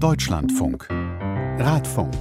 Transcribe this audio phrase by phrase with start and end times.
[0.00, 0.88] Deutschlandfunk.
[0.90, 2.14] Radfunk.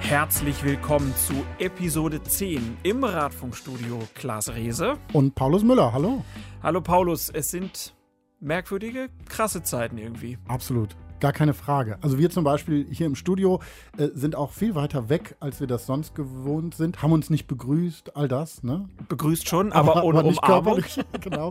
[0.00, 4.94] Herzlich willkommen zu Episode 10 im Radfunkstudio Klaas Rehse.
[5.12, 6.24] Und Paulus Müller, hallo.
[6.64, 7.94] Hallo Paulus, es sind
[8.40, 10.38] merkwürdige, krasse Zeiten irgendwie.
[10.48, 10.96] Absolut.
[11.20, 11.98] Gar keine Frage.
[12.02, 13.60] Also wir zum Beispiel hier im Studio
[13.96, 17.46] äh, sind auch viel weiter weg, als wir das sonst gewohnt sind, haben uns nicht
[17.46, 18.62] begrüßt, all das.
[18.62, 18.88] Ne?
[19.08, 20.84] Begrüßt schon, aber, aber ohne aber Umarmung.
[21.20, 21.50] genau.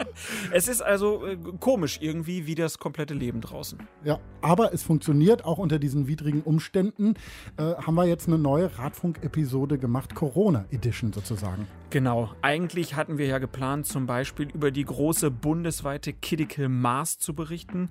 [0.52, 3.80] Es ist also äh, komisch irgendwie wie das komplette Leben draußen.
[4.04, 7.16] Ja, aber es funktioniert auch unter diesen widrigen Umständen.
[7.57, 11.68] Äh, haben wir jetzt eine neue Radfunk-Episode gemacht, Corona Edition sozusagen.
[11.93, 12.32] Genau.
[12.41, 17.90] Eigentlich hatten wir ja geplant, zum Beispiel über die große bundesweite Kidical Mars zu berichten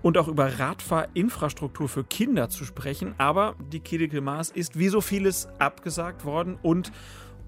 [0.00, 0.58] und auch über
[1.12, 3.14] Radfahrinfrastruktur für Kinder zu sprechen.
[3.18, 6.92] Aber die Kidical Mars ist wie so vieles abgesagt worden und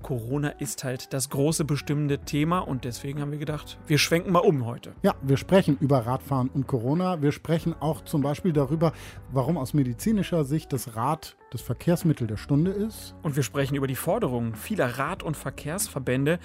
[0.02, 4.40] Corona ist halt das große bestimmende Thema und deswegen haben wir gedacht, wir schwenken mal
[4.40, 4.92] um heute.
[5.02, 7.23] Ja, wir sprechen über Radfahren und Corona.
[7.23, 8.92] Wir sprechen auch zum Beispiel darüber,
[9.32, 13.15] warum aus medizinischer Sicht das Rad das Verkehrsmittel der Stunde ist.
[13.23, 16.38] Und wir sprechen über die Forderungen vieler Rad- und Verkehrsverbände,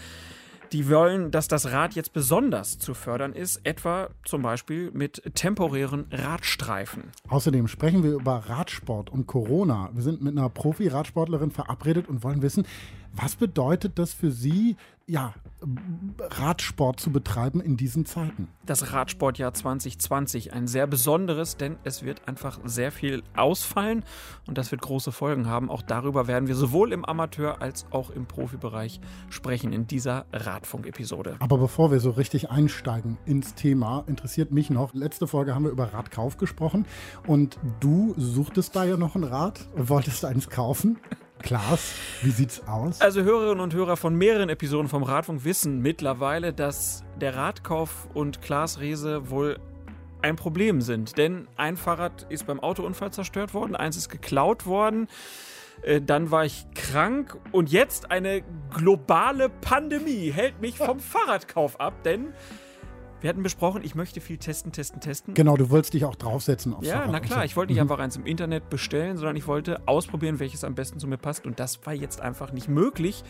[0.72, 6.06] die wollen, dass das Rad jetzt besonders zu fördern ist, etwa zum Beispiel mit temporären
[6.12, 7.03] Radstreifen.
[7.28, 9.90] Außerdem sprechen wir über Radsport und Corona.
[9.94, 12.66] Wir sind mit einer Profi-Radsportlerin verabredet und wollen wissen,
[13.14, 14.76] was bedeutet das für Sie,
[15.08, 15.34] ja,
[16.20, 18.48] Radsport zu betreiben in diesen Zeiten?
[18.66, 24.06] Das Radsportjahr 2020, ein sehr besonderes, denn es wird einfach sehr viel ausfallen
[24.46, 25.70] und das wird große Folgen haben.
[25.72, 31.38] Auch darüber werden wir sowohl im Amateur- als auch im Profibereich sprechen in dieser Radfunk-Episode.
[31.40, 35.72] Aber bevor wir so richtig einsteigen ins Thema, interessiert mich noch, letzte Folge haben wir
[35.72, 36.86] über Radkauf gesprochen
[37.26, 41.00] und du suchtest da ja noch ein Rad wolltest eins kaufen.
[41.42, 43.02] Klaas, wie sieht's aus?
[43.02, 48.42] Also Hörerinnen und Hörer von mehreren Episoden vom Radfunk wissen mittlerweile, dass der Radkauf und
[48.42, 49.58] Klaas Rehse wohl
[50.22, 51.18] ein Problem sind.
[51.18, 55.08] Denn ein Fahrrad ist beim Autounfall zerstört worden, eins ist geklaut worden.
[55.81, 58.44] Äh, dann war ich krank und jetzt eine
[58.75, 62.34] globale Pandemie hält mich vom Fahrradkauf ab, denn
[63.22, 65.34] wir hatten besprochen, ich möchte viel testen, testen, testen.
[65.34, 67.46] Genau, du wolltest dich auch draufsetzen aufs Ja, na klar, so.
[67.46, 67.91] ich wollte nicht mhm.
[67.91, 71.46] einfach eins im Internet bestellen, sondern ich wollte ausprobieren, welches am besten zu mir passt.
[71.46, 73.24] Und das war jetzt einfach nicht möglich,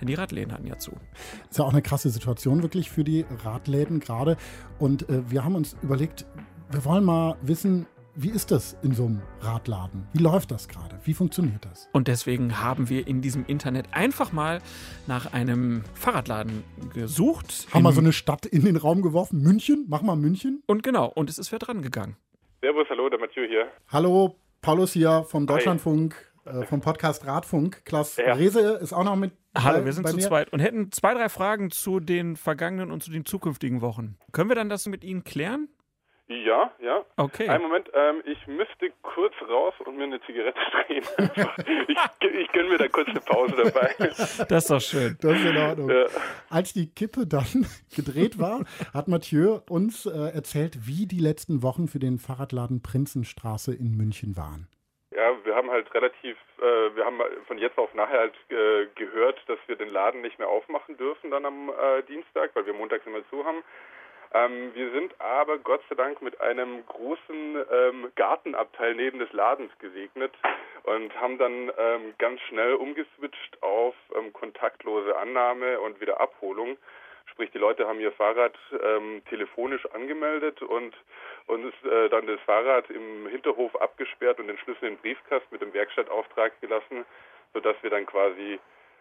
[0.00, 0.92] denn die Radläden hatten ja zu.
[0.92, 4.36] Das ist ja auch eine krasse Situation wirklich für die Radläden gerade.
[4.78, 6.26] Und äh, wir haben uns überlegt,
[6.70, 7.86] wir wollen mal wissen,
[8.20, 10.08] wie ist das in so einem Radladen?
[10.12, 10.98] Wie läuft das gerade?
[11.04, 11.88] Wie funktioniert das?
[11.92, 14.60] Und deswegen haben wir in diesem Internet einfach mal
[15.06, 17.68] nach einem Fahrradladen gesucht.
[17.72, 19.40] Haben wir so eine Stadt in den Raum geworfen?
[19.40, 19.86] München?
[19.88, 20.64] Mach mal München.
[20.66, 22.16] Und genau, und es ist wer dran gegangen.
[22.60, 23.68] Servus, hallo, der Mathieu hier.
[23.86, 27.84] Hallo, Paulus hier vom Deutschlandfunk, äh, vom Podcast Radfunk.
[27.84, 28.32] Klaus ja.
[28.32, 29.30] Rese ist auch noch mit.
[29.56, 30.22] Hallo, wir sind zu mir.
[30.22, 34.16] zweit und hätten zwei, drei Fragen zu den vergangenen und zu den zukünftigen Wochen.
[34.32, 35.68] Können wir dann das mit Ihnen klären?
[36.28, 37.04] Ja, ja.
[37.16, 37.48] Okay.
[37.48, 41.04] Einen Moment, ähm, ich müsste kurz raus und mir eine Zigarette drehen.
[41.88, 43.94] ich, ich gönne mir da kurz eine Pause dabei.
[44.48, 45.16] Das ist doch schön.
[45.20, 45.90] Das ist in Ordnung.
[45.90, 46.06] Ja.
[46.50, 51.88] Als die Kippe dann gedreht war, hat Mathieu uns äh, erzählt, wie die letzten Wochen
[51.88, 54.68] für den Fahrradladen Prinzenstraße in München waren.
[55.14, 59.40] Ja, wir haben halt relativ, äh, wir haben von jetzt auf nachher halt äh, gehört,
[59.46, 63.06] dass wir den Laden nicht mehr aufmachen dürfen dann am äh, Dienstag, weil wir montags
[63.06, 63.64] immer zu haben.
[64.34, 69.72] Ähm, wir sind aber Gott sei Dank mit einem großen ähm, Gartenabteil neben des Ladens
[69.78, 70.32] gesegnet
[70.82, 76.76] und haben dann ähm, ganz schnell umgeswitcht auf ähm, kontaktlose Annahme und Wiederabholung.
[77.26, 80.94] Sprich, die Leute haben ihr Fahrrad ähm, telefonisch angemeldet und
[81.46, 85.62] uns äh, dann das Fahrrad im Hinterhof abgesperrt und den Schlüssel in den Briefkasten mit
[85.62, 87.04] dem Werkstattauftrag gelassen,
[87.54, 88.58] sodass wir dann quasi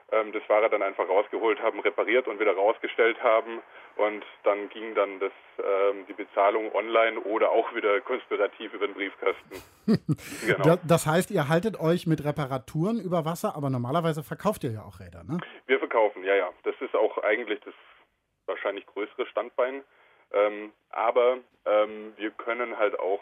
[0.10, 3.62] das Fahrrad dann einfach rausgeholt haben, repariert und wieder rausgestellt haben.
[3.98, 8.96] Und dann ging dann das, ähm, die Bezahlung online oder auch wieder konspirativ über den
[8.96, 9.62] Briefkasten.
[10.46, 10.78] genau.
[10.88, 15.00] Das heißt, ihr haltet euch mit Reparaturen über Wasser, aber normalerweise verkauft ihr ja auch
[15.00, 15.40] Räder, ne?
[15.66, 16.50] Wir verkaufen, ja, ja.
[16.64, 17.74] Das ist auch eigentlich das
[18.46, 19.84] wahrscheinlich größere Standbein.
[20.32, 23.22] Ähm, aber ähm, wir können halt auch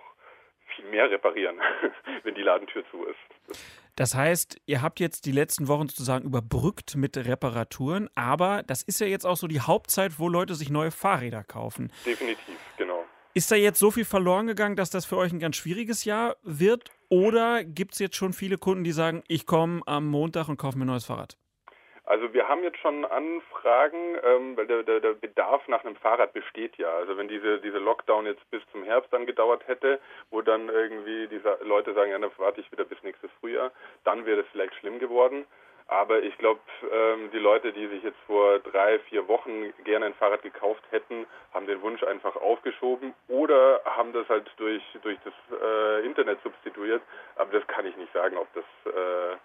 [0.76, 1.58] viel mehr reparieren,
[2.24, 3.60] wenn die Ladentür zu ist.
[3.96, 9.00] Das heißt, ihr habt jetzt die letzten Wochen sozusagen überbrückt mit Reparaturen, aber das ist
[9.00, 11.92] ja jetzt auch so die Hauptzeit, wo Leute sich neue Fahrräder kaufen.
[12.06, 13.06] Definitiv, genau.
[13.34, 16.36] Ist da jetzt so viel verloren gegangen, dass das für euch ein ganz schwieriges Jahr
[16.44, 16.92] wird?
[17.10, 20.78] Oder gibt es jetzt schon viele Kunden, die sagen, ich komme am Montag und kaufe
[20.78, 21.38] mir ein neues Fahrrad?
[22.08, 26.34] Also wir haben jetzt schon Anfragen, ähm, weil der, der, der Bedarf nach einem Fahrrad
[26.34, 26.90] besteht ja.
[26.90, 30.00] Also wenn diese, diese Lockdown jetzt bis zum Herbst dann gedauert hätte,
[30.30, 33.72] wo dann irgendwie diese Leute sagen, ja, dann warte ich wieder bis nächstes Frühjahr,
[34.04, 35.46] dann wäre es vielleicht schlimm geworden.
[35.88, 36.60] Aber ich glaube,
[36.92, 41.28] ähm, die Leute, die sich jetzt vor drei, vier Wochen gerne ein Fahrrad gekauft hätten,
[41.54, 47.04] haben den Wunsch einfach aufgeschoben oder haben das halt durch, durch das äh, Internet substituiert.
[47.36, 49.38] Aber das kann ich nicht sagen, ob das äh,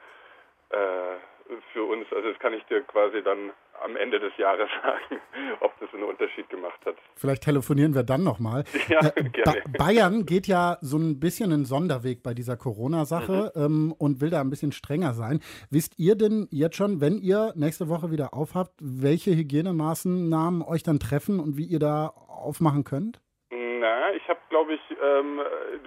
[1.72, 3.52] für uns, also das kann ich dir quasi dann
[3.82, 5.20] am Ende des Jahres sagen,
[5.61, 6.96] ob das einen Unterschied gemacht hat.
[7.17, 8.64] Vielleicht telefonieren wir dann nochmal.
[8.88, 9.62] Ja, äh, gerne.
[9.69, 13.62] Ba Bayern geht ja so ein bisschen einen Sonderweg bei dieser Corona-Sache mhm.
[13.62, 15.40] ähm, und will da ein bisschen strenger sein.
[15.70, 20.99] Wisst ihr denn jetzt schon, wenn ihr nächste Woche wieder aufhabt, welche Hygienemaßnahmen euch dann
[20.99, 23.20] treffen und wie ihr da aufmachen könnt?
[23.50, 25.40] Na, ich habe, glaube ich, ähm,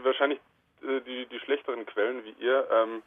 [0.04, 0.40] wahrscheinlich
[0.82, 2.68] äh, die, die schlechteren Quellen wie ihr.
[2.72, 3.02] Ähm,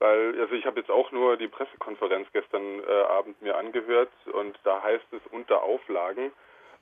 [0.00, 4.58] weil, also ich habe jetzt auch nur die Pressekonferenz gestern äh, Abend mir angehört und
[4.64, 6.32] da heißt es unter Auflagen.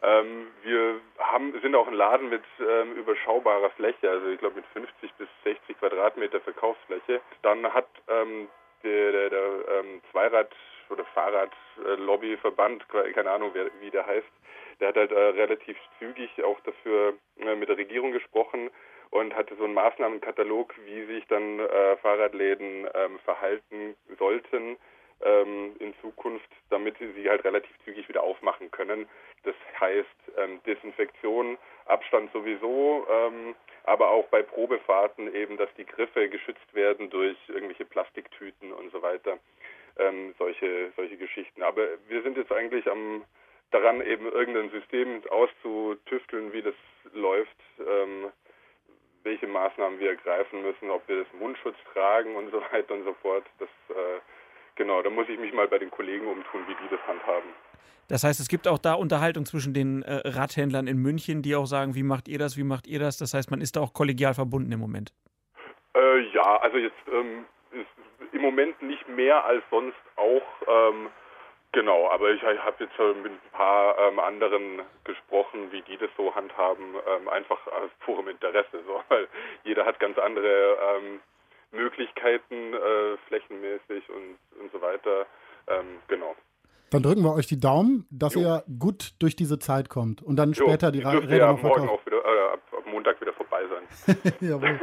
[0.00, 4.66] Ähm, wir haben, sind auch ein Laden mit ähm, überschaubarer Fläche, also ich glaube mit
[4.66, 7.20] 50 bis 60 Quadratmeter Verkaufsfläche.
[7.42, 8.48] Dann hat ähm,
[8.84, 9.44] der, der, der
[9.80, 10.54] ähm, Zweirad-
[10.90, 14.26] oder Fahrradlobbyverband, keine Ahnung wer, wie der heißt,
[14.80, 18.70] der hat halt äh, relativ zügig auch dafür äh, mit der Regierung gesprochen,
[19.10, 24.76] und hatte so einen Maßnahmenkatalog, wie sich dann äh, Fahrradläden ähm, verhalten sollten
[25.22, 29.08] ähm, in Zukunft, damit sie halt relativ zügig wieder aufmachen können.
[29.44, 30.06] Das heißt
[30.36, 37.10] ähm, Desinfektion, Abstand sowieso, ähm, aber auch bei Probefahrten eben, dass die Griffe geschützt werden
[37.10, 39.38] durch irgendwelche Plastiktüten und so weiter.
[39.98, 41.62] Ähm, solche, solche Geschichten.
[41.62, 43.24] Aber wir sind jetzt eigentlich am
[43.70, 46.74] daran, eben irgendein System auszutüfteln, wie das
[47.12, 47.56] läuft.
[49.24, 53.14] Welche Maßnahmen wir ergreifen müssen, ob wir das Mundschutz tragen und so weiter und so
[53.20, 53.44] fort.
[53.58, 54.20] Das, äh,
[54.76, 57.50] genau, da muss ich mich mal bei den Kollegen umtun, wie die das handhaben.
[58.08, 61.66] Das heißt, es gibt auch da Unterhaltung zwischen den äh, Radhändlern in München, die auch
[61.66, 63.18] sagen, wie macht ihr das, wie macht ihr das?
[63.18, 65.12] Das heißt, man ist da auch kollegial verbunden im Moment.
[65.94, 67.44] Äh, ja, also jetzt ähm,
[68.32, 70.42] im Moment nicht mehr als sonst auch.
[70.66, 71.08] Ähm,
[71.72, 76.08] Genau, aber ich habe jetzt schon mit ein paar ähm, anderen gesprochen, wie die das
[76.16, 79.28] so handhaben, ähm, einfach aus purem Interesse, so, weil
[79.64, 81.20] jeder hat ganz andere ähm,
[81.72, 85.26] Möglichkeiten, äh, flächenmäßig und, und so weiter.
[85.66, 86.34] Ähm, genau.
[86.90, 88.40] Dann drücken wir euch die Daumen, dass jo.
[88.40, 91.88] ihr gut durch diese Zeit kommt und dann später jo, die Räder ja noch morgen
[91.88, 94.22] auch wieder, äh, ab, ab, Montag wieder vorbei sein.
[94.40, 94.80] Jawohl.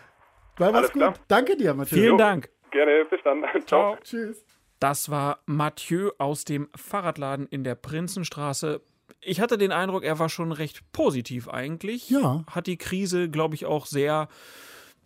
[0.58, 1.02] War was gut.
[1.02, 1.14] Klar.
[1.28, 2.00] Danke dir, Matthias.
[2.00, 2.16] Vielen jo.
[2.16, 2.48] Dank.
[2.72, 3.42] Gerne, bis dann.
[3.42, 3.60] Ciao.
[3.66, 3.96] Ciao.
[4.02, 4.44] Tschüss.
[4.84, 8.82] Das war Mathieu aus dem Fahrradladen in der Prinzenstraße.
[9.22, 12.10] Ich hatte den Eindruck, er war schon recht positiv eigentlich.
[12.10, 12.44] Ja.
[12.50, 14.28] Hat die Krise, glaube ich, auch sehr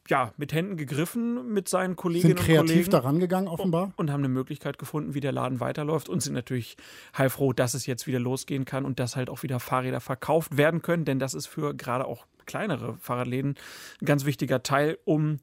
[0.08, 2.90] ja, mit Händen gegriffen mit seinen Kolleginnen sind kreativ und Kollegen.
[2.90, 3.92] daran gegangen, offenbar.
[3.94, 6.76] Und haben eine Möglichkeit gefunden, wie der Laden weiterläuft und sind natürlich
[7.16, 10.82] heilfroh, dass es jetzt wieder losgehen kann und dass halt auch wieder Fahrräder verkauft werden
[10.82, 13.54] können, denn das ist für gerade auch kleinere Fahrradläden
[14.00, 15.38] ein ganz wichtiger Teil, um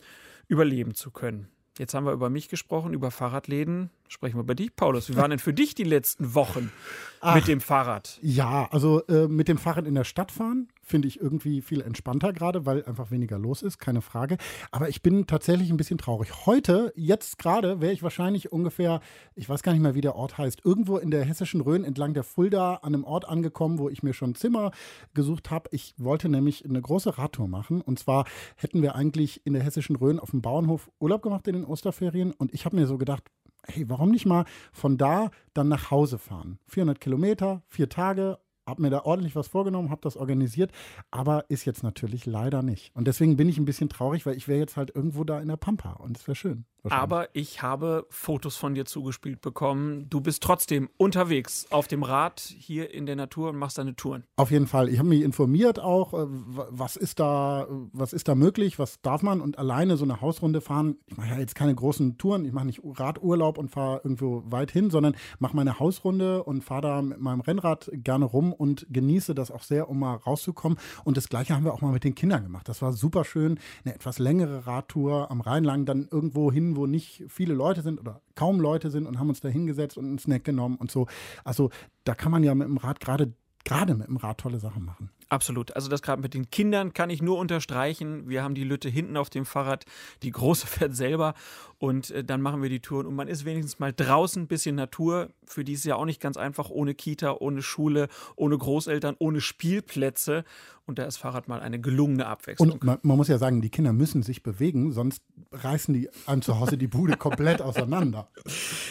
[0.49, 1.54] überleben zu können.
[1.77, 3.89] Jetzt haben wir über mich gesprochen, über Fahrradläden.
[4.07, 5.09] Sprechen wir über dich, Paulus.
[5.09, 6.71] Wie waren denn für dich die letzten Wochen
[7.19, 8.17] Ach, mit dem Fahrrad?
[8.21, 12.31] Ja, also äh, mit dem Fahrrad in der Stadt fahren finde ich irgendwie viel entspannter
[12.31, 14.37] gerade, weil einfach weniger los ist, keine Frage.
[14.71, 16.45] Aber ich bin tatsächlich ein bisschen traurig.
[16.45, 19.01] Heute, jetzt gerade, wäre ich wahrscheinlich ungefähr,
[19.33, 22.13] ich weiß gar nicht mehr, wie der Ort heißt, irgendwo in der hessischen Rhön entlang
[22.13, 24.71] der Fulda an einem Ort angekommen, wo ich mir schon Zimmer
[25.13, 25.69] gesucht habe.
[25.71, 27.81] Ich wollte nämlich eine große Radtour machen.
[27.81, 31.55] Und zwar hätten wir eigentlich in der hessischen Rhön auf dem Bauernhof Urlaub gemacht in
[31.55, 32.31] den Osterferien.
[32.31, 33.23] Und ich habe mir so gedacht,
[33.67, 36.59] hey, warum nicht mal von da dann nach Hause fahren?
[36.67, 40.71] 400 Kilometer, vier Tage habe mir da ordentlich was vorgenommen, habe das organisiert,
[41.11, 42.95] aber ist jetzt natürlich leider nicht.
[42.95, 45.47] Und deswegen bin ich ein bisschen traurig, weil ich wäre jetzt halt irgendwo da in
[45.47, 46.65] der Pampa und es wäre schön.
[46.91, 50.07] Aber ich habe Fotos von dir zugespielt bekommen.
[50.09, 54.23] Du bist trotzdem unterwegs auf dem Rad hier in der Natur und machst deine Touren.
[54.35, 54.89] Auf jeden Fall.
[54.89, 59.23] Ich habe mich informiert auch, äh, was ist da, was ist da möglich, was darf
[59.23, 60.97] man und alleine so eine Hausrunde fahren.
[61.07, 62.45] Ich mache ja jetzt keine großen Touren.
[62.45, 66.81] Ich mache nicht Radurlaub und fahre irgendwo weit hin, sondern mache meine Hausrunde und fahre
[66.81, 70.77] da mit meinem Rennrad gerne rum und genieße das auch sehr, um mal rauszukommen.
[71.03, 72.67] Und das Gleiche haben wir auch mal mit den Kindern gemacht.
[72.67, 73.59] Das war super schön.
[73.83, 77.99] Eine etwas längere Radtour am Rhein lang, dann irgendwo hin wo nicht viele Leute sind
[77.99, 81.07] oder kaum Leute sind und haben uns da hingesetzt und einen Snack genommen und so.
[81.43, 81.69] Also
[82.03, 83.33] da kann man ja mit dem Rad gerade
[83.65, 85.09] gerade mit dem Rad tolle Sachen machen.
[85.29, 85.75] Absolut.
[85.75, 88.29] Also das gerade mit den Kindern kann ich nur unterstreichen.
[88.29, 89.85] Wir haben die Lütte hinten auf dem Fahrrad,
[90.23, 91.33] die große fährt selber
[91.77, 94.75] und äh, dann machen wir die Touren und man ist wenigstens mal draußen, ein bisschen
[94.75, 95.29] Natur.
[95.45, 99.41] Für die ist ja auch nicht ganz einfach, ohne Kita, ohne Schule, ohne Großeltern, ohne
[99.41, 100.45] Spielplätze
[100.85, 102.73] und da ist Fahrrad mal eine gelungene Abwechslung.
[102.73, 106.43] Und man, man muss ja sagen, die Kinder müssen sich bewegen, sonst reißen die einem
[106.43, 108.29] zu Hause die Bude komplett auseinander.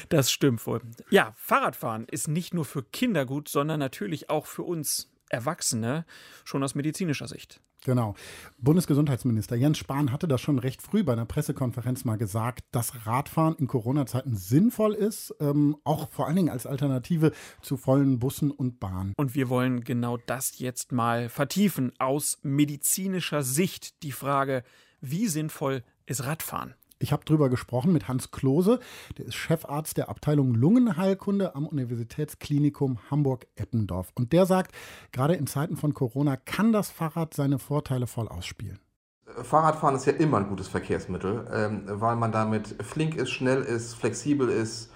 [0.09, 0.81] Das stimmt wohl.
[1.11, 6.05] Ja, Fahrradfahren ist nicht nur für Kinder gut, sondern natürlich auch für uns Erwachsene
[6.45, 7.61] schon aus medizinischer Sicht.
[7.85, 8.14] Genau.
[8.59, 13.57] Bundesgesundheitsminister Jens Spahn hatte das schon recht früh bei einer Pressekonferenz mal gesagt, dass Radfahren
[13.57, 18.81] in Corona-Zeiten sinnvoll ist, ähm, auch vor allen Dingen als Alternative zu vollen Bussen und
[18.81, 19.12] Bahnen.
[19.19, 24.03] Und wir wollen genau das jetzt mal vertiefen aus medizinischer Sicht.
[24.03, 24.64] Die Frage,
[25.03, 26.75] wie sinnvoll ist Radfahren?
[27.04, 28.80] Ich habe darüber gesprochen mit Hans Klose,
[29.18, 34.11] der ist Chefarzt der Abteilung Lungenheilkunde am Universitätsklinikum Hamburg-Eppendorf.
[34.14, 34.75] Und der sagt,
[35.12, 38.78] gerade in Zeiten von Corona kann das Fahrrad seine Vorteile voll ausspielen.
[39.26, 43.92] Fahrradfahren ist ja immer ein gutes Verkehrsmittel, ähm, weil man damit flink ist, schnell ist,
[43.96, 44.90] flexibel ist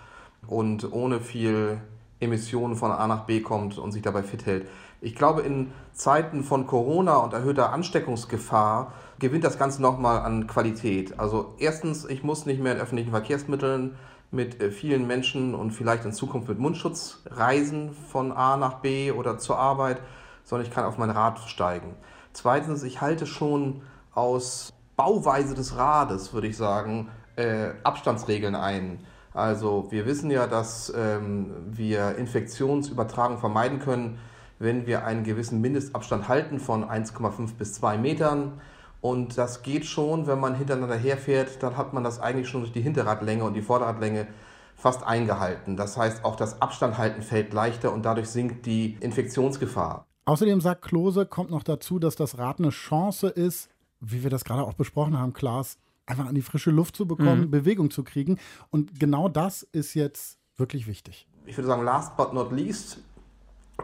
[0.46, 1.78] und ohne viel
[2.20, 4.68] Emissionen von A nach B kommt und sich dabei fit hält.
[5.00, 11.18] Ich glaube, in Zeiten von Corona und erhöhter Ansteckungsgefahr gewinnt das Ganze nochmal an Qualität.
[11.20, 13.96] Also erstens, ich muss nicht mehr in öffentlichen Verkehrsmitteln
[14.30, 19.12] mit äh, vielen Menschen und vielleicht in Zukunft mit Mundschutz reisen von A nach B
[19.12, 20.00] oder zur Arbeit,
[20.44, 21.94] sondern ich kann auf mein Rad steigen.
[22.32, 23.82] Zweitens, ich halte schon
[24.14, 28.98] aus Bauweise des Rades, würde ich sagen, äh, Abstandsregeln ein.
[29.34, 34.18] Also wir wissen ja, dass ähm, wir Infektionsübertragung vermeiden können,
[34.58, 38.60] wenn wir einen gewissen Mindestabstand halten von 1,5 bis 2 Metern.
[39.00, 42.72] Und das geht schon, wenn man hintereinander herfährt, dann hat man das eigentlich schon durch
[42.72, 44.26] die Hinterradlänge und die Vorderradlänge
[44.74, 45.76] fast eingehalten.
[45.76, 50.06] Das heißt, auch das Abstandhalten fällt leichter und dadurch sinkt die Infektionsgefahr.
[50.24, 53.70] Außerdem sagt Klose, kommt noch dazu, dass das Rad eine Chance ist,
[54.00, 57.42] wie wir das gerade auch besprochen haben, Klaas, einfach an die frische Luft zu bekommen,
[57.42, 57.50] mhm.
[57.50, 58.38] Bewegung zu kriegen.
[58.70, 61.28] Und genau das ist jetzt wirklich wichtig.
[61.46, 62.98] Ich würde sagen, last but not least,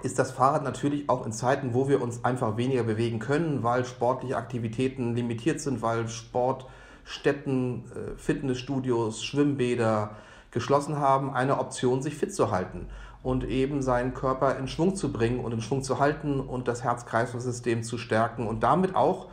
[0.03, 3.85] ist das Fahrrad natürlich auch in Zeiten, wo wir uns einfach weniger bewegen können, weil
[3.85, 10.17] sportliche Aktivitäten limitiert sind, weil Sportstätten, äh, Fitnessstudios, Schwimmbäder
[10.51, 12.87] geschlossen haben, eine Option, sich fit zu halten
[13.23, 16.83] und eben seinen Körper in Schwung zu bringen und in Schwung zu halten und das
[16.83, 19.29] Herz-Kreislauf-System zu stärken und damit auch äh,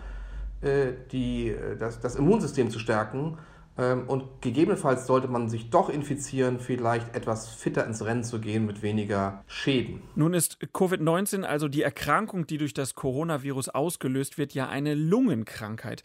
[1.11, 3.37] die, äh, das, das Immunsystem zu stärken
[3.77, 8.65] ähm, und gegebenenfalls sollte man sich doch infizieren, vielleicht etwas fitter ins Rennen zu gehen
[8.65, 10.01] mit weniger Schäden.
[10.15, 16.03] Nun ist Covid-19, also die Erkrankung, die durch das Coronavirus ausgelöst wird, ja eine Lungenkrankheit.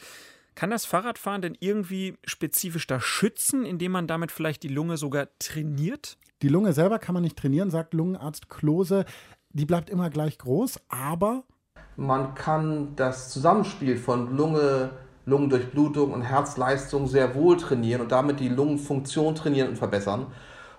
[0.55, 5.29] Kann das Fahrradfahren denn irgendwie spezifisch da schützen, indem man damit vielleicht die Lunge sogar
[5.39, 6.17] trainiert?
[6.41, 9.05] Die Lunge selber kann man nicht trainieren, sagt Lungenarzt Klose.
[9.51, 11.45] Die bleibt immer gleich groß, aber
[11.97, 14.91] man kann das Zusammenspiel von Lunge,
[15.25, 20.27] Lungendurchblutung und Herzleistung sehr wohl trainieren und damit die Lungenfunktion trainieren und verbessern.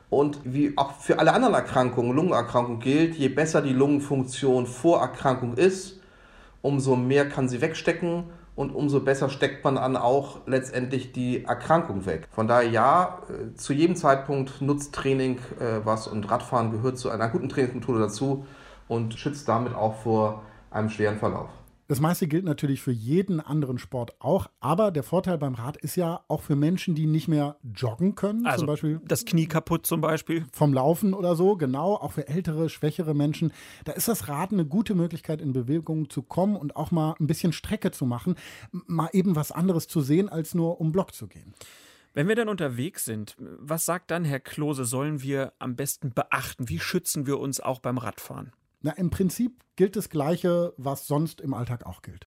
[0.10, 5.56] Und wie auch für alle anderen Erkrankungen, Lungenerkrankungen gilt, je besser die Lungenfunktion vor Erkrankung
[5.56, 6.00] ist,
[6.62, 8.24] umso mehr kann sie wegstecken
[8.56, 12.28] und umso besser steckt man dann auch letztendlich die Erkrankung weg.
[12.32, 17.10] Von daher ja, äh, zu jedem Zeitpunkt nutzt Training äh, was und Radfahren gehört zu
[17.10, 18.46] einer guten Trainingsmethode dazu
[18.88, 21.50] und schützt damit auch vor einem schweren Verlauf.
[21.90, 25.96] Das meiste gilt natürlich für jeden anderen Sport auch, aber der Vorteil beim Rad ist
[25.96, 29.88] ja auch für Menschen, die nicht mehr joggen können, also zum Beispiel das Knie kaputt
[29.88, 33.54] zum Beispiel vom Laufen oder so, genau, auch für ältere, schwächere Menschen.
[33.86, 37.28] Da ist das Rad eine gute Möglichkeit, in Bewegung zu kommen und auch mal ein
[37.28, 38.36] bisschen Strecke zu machen,
[38.72, 41.54] mal eben was anderes zu sehen, als nur um Block zu gehen.
[42.14, 46.68] Wenn wir dann unterwegs sind, was sagt dann Herr Klose, sollen wir am besten beachten?
[46.68, 48.52] Wie schützen wir uns auch beim Radfahren?
[48.82, 52.28] Na, im Prinzip gilt das Gleiche, was sonst im Alltag auch gilt.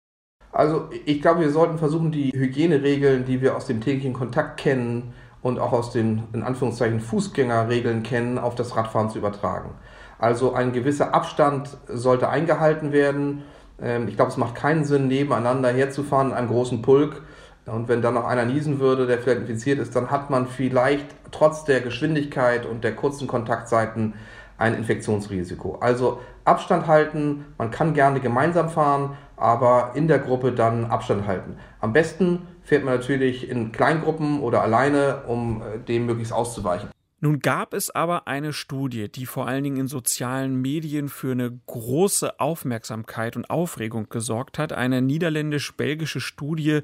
[0.51, 5.13] Also ich glaube, wir sollten versuchen, die Hygieneregeln, die wir aus dem täglichen Kontakt kennen
[5.41, 9.71] und auch aus den in Anführungszeichen Fußgängerregeln kennen, auf das Radfahren zu übertragen.
[10.17, 13.43] Also ein gewisser Abstand sollte eingehalten werden.
[13.81, 17.23] Ähm, ich glaube, es macht keinen Sinn, nebeneinander herzufahren in einem großen Pulk.
[17.65, 21.07] Und wenn dann noch einer niesen würde, der vielleicht infiziert ist, dann hat man vielleicht
[21.31, 24.13] trotz der Geschwindigkeit und der kurzen Kontaktzeiten
[24.57, 25.75] ein Infektionsrisiko.
[25.81, 31.57] Also Abstand halten, man kann gerne gemeinsam fahren, aber in der Gruppe dann Abstand halten.
[31.81, 36.89] Am besten fährt man natürlich in Kleingruppen oder alleine, um äh, dem möglichst auszuweichen.
[37.21, 41.59] Nun gab es aber eine Studie, die vor allen Dingen in sozialen Medien für eine
[41.65, 44.73] große Aufmerksamkeit und Aufregung gesorgt hat.
[44.73, 46.81] Eine niederländisch-belgische Studie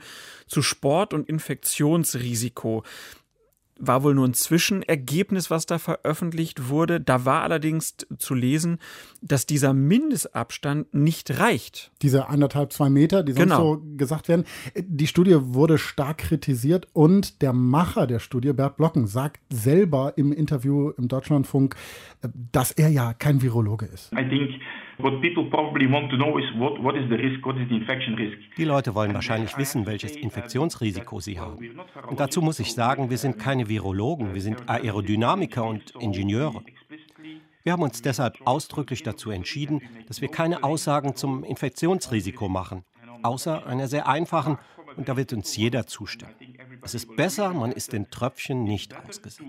[0.48, 2.84] zu Sport- und Infektionsrisiko
[3.80, 7.02] war wohl nur ein Zwischenergebnis, was da veröffentlicht wurde.
[7.02, 8.80] Da war allerdings zu lesen,
[9.22, 11.92] dass dieser Mindestabstand nicht reicht.
[12.02, 13.76] Diese anderthalb, zwei Meter, die sonst genau.
[13.76, 14.46] so gesagt werden.
[14.76, 20.32] Die Studie wurde stark kritisiert und der Macher der Studie, Bert Blocken, sagt selber im
[20.32, 21.76] Interview im Deutschlandfunk,
[22.52, 24.12] dass er ja kein Virologe ist.
[24.14, 24.62] I think
[28.58, 31.80] die Leute wollen wahrscheinlich wissen, welches Infektionsrisiko sie haben.
[32.08, 36.64] Und dazu muss ich sagen, wir sind keine Virologen, wir sind Aerodynamiker und Ingenieure.
[37.64, 42.84] Wir haben uns deshalb ausdrücklich dazu entschieden, dass wir keine Aussagen zum Infektionsrisiko machen,
[43.22, 44.58] außer einer sehr einfachen,
[44.98, 46.34] und da wird uns jeder zustimmen.
[46.82, 49.42] Es ist besser, man ist den Tröpfchen nicht ausgesetzt.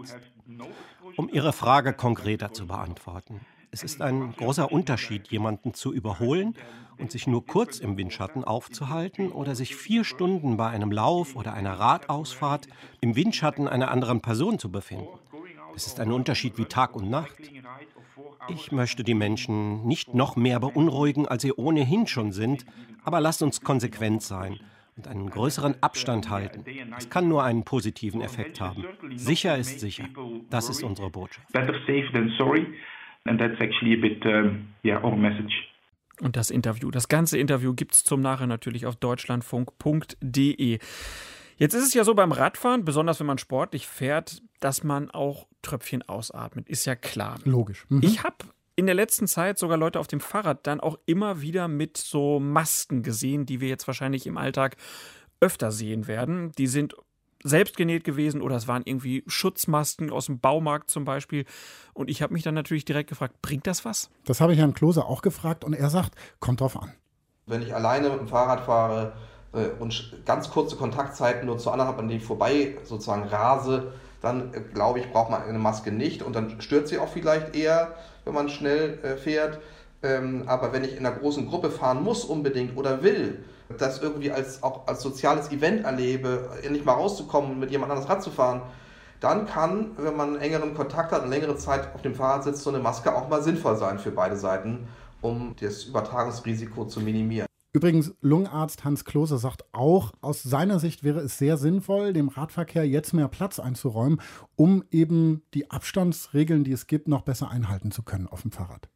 [1.16, 3.40] Um Ihre Frage konkreter zu beantworten.
[3.74, 6.54] Es ist ein großer Unterschied, jemanden zu überholen
[6.98, 11.54] und sich nur kurz im Windschatten aufzuhalten oder sich vier Stunden bei einem Lauf oder
[11.54, 12.68] einer Radausfahrt
[13.00, 15.08] im Windschatten einer anderen Person zu befinden.
[15.74, 17.50] Es ist ein Unterschied wie Tag und Nacht.
[18.50, 22.66] Ich möchte die Menschen nicht noch mehr beunruhigen, als sie ohnehin schon sind,
[23.04, 24.60] aber lasst uns konsequent sein
[24.98, 26.66] und einen größeren Abstand halten.
[26.98, 28.84] Es kann nur einen positiven Effekt haben.
[29.14, 30.04] Sicher ist sicher.
[30.50, 31.48] Das ist unsere Botschaft.
[33.24, 35.52] And that's actually a bit, um, yeah, our message.
[36.20, 40.78] Und das Interview, das ganze Interview gibt es zum Nachher natürlich auf deutschlandfunk.de.
[41.56, 45.46] Jetzt ist es ja so beim Radfahren, besonders wenn man sportlich fährt, dass man auch
[45.62, 46.68] Tröpfchen ausatmet.
[46.68, 47.38] Ist ja klar.
[47.44, 47.86] Logisch.
[47.88, 48.02] Mhm.
[48.02, 48.36] Ich habe
[48.76, 52.40] in der letzten Zeit sogar Leute auf dem Fahrrad dann auch immer wieder mit so
[52.40, 54.76] Masken gesehen, die wir jetzt wahrscheinlich im Alltag
[55.40, 56.52] öfter sehen werden.
[56.52, 56.94] Die sind
[57.42, 61.44] selbst genäht gewesen oder es waren irgendwie Schutzmasken aus dem Baumarkt zum Beispiel.
[61.94, 64.10] Und ich habe mich dann natürlich direkt gefragt, bringt das was?
[64.24, 66.92] Das habe ich Herrn Klose auch gefragt und er sagt, kommt drauf an.
[67.46, 69.12] Wenn ich alleine mit dem Fahrrad fahre
[69.52, 73.92] äh, und ganz kurze Kontaktzeiten nur zu anderen habe, an denen ich vorbei sozusagen rase,
[74.20, 77.54] dann äh, glaube ich, braucht man eine Maske nicht und dann stört sie auch vielleicht
[77.54, 77.94] eher,
[78.24, 79.60] wenn man schnell äh, fährt.
[80.02, 83.44] Ähm, aber wenn ich in einer großen Gruppe fahren muss unbedingt oder will,
[83.78, 88.10] das irgendwie als, auch als soziales Event erlebe, endlich mal rauszukommen und mit jemand anderes
[88.10, 88.62] Rad zu fahren,
[89.20, 92.62] dann kann, wenn man einen engeren Kontakt hat und längere Zeit auf dem Fahrrad sitzt,
[92.62, 94.88] so eine Maske auch mal sinnvoll sein für beide Seiten,
[95.20, 97.46] um das Übertragungsrisiko zu minimieren.
[97.74, 102.86] Übrigens, Lungenarzt Hans Klose sagt auch, aus seiner Sicht wäre es sehr sinnvoll, dem Radverkehr
[102.86, 104.20] jetzt mehr Platz einzuräumen,
[104.56, 108.91] um eben die Abstandsregeln, die es gibt, noch besser einhalten zu können auf dem Fahrrad.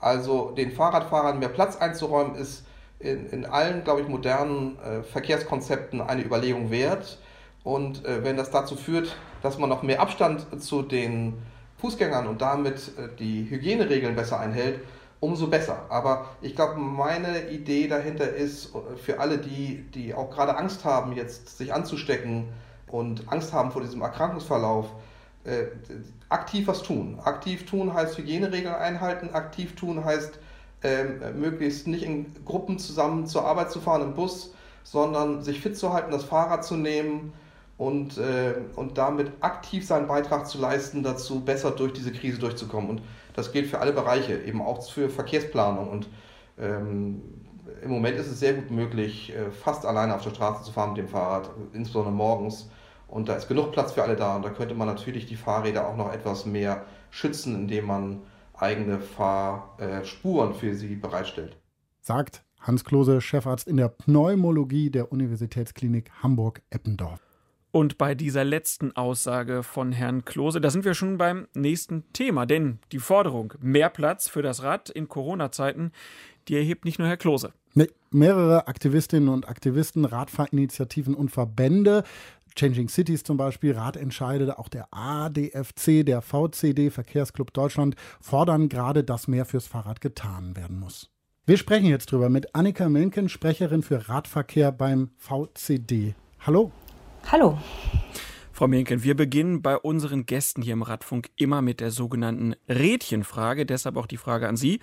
[0.00, 2.64] Also den Fahrradfahrern mehr Platz einzuräumen, ist
[2.98, 7.18] in, in allen, glaube ich, modernen äh, Verkehrskonzepten eine Überlegung wert.
[7.64, 11.34] Und äh, wenn das dazu führt, dass man noch mehr Abstand zu den
[11.78, 14.80] Fußgängern und damit äh, die Hygieneregeln besser einhält,
[15.20, 15.84] umso besser.
[15.88, 20.84] Aber ich glaube, meine Idee dahinter ist, äh, für alle, die, die auch gerade Angst
[20.84, 22.48] haben, jetzt sich anzustecken
[22.86, 24.86] und Angst haben vor diesem Erkrankungsverlauf,
[25.44, 25.64] äh,
[26.30, 27.18] aktiv was tun.
[27.22, 30.38] Aktiv tun heißt Hygieneregeln einhalten, aktiv tun heißt
[30.82, 35.76] ähm, möglichst nicht in Gruppen zusammen zur Arbeit zu fahren im Bus, sondern sich fit
[35.76, 37.34] zu halten, das Fahrrad zu nehmen
[37.76, 42.90] und, äh, und damit aktiv seinen Beitrag zu leisten, dazu besser durch diese Krise durchzukommen.
[42.90, 43.02] Und
[43.34, 45.90] das gilt für alle Bereiche, eben auch für Verkehrsplanung.
[45.90, 46.08] Und
[46.58, 47.22] ähm,
[47.82, 50.90] im Moment ist es sehr gut möglich, äh, fast alleine auf der Straße zu fahren
[50.90, 52.70] mit dem Fahrrad, insbesondere morgens.
[53.10, 54.36] Und da ist genug Platz für alle da.
[54.36, 58.22] Und da könnte man natürlich die Fahrräder auch noch etwas mehr schützen, indem man
[58.54, 61.56] eigene Fahrspuren für sie bereitstellt.
[62.00, 67.29] Sagt Hans Klose, Chefarzt in der Pneumologie der Universitätsklinik Hamburg-Eppendorf.
[67.72, 72.46] Und bei dieser letzten Aussage von Herrn Klose, da sind wir schon beim nächsten Thema,
[72.46, 75.92] denn die Forderung mehr Platz für das Rad in Corona-Zeiten,
[76.48, 77.52] die erhebt nicht nur Herr Klose.
[77.74, 82.02] Nee, mehrere Aktivistinnen und Aktivisten, Radfahrinitiativen und Verbände
[82.56, 89.28] Changing Cities zum Beispiel, Ratentscheide, auch der ADFC, der VCD, Verkehrsclub Deutschland, fordern gerade, dass
[89.28, 91.10] mehr fürs Fahrrad getan werden muss.
[91.46, 96.14] Wir sprechen jetzt drüber mit Annika Milken, Sprecherin für Radverkehr beim VCD.
[96.40, 96.72] Hallo.
[97.30, 97.58] Hallo.
[98.52, 103.64] Frau Milken, wir beginnen bei unseren Gästen hier im Radfunk immer mit der sogenannten Rädchenfrage.
[103.64, 104.80] Deshalb auch die Frage an Sie.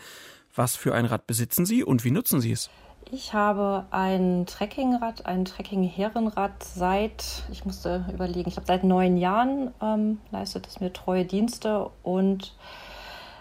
[0.56, 2.70] Was für ein Rad besitzen Sie und wie nutzen Sie es?
[3.12, 9.74] Ich habe ein Trekkingrad, ein Trekking-Herrenrad seit, ich musste überlegen, ich glaube seit neun Jahren
[9.82, 12.56] ähm, leistet es mir treue Dienste und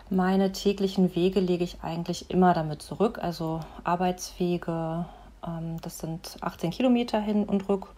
[0.09, 3.19] meine täglichen Wege lege ich eigentlich immer damit zurück.
[3.21, 5.07] Also Arbeitswege,
[5.45, 7.89] ähm, das sind 18 Kilometer hin und rück.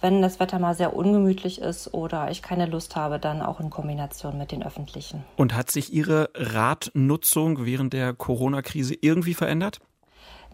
[0.00, 3.68] Wenn das Wetter mal sehr ungemütlich ist oder ich keine Lust habe, dann auch in
[3.68, 5.24] Kombination mit den öffentlichen.
[5.36, 9.80] Und hat sich Ihre Radnutzung während der Corona-Krise irgendwie verändert?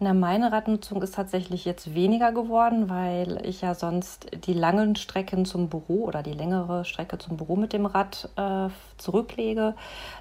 [0.01, 5.45] Na, meine Radnutzung ist tatsächlich jetzt weniger geworden, weil ich ja sonst die langen Strecken
[5.45, 9.75] zum Büro oder die längere Strecke zum Büro mit dem Rad äh, zurücklege.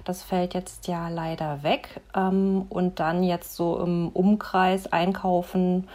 [0.04, 2.02] Das fällt jetzt ja leider weg.
[2.14, 5.88] Ähm, und dann jetzt so im Umkreis einkaufen,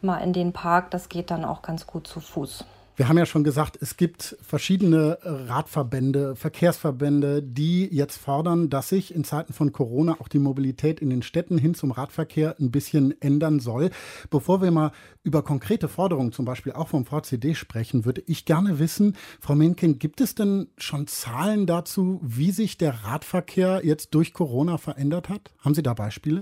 [0.00, 2.64] mal in den Park, das geht dann auch ganz gut zu Fuß.
[2.98, 9.14] Wir haben ja schon gesagt, es gibt verschiedene Radverbände, Verkehrsverbände, die jetzt fordern, dass sich
[9.14, 13.20] in Zeiten von Corona auch die Mobilität in den Städten hin zum Radverkehr ein bisschen
[13.20, 13.90] ändern soll.
[14.30, 14.92] Bevor wir mal
[15.24, 19.98] über konkrete Forderungen, zum Beispiel auch vom VCD sprechen, würde ich gerne wissen, Frau Menken,
[19.98, 25.52] gibt es denn schon Zahlen dazu, wie sich der Radverkehr jetzt durch Corona verändert hat?
[25.62, 26.40] Haben Sie da Beispiele?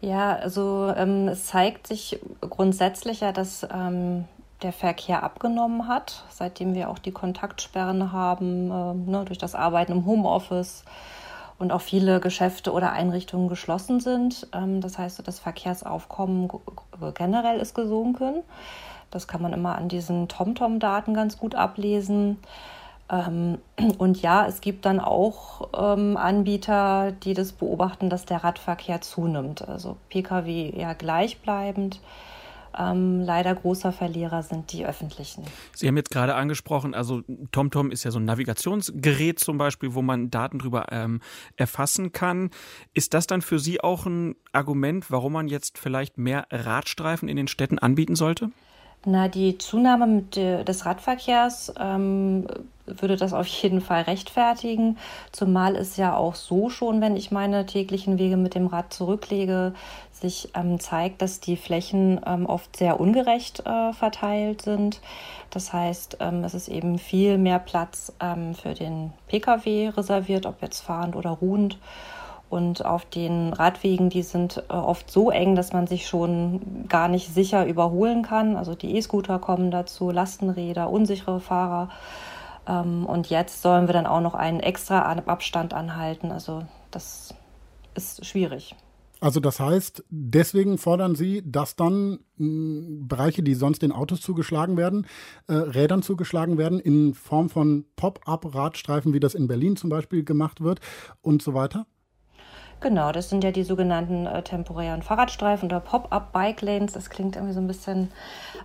[0.00, 4.24] Ja, also ähm, es zeigt sich grundsätzlich ja, dass ähm,
[4.62, 9.92] der Verkehr abgenommen hat, seitdem wir auch die Kontaktsperren haben, äh, ne, durch das Arbeiten
[9.92, 10.84] im Homeoffice
[11.58, 14.46] und auch viele Geschäfte oder Einrichtungen geschlossen sind.
[14.52, 16.48] Ähm, das heißt, das Verkehrsaufkommen
[17.14, 18.42] generell ist gesunken.
[19.10, 22.38] Das kann man immer an diesen TomTom-Daten ganz gut ablesen.
[23.10, 23.58] Ähm,
[23.98, 29.66] und ja, es gibt dann auch ähm, Anbieter, die das beobachten, dass der Radverkehr zunimmt.
[29.68, 32.00] Also Pkw eher gleichbleibend
[32.78, 35.44] ähm, leider großer Verlierer sind die öffentlichen.
[35.74, 40.02] Sie haben jetzt gerade angesprochen, also TomTom ist ja so ein Navigationsgerät zum Beispiel, wo
[40.02, 41.20] man Daten drüber ähm,
[41.56, 42.50] erfassen kann.
[42.92, 47.36] Ist das dann für Sie auch ein Argument, warum man jetzt vielleicht mehr Radstreifen in
[47.36, 48.50] den Städten anbieten sollte?
[49.06, 52.46] Na, die Zunahme des Radverkehrs ähm,
[52.86, 54.96] würde das auf jeden Fall rechtfertigen.
[55.30, 59.74] Zumal es ja auch so schon, wenn ich meine täglichen Wege mit dem Rad zurücklege,
[60.24, 65.02] sich ähm, zeigt, dass die Flächen ähm, oft sehr ungerecht äh, verteilt sind.
[65.50, 70.62] Das heißt, ähm, es ist eben viel mehr Platz ähm, für den Pkw reserviert, ob
[70.62, 71.78] jetzt fahrend oder ruhend.
[72.48, 77.08] Und auf den Radwegen, die sind äh, oft so eng, dass man sich schon gar
[77.08, 78.56] nicht sicher überholen kann.
[78.56, 81.90] Also die E-Scooter kommen dazu, Lastenräder, unsichere Fahrer.
[82.66, 86.32] Ähm, und jetzt sollen wir dann auch noch einen extra Abstand anhalten.
[86.32, 87.34] Also das
[87.94, 88.74] ist schwierig.
[89.20, 94.76] Also das heißt, deswegen fordern Sie, dass dann mh, Bereiche, die sonst den Autos zugeschlagen
[94.76, 95.06] werden,
[95.46, 100.60] äh, Rädern zugeschlagen werden, in Form von Pop-up-Radstreifen, wie das in Berlin zum Beispiel gemacht
[100.60, 100.80] wird
[101.22, 101.86] und so weiter?
[102.80, 106.92] Genau, das sind ja die sogenannten äh, temporären Fahrradstreifen oder Pop-up Bike Lanes.
[106.92, 108.10] Das klingt irgendwie so ein bisschen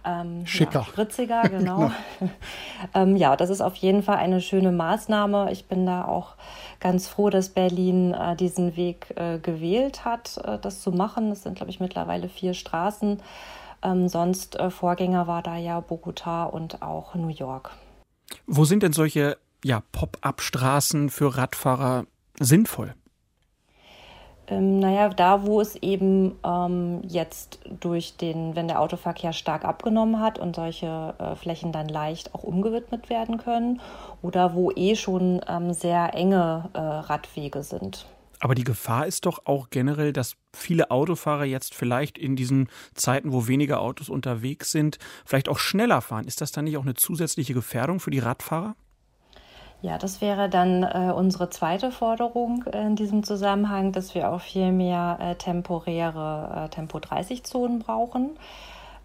[0.06, 1.92] ähm, schicker, ja, spritziger, genau.
[2.20, 2.32] genau.
[2.94, 5.52] ähm, ja, das ist auf jeden Fall eine schöne Maßnahme.
[5.52, 6.36] Ich bin da auch
[6.80, 11.32] ganz froh, dass Berlin äh, diesen Weg äh, gewählt hat, äh, das zu machen.
[11.32, 13.22] Es sind, glaube ich, mittlerweile vier Straßen.
[13.82, 17.72] Ähm, sonst äh, Vorgänger war da ja Bogota und auch New York.
[18.46, 22.06] Wo sind denn solche ja, Pop-up-Straßen für Radfahrer
[22.40, 22.94] sinnvoll?
[24.50, 30.20] Ähm, naja, da wo es eben ähm, jetzt durch den, wenn der Autoverkehr stark abgenommen
[30.20, 33.80] hat und solche äh, Flächen dann leicht auch umgewidmet werden können
[34.24, 38.06] oder wo eh schon ähm, sehr enge äh, Radwege sind.
[38.40, 43.34] Aber die Gefahr ist doch auch generell, dass viele Autofahrer jetzt vielleicht in diesen Zeiten,
[43.34, 46.26] wo weniger Autos unterwegs sind, vielleicht auch schneller fahren.
[46.26, 48.76] Ist das dann nicht auch eine zusätzliche Gefährdung für die Radfahrer?
[49.82, 54.74] Ja, das wäre dann äh, unsere zweite Forderung in diesem Zusammenhang, dass wir auch viel
[54.74, 58.32] mehr äh, temporäre äh, Tempo-30-Zonen brauchen.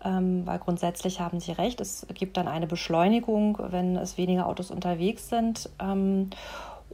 [0.05, 4.73] Ähm, weil grundsätzlich haben Sie recht, es gibt dann eine Beschleunigung, wenn es weniger Autos
[4.73, 5.71] unterwegs sind.
[5.81, 6.31] Ähm,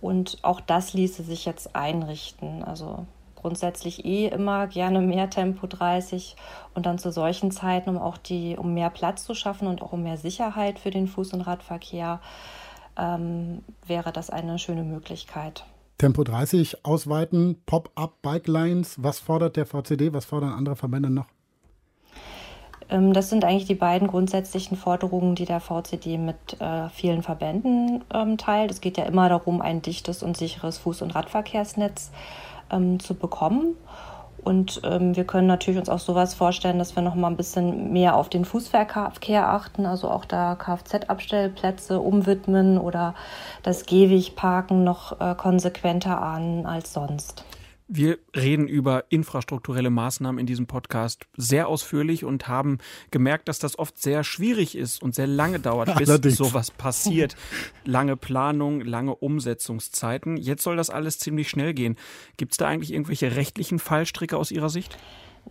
[0.00, 2.62] und auch das ließe sich jetzt einrichten.
[2.62, 6.36] Also grundsätzlich eh immer gerne mehr Tempo 30
[6.74, 9.92] und dann zu solchen Zeiten, um auch die, um mehr Platz zu schaffen und auch
[9.92, 12.20] um mehr Sicherheit für den Fuß- und Radverkehr
[13.00, 15.64] ähm, wäre das eine schöne Möglichkeit.
[15.98, 19.02] Tempo 30 ausweiten, Pop-up Bike Lines.
[19.02, 20.12] Was fordert der VCD?
[20.12, 21.26] Was fordern andere Verbände noch?
[22.88, 28.04] Ähm, das sind eigentlich die beiden grundsätzlichen Forderungen, die der VCD mit äh, vielen Verbänden
[28.12, 28.70] ähm, teilt.
[28.70, 32.10] Es geht ja immer darum, ein dichtes und sicheres Fuß- und Radverkehrsnetz
[32.70, 33.76] ähm, zu bekommen.
[34.42, 37.92] Und ähm, wir können natürlich uns auch sowas vorstellen, dass wir noch mal ein bisschen
[37.92, 43.14] mehr auf den Fußverkehr achten, also auch da Kfz-Abstellplätze umwidmen oder
[43.62, 47.44] das Gehwegparken noch äh, konsequenter an als sonst.
[47.92, 52.78] Wir reden über infrastrukturelle Maßnahmen in diesem Podcast sehr ausführlich und haben
[53.10, 56.36] gemerkt, dass das oft sehr schwierig ist und sehr lange dauert, bis Allerdings.
[56.36, 57.34] sowas passiert.
[57.84, 60.36] Lange Planung, lange Umsetzungszeiten.
[60.36, 61.96] Jetzt soll das alles ziemlich schnell gehen.
[62.36, 64.96] Gibt es da eigentlich irgendwelche rechtlichen Fallstricke aus Ihrer Sicht?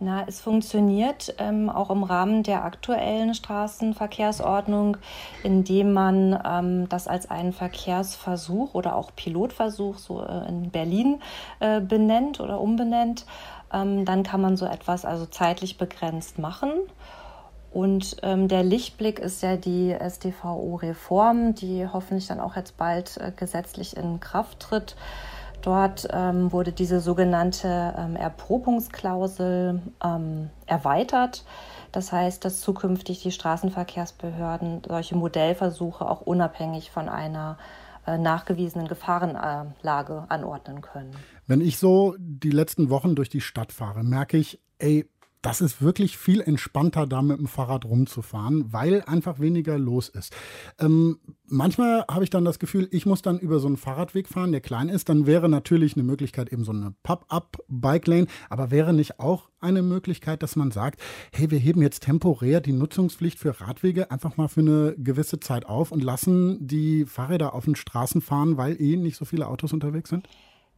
[0.02, 4.96] Na, es funktioniert ähm, auch im Rahmen der aktuellen Straßenverkehrsordnung,
[5.42, 11.20] indem man ähm, das als einen Verkehrsversuch oder auch Pilotversuch so äh, in Berlin
[11.60, 13.26] äh, benennt oder umbenennt.
[13.74, 16.70] Ähm, dann kann man so etwas also zeitlich begrenzt machen.
[17.70, 23.32] Und ähm, der Lichtblick ist ja die SDVO-Reform, die hoffentlich dann auch jetzt bald äh,
[23.36, 24.96] gesetzlich in Kraft tritt
[25.62, 31.44] Dort ähm, wurde diese sogenannte ähm, Erprobungsklausel ähm, erweitert.
[31.92, 37.58] Das heißt, dass zukünftig die Straßenverkehrsbehörden solche Modellversuche auch unabhängig von einer
[38.06, 41.10] äh, nachgewiesenen Gefahrenlage anordnen können.
[41.46, 45.08] Wenn ich so die letzten Wochen durch die Stadt fahre, merke ich, ey,
[45.42, 50.34] das ist wirklich viel entspannter, da mit dem Fahrrad rumzufahren, weil einfach weniger los ist.
[50.78, 54.52] Ähm, manchmal habe ich dann das Gefühl, ich muss dann über so einen Fahrradweg fahren,
[54.52, 55.08] der klein ist.
[55.08, 58.26] Dann wäre natürlich eine Möglichkeit eben so eine Pop-up-Bike-Lane.
[58.50, 61.00] Aber wäre nicht auch eine Möglichkeit, dass man sagt,
[61.32, 65.66] hey, wir heben jetzt temporär die Nutzungspflicht für Radwege einfach mal für eine gewisse Zeit
[65.66, 69.72] auf und lassen die Fahrräder auf den Straßen fahren, weil eh nicht so viele Autos
[69.72, 70.28] unterwegs sind?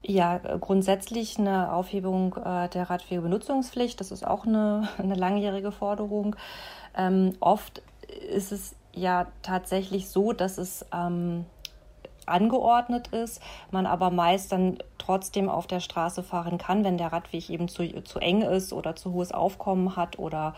[0.04, 6.34] Ja, grundsätzlich eine Aufhebung äh, der Radwegebenutzungspflicht, das ist auch eine, eine langjährige Forderung.
[6.96, 7.82] Ähm, oft
[8.28, 11.46] ist es ja tatsächlich so, dass es ähm,
[12.26, 17.48] angeordnet ist, man aber meist dann trotzdem auf der Straße fahren kann, wenn der Radweg
[17.48, 20.54] eben zu, zu eng ist oder zu hohes Aufkommen hat oder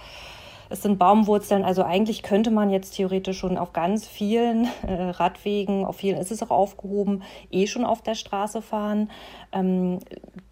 [0.75, 5.85] es sind Baumwurzeln, also eigentlich könnte man jetzt theoretisch schon auf ganz vielen äh, Radwegen,
[5.85, 9.09] auf vielen ist es auch aufgehoben, eh schon auf der Straße fahren.
[9.53, 10.01] Ähm,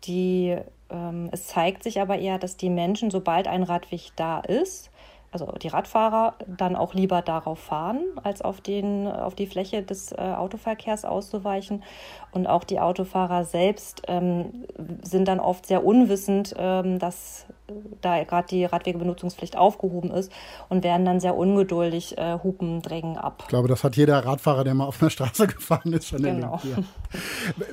[0.04, 0.56] die,
[0.90, 4.91] ähm, es zeigt sich aber eher, dass die Menschen, sobald ein Radweg da ist,
[5.32, 10.12] also die Radfahrer dann auch lieber darauf fahren, als auf, den, auf die Fläche des
[10.12, 11.82] äh, Autoverkehrs auszuweichen.
[12.32, 14.66] Und auch die Autofahrer selbst ähm,
[15.02, 17.46] sind dann oft sehr unwissend, ähm, dass
[18.02, 20.30] da gerade die Radwegebenutzungspflicht aufgehoben ist
[20.68, 23.38] und werden dann sehr ungeduldig äh, hupen, drängen ab.
[23.42, 26.60] Ich glaube, das hat jeder Radfahrer, der mal auf einer Straße gefahren ist, schon genau.
[26.62, 26.88] erlebt.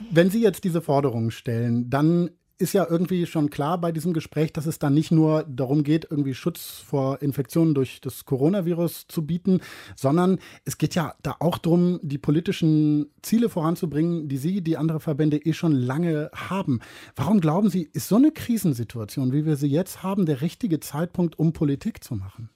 [0.10, 4.52] Wenn Sie jetzt diese Forderungen stellen, dann ist ja irgendwie schon klar bei diesem Gespräch,
[4.52, 9.26] dass es da nicht nur darum geht, irgendwie Schutz vor Infektionen durch das Coronavirus zu
[9.26, 9.62] bieten,
[9.96, 15.00] sondern es geht ja da auch darum, die politischen Ziele voranzubringen, die Sie, die andere
[15.00, 16.82] Verbände eh schon lange haben.
[17.16, 21.40] Warum glauben Sie, ist so eine Krisensituation, wie wir sie jetzt haben, der richtige Zeitpunkt,
[21.40, 22.50] um Politik zu machen?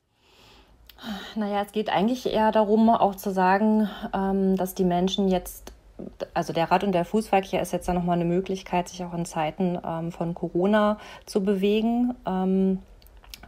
[1.36, 5.72] Naja, es geht eigentlich eher darum, auch zu sagen, ähm, dass die Menschen jetzt
[6.34, 9.25] also der Rad- und der Fußverkehr ist jetzt dann nochmal eine Möglichkeit, sich auch in
[9.25, 12.15] Zeiten ähm, von Corona zu bewegen.
[12.25, 12.79] Ähm,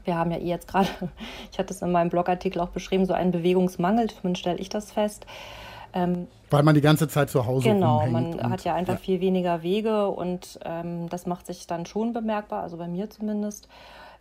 [0.04, 0.88] wir haben ja eh jetzt gerade,
[1.52, 4.92] ich hatte es in meinem Blogartikel auch beschrieben, so einen Bewegungsmangel, zumindest stelle ich das
[4.92, 5.26] fest.
[5.94, 9.00] Ähm, Weil man die ganze Zeit zu Hause Genau, man hat ja einfach ja.
[9.00, 13.68] viel weniger Wege und ähm, das macht sich dann schon bemerkbar, also bei mir zumindest.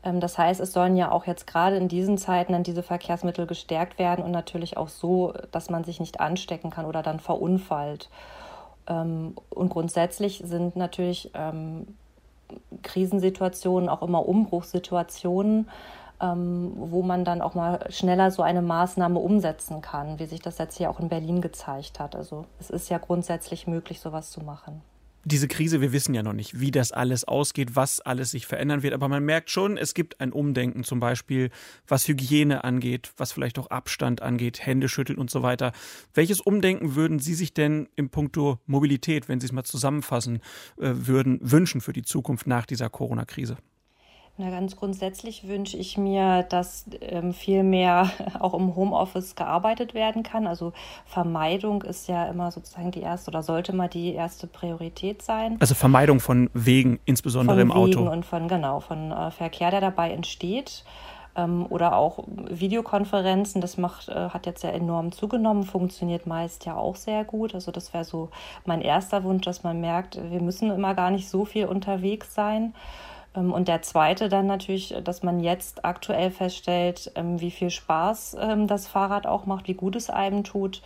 [0.04, 3.46] Ähm, das heißt, es sollen ja auch jetzt gerade in diesen Zeiten dann diese Verkehrsmittel
[3.46, 8.10] gestärkt werden und natürlich auch so, dass man sich nicht anstecken kann oder dann verunfallt.
[8.86, 11.96] Ähm, und grundsätzlich sind natürlich ähm,
[12.82, 15.68] Krisensituationen auch immer Umbruchssituationen,
[16.20, 20.78] wo man dann auch mal schneller so eine Maßnahme umsetzen kann, wie sich das jetzt
[20.78, 22.14] hier auch in Berlin gezeigt hat.
[22.14, 24.80] Also es ist ja grundsätzlich möglich, sowas zu machen
[25.24, 28.82] diese Krise, wir wissen ja noch nicht, wie das alles ausgeht, was alles sich verändern
[28.82, 31.50] wird, aber man merkt schon, es gibt ein Umdenken, zum Beispiel
[31.86, 35.72] was Hygiene angeht, was vielleicht auch Abstand angeht, Hände schütteln und so weiter.
[36.12, 40.36] Welches Umdenken würden Sie sich denn im Puncto Mobilität, wenn Sie es mal zusammenfassen
[40.78, 43.56] äh, würden, wünschen für die Zukunft nach dieser Corona-Krise?
[44.36, 50.24] Na, ganz grundsätzlich wünsche ich mir, dass ähm, viel mehr auch im Homeoffice gearbeitet werden
[50.24, 50.48] kann.
[50.48, 50.72] Also
[51.06, 55.56] Vermeidung ist ja immer sozusagen die erste oder sollte mal die erste Priorität sein.
[55.60, 58.00] Also Vermeidung von Wegen, insbesondere von im Auto.
[58.00, 60.84] Wegen und von genau von äh, Verkehr, der dabei entsteht.
[61.36, 66.74] Ähm, oder auch Videokonferenzen, das macht, äh, hat jetzt ja enorm zugenommen, funktioniert meist ja
[66.74, 67.54] auch sehr gut.
[67.54, 68.30] Also das wäre so
[68.64, 72.74] mein erster Wunsch, dass man merkt, wir müssen immer gar nicht so viel unterwegs sein.
[73.34, 78.36] Ähm, und der zweite dann natürlich, dass man jetzt aktuell feststellt, ähm, wie viel Spaß
[78.40, 80.82] ähm, das Fahrrad auch macht, wie gut es einem tut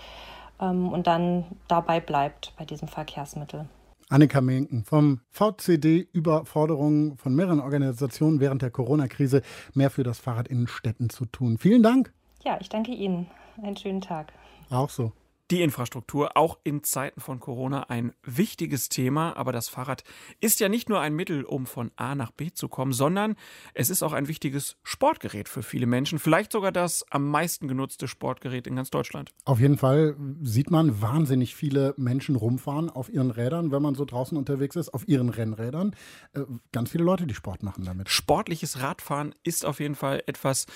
[0.60, 3.68] und dann dabei bleibt bei diesem Verkehrsmittel.
[4.08, 9.42] Annika Menken vom VCD über Forderungen von mehreren Organisationen während der Corona-Krise
[9.74, 11.58] mehr für das Fahrrad in Städten zu tun.
[11.58, 12.12] Vielen Dank.
[12.42, 13.28] Ja, ich danke Ihnen.
[13.62, 14.32] Einen schönen Tag.
[14.70, 15.12] Auch so.
[15.50, 20.04] Die Infrastruktur, auch in Zeiten von Corona ein wichtiges Thema, aber das Fahrrad
[20.40, 23.34] ist ja nicht nur ein Mittel, um von A nach B zu kommen, sondern
[23.72, 28.08] es ist auch ein wichtiges Sportgerät für viele Menschen, vielleicht sogar das am meisten genutzte
[28.08, 29.30] Sportgerät in ganz Deutschland.
[29.46, 34.04] Auf jeden Fall sieht man wahnsinnig viele Menschen rumfahren auf ihren Rädern, wenn man so
[34.04, 35.96] draußen unterwegs ist, auf ihren Rennrädern.
[36.34, 36.40] Äh,
[36.72, 38.10] ganz viele Leute, die Sport machen damit.
[38.10, 40.66] Sportliches Radfahren ist auf jeden Fall etwas,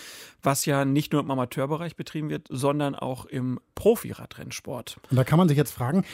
[0.43, 4.62] was ja nicht nur im Amateurbereich betrieben wird, sondern auch im Profiradrennsport.
[4.63, 4.97] Sport.
[5.11, 6.05] Und da kann man sich jetzt fragen,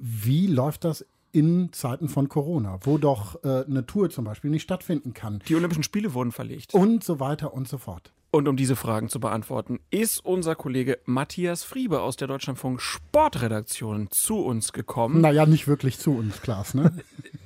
[0.00, 4.62] wie läuft das in Zeiten von Corona, wo doch äh, eine Tour zum Beispiel nicht
[4.62, 5.42] stattfinden kann.
[5.46, 6.72] Die Olympischen Spiele wurden verlegt.
[6.72, 8.12] Und so weiter und so fort.
[8.34, 14.08] Und um diese Fragen zu beantworten, ist unser Kollege Matthias Friebe aus der Deutschlandfunk Sportredaktion
[14.10, 15.20] zu uns gekommen.
[15.20, 16.92] Naja, nicht wirklich zu uns, Klaas, ne?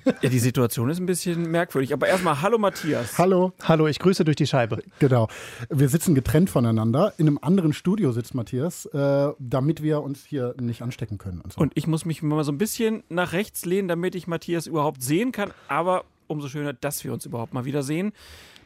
[0.23, 1.93] ja, die Situation ist ein bisschen merkwürdig.
[1.93, 3.19] Aber erstmal, hallo Matthias.
[3.19, 3.53] Hallo.
[3.65, 4.81] Hallo, ich grüße durch die Scheibe.
[5.01, 5.27] Genau.
[5.71, 7.15] Wir sitzen getrennt voneinander.
[7.19, 11.41] In einem anderen Studio sitzt Matthias, äh, damit wir uns hier nicht anstecken können.
[11.41, 11.61] Und, so.
[11.61, 15.03] und ich muss mich mal so ein bisschen nach rechts lehnen, damit ich Matthias überhaupt
[15.03, 15.51] sehen kann.
[15.67, 18.13] Aber umso schöner, dass wir uns überhaupt mal wieder sehen.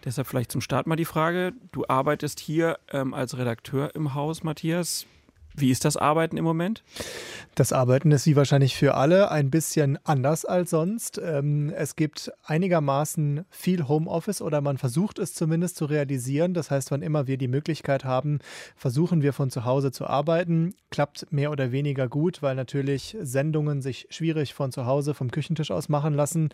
[0.04, 1.52] Deshalb vielleicht zum Start mal die Frage.
[1.72, 5.06] Du arbeitest hier ähm, als Redakteur im Haus, Matthias.
[5.56, 6.82] Wie ist das Arbeiten im Moment?
[7.54, 11.20] Das Arbeiten ist wie wahrscheinlich für alle ein bisschen anders als sonst.
[11.22, 16.54] Ähm, es gibt einigermaßen viel Homeoffice oder man versucht es zumindest zu realisieren.
[16.54, 18.38] Das heißt, wann immer wir die Möglichkeit haben,
[18.76, 20.74] versuchen wir von zu Hause zu arbeiten.
[20.90, 25.72] Klappt mehr oder weniger gut, weil natürlich Sendungen sich schwierig von zu Hause vom Küchentisch
[25.72, 26.50] aus machen lassen.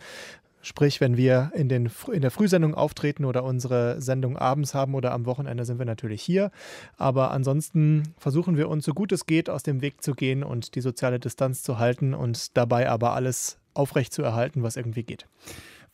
[0.67, 5.13] Sprich, wenn wir in, den, in der Frühsendung auftreten oder unsere Sendung abends haben oder
[5.13, 6.51] am Wochenende sind wir natürlich hier.
[6.97, 10.75] Aber ansonsten versuchen wir uns so gut es geht aus dem Weg zu gehen und
[10.75, 15.25] die soziale Distanz zu halten und dabei aber alles aufrecht zu erhalten, was irgendwie geht.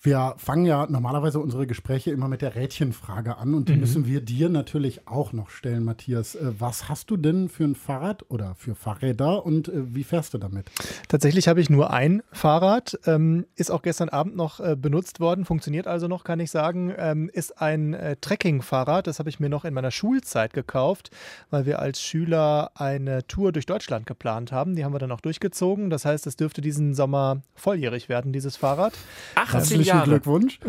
[0.06, 3.80] Wir fangen ja normalerweise unsere Gespräche immer mit der Rädchenfrage an und die mhm.
[3.80, 6.36] müssen wir dir natürlich auch noch stellen, Matthias.
[6.36, 10.34] Äh, was hast du denn für ein Fahrrad oder für Fahrräder und äh, wie fährst
[10.34, 10.70] du damit?
[11.08, 15.46] Tatsächlich habe ich nur ein Fahrrad, ähm, ist auch gestern Abend noch äh, benutzt worden,
[15.46, 16.94] funktioniert also noch, kann ich sagen.
[16.98, 21.12] Ähm, ist ein Trekking-Fahrrad, das habe ich mir noch in meiner Schulzeit gekauft,
[21.50, 24.76] weil wir als Schüler eine Tour durch Deutschland geplant haben.
[24.76, 25.89] Die haben wir dann auch durchgezogen.
[25.89, 28.94] Das heißt, es dürfte diesen Sommer volljährig werden, dieses Fahrrad.
[29.36, 29.93] 18 Jahre.
[29.96, 30.10] Jahre.
[30.10, 30.60] Glückwunsch.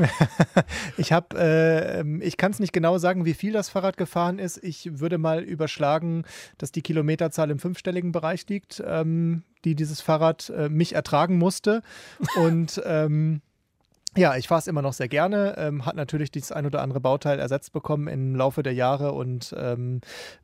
[0.97, 4.63] ich habe, äh, ich kann es nicht genau sagen, wie viel das Fahrrad gefahren ist.
[4.63, 6.25] Ich würde mal überschlagen,
[6.59, 11.83] dass die Kilometerzahl im fünfstelligen Bereich liegt, ähm, die dieses Fahrrad äh, mich ertragen musste.
[12.37, 13.41] Und ähm,
[14.17, 17.01] ja, ich fahre es immer noch sehr gerne, ähm, hat natürlich dieses ein oder andere
[17.01, 20.01] Bauteil ersetzt bekommen im Laufe der Jahre und ähm,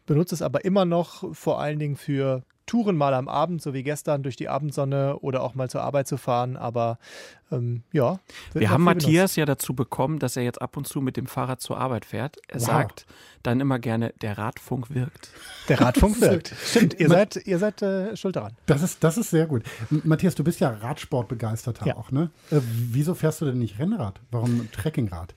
[0.06, 3.82] benutze es aber immer noch vor allen Dingen für Touren mal am Abend, so wie
[3.82, 6.56] gestern, durch die Abendsonne oder auch mal zur Arbeit zu fahren.
[6.56, 7.00] Aber
[7.50, 8.20] ähm, ja.
[8.52, 9.36] Wir haben Matthias benutzt.
[9.38, 12.36] ja dazu bekommen, dass er jetzt ab und zu mit dem Fahrrad zur Arbeit fährt.
[12.46, 12.66] Er wow.
[12.66, 13.06] sagt
[13.42, 15.30] dann immer gerne, der Radfunk wirkt.
[15.68, 16.54] Der Radfunk wirkt.
[16.64, 18.52] Stimmt, ihr seid, ihr seid äh, schuld daran.
[18.66, 19.64] Das ist, das ist sehr gut.
[20.04, 21.96] Matthias, du bist ja Radsportbegeisterter ja.
[21.96, 22.30] auch, ne?
[22.52, 24.20] Äh, wieso fährst du denn nicht Rennrad?
[24.30, 25.34] Warum Trekkingrad?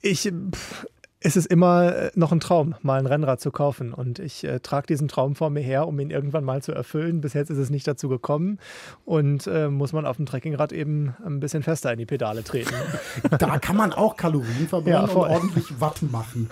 [0.00, 0.86] Ich, pff,
[1.22, 3.92] es ist immer äh, noch ein Traum, mal ein Rennrad zu kaufen.
[3.92, 7.20] Und ich äh, trage diesen Traum vor mir her, um ihn irgendwann mal zu erfüllen.
[7.20, 8.58] Bis jetzt ist es nicht dazu gekommen.
[9.04, 12.74] Und äh, muss man auf dem Trekkingrad eben ein bisschen fester in die Pedale treten.
[13.38, 16.50] da kann man auch Kalorien verbrennen ja, und ordentlich Watt machen.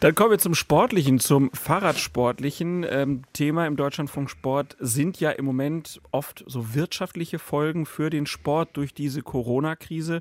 [0.00, 2.84] Dann kommen wir zum Sportlichen, zum Fahrradsportlichen.
[2.88, 8.26] Ähm, Thema im Deutschlandfunk Sport sind ja im Moment oft so wirtschaftliche Folgen für den
[8.26, 10.20] Sport durch diese Corona-Krise.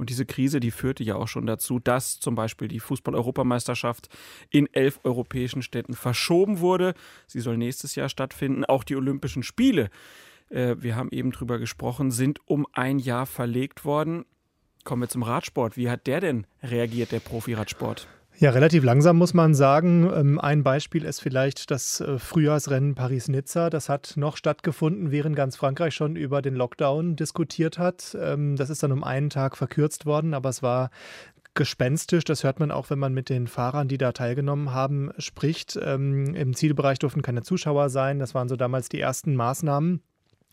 [0.00, 4.08] Und diese Krise, die führte ja auch schon dazu, dass zum Beispiel die Fußball-Europameisterschaft
[4.48, 6.94] in elf europäischen Städten verschoben wurde.
[7.26, 8.64] Sie soll nächstes Jahr stattfinden.
[8.64, 9.90] Auch die Olympischen Spiele,
[10.48, 14.24] äh, wir haben eben drüber gesprochen, sind um ein Jahr verlegt worden.
[14.84, 15.76] Kommen wir zum Radsport.
[15.76, 18.08] Wie hat der denn reagiert, der Profiradsport?
[18.40, 20.10] Ja, relativ langsam muss man sagen.
[20.14, 23.68] Ähm, ein Beispiel ist vielleicht das äh, Frühjahrsrennen Paris-Nizza.
[23.68, 28.16] Das hat noch stattgefunden, während ganz Frankreich schon über den Lockdown diskutiert hat.
[28.18, 30.88] Ähm, das ist dann um einen Tag verkürzt worden, aber es war
[31.52, 32.24] gespenstisch.
[32.24, 35.78] Das hört man auch, wenn man mit den Fahrern, die da teilgenommen haben, spricht.
[35.82, 38.20] Ähm, Im Zielbereich durften keine Zuschauer sein.
[38.20, 40.00] Das waren so damals die ersten Maßnahmen.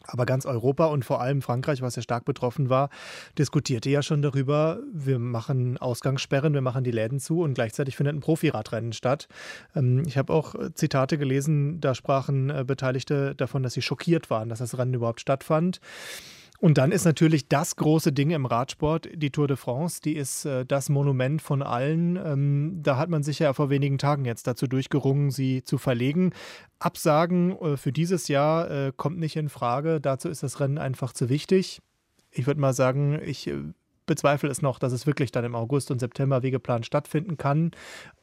[0.07, 2.89] Aber ganz Europa und vor allem Frankreich, was ja stark betroffen war,
[3.37, 8.15] diskutierte ja schon darüber, wir machen Ausgangssperren, wir machen die Läden zu und gleichzeitig findet
[8.15, 9.27] ein Profiradrennen statt.
[9.75, 14.29] Ähm, ich habe auch äh, Zitate gelesen, da sprachen äh, Beteiligte davon, dass sie schockiert
[14.29, 15.79] waren, dass das Rennen überhaupt stattfand.
[16.59, 20.01] Und dann ist natürlich das große Ding im Radsport die Tour de France.
[20.01, 22.15] Die ist äh, das Monument von allen.
[22.15, 26.33] Ähm, da hat man sich ja vor wenigen Tagen jetzt dazu durchgerungen, sie zu verlegen.
[26.79, 30.01] Absagen äh, für dieses Jahr äh, kommt nicht in Frage.
[30.01, 31.79] Dazu ist das Rennen einfach zu wichtig.
[32.31, 33.55] Ich würde mal sagen, ich äh,
[34.07, 37.69] bezweifle es noch, dass es wirklich dann im August und September wie geplant stattfinden kann.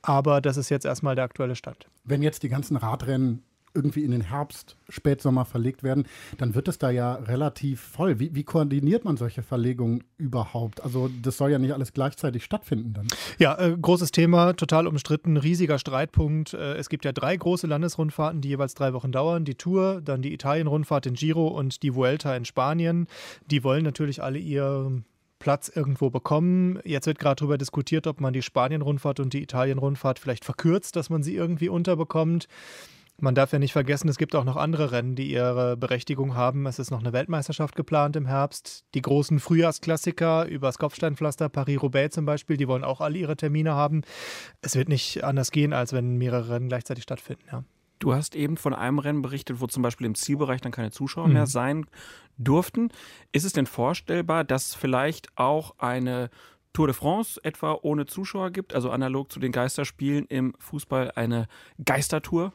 [0.03, 1.87] Aber das ist jetzt erstmal der aktuelle Stand.
[2.03, 3.45] Wenn jetzt die ganzen Radrennen
[3.75, 6.07] irgendwie in den Herbst, Spätsommer verlegt werden,
[6.39, 8.21] dann wird es da ja relativ voll.
[8.21, 10.83] Wie, wie, koordiniert man solche Verlegungen überhaupt?
[10.83, 13.09] Also das soll ja nicht alles gleichzeitig stattfinden dann.
[13.39, 16.55] Ja, äh, großes Thema, total umstritten, riesiger Streitpunkt.
[16.55, 19.45] Äh, es gibt ja drei große Landesrundfahrten, die jeweils drei Wochen dauern.
[19.45, 23.09] Die Tour, dann die Italien-Rundfahrt, den Giro und die Vuelta in Spanien.
[23.51, 25.03] Die wollen natürlich alle ihr
[25.45, 26.81] Platz irgendwo bekommen.
[26.85, 31.11] Jetzt wird gerade darüber diskutiert, ob man die Spanien-Rundfahrt und die Italien-Rundfahrt vielleicht verkürzt, dass
[31.11, 32.49] man sie irgendwie unterbekommt.
[33.21, 36.67] Man darf ja nicht vergessen, es gibt auch noch andere Rennen, die ihre Berechtigung haben.
[36.67, 38.85] Es ist noch eine Weltmeisterschaft geplant im Herbst.
[38.95, 44.03] Die großen Frühjahrsklassiker übers Kopfsteinpflaster, Paris-Roubaix zum Beispiel, die wollen auch alle ihre Termine haben.
[44.63, 47.45] Es wird nicht anders gehen, als wenn mehrere Rennen gleichzeitig stattfinden.
[47.51, 47.65] Ja.
[48.01, 51.29] Du hast eben von einem Rennen berichtet, wo zum Beispiel im Zielbereich dann keine Zuschauer
[51.29, 51.35] mhm.
[51.35, 51.87] mehr sein
[52.37, 52.91] durften.
[53.33, 56.31] Ist es denn vorstellbar, dass vielleicht auch eine
[56.75, 61.47] Tour de France etwa ohne Zuschauer gibt, also analog zu den Geisterspielen im Fußball eine
[61.83, 62.53] Geistertour?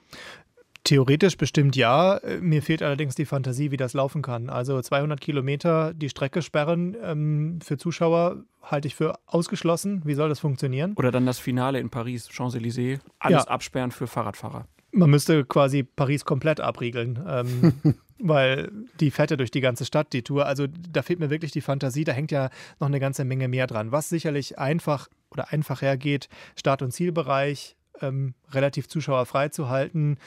[0.89, 2.19] Theoretisch bestimmt ja.
[2.41, 4.49] Mir fehlt allerdings die Fantasie, wie das laufen kann.
[4.49, 10.01] Also 200 Kilometer die Strecke sperren ähm, für Zuschauer halte ich für ausgeschlossen.
[10.03, 10.95] Wie soll das funktionieren?
[10.97, 13.51] Oder dann das Finale in Paris, Champs-Élysées, alles ja.
[13.51, 14.65] absperren für Fahrradfahrer.
[14.91, 17.73] Man müsste quasi Paris komplett abriegeln, ähm,
[18.17, 20.47] weil die fette durch die ganze Stadt, die Tour.
[20.47, 23.67] Also da fehlt mir wirklich die Fantasie, da hängt ja noch eine ganze Menge mehr
[23.67, 23.91] dran.
[23.91, 30.17] Was sicherlich einfach oder einfach hergeht, Start- und Zielbereich ähm, relativ zuschauerfrei zu halten.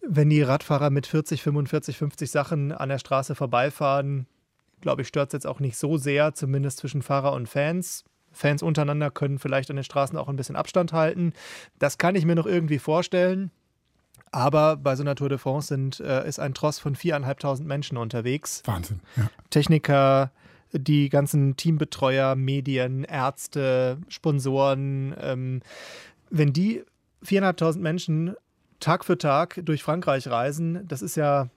[0.00, 4.26] Wenn die Radfahrer mit 40, 45, 50 Sachen an der Straße vorbeifahren,
[4.80, 8.04] glaube ich, stört es jetzt auch nicht so sehr, zumindest zwischen Fahrer und Fans.
[8.32, 11.32] Fans untereinander können vielleicht an den Straßen auch ein bisschen Abstand halten.
[11.78, 13.50] Das kann ich mir noch irgendwie vorstellen.
[14.30, 17.96] Aber bei so einer Tour de France sind, äh, ist ein Tross von viereinhalbtausend Menschen
[17.96, 18.62] unterwegs.
[18.66, 19.00] Wahnsinn.
[19.16, 19.30] Ja.
[19.50, 20.32] Techniker,
[20.72, 25.14] die ganzen Teambetreuer, Medien, Ärzte, Sponsoren.
[25.18, 25.62] Ähm,
[26.30, 26.84] wenn die
[27.22, 28.34] viereinhalbtausend Menschen
[28.80, 31.48] Tag für Tag durch Frankreich reisen, das ist ja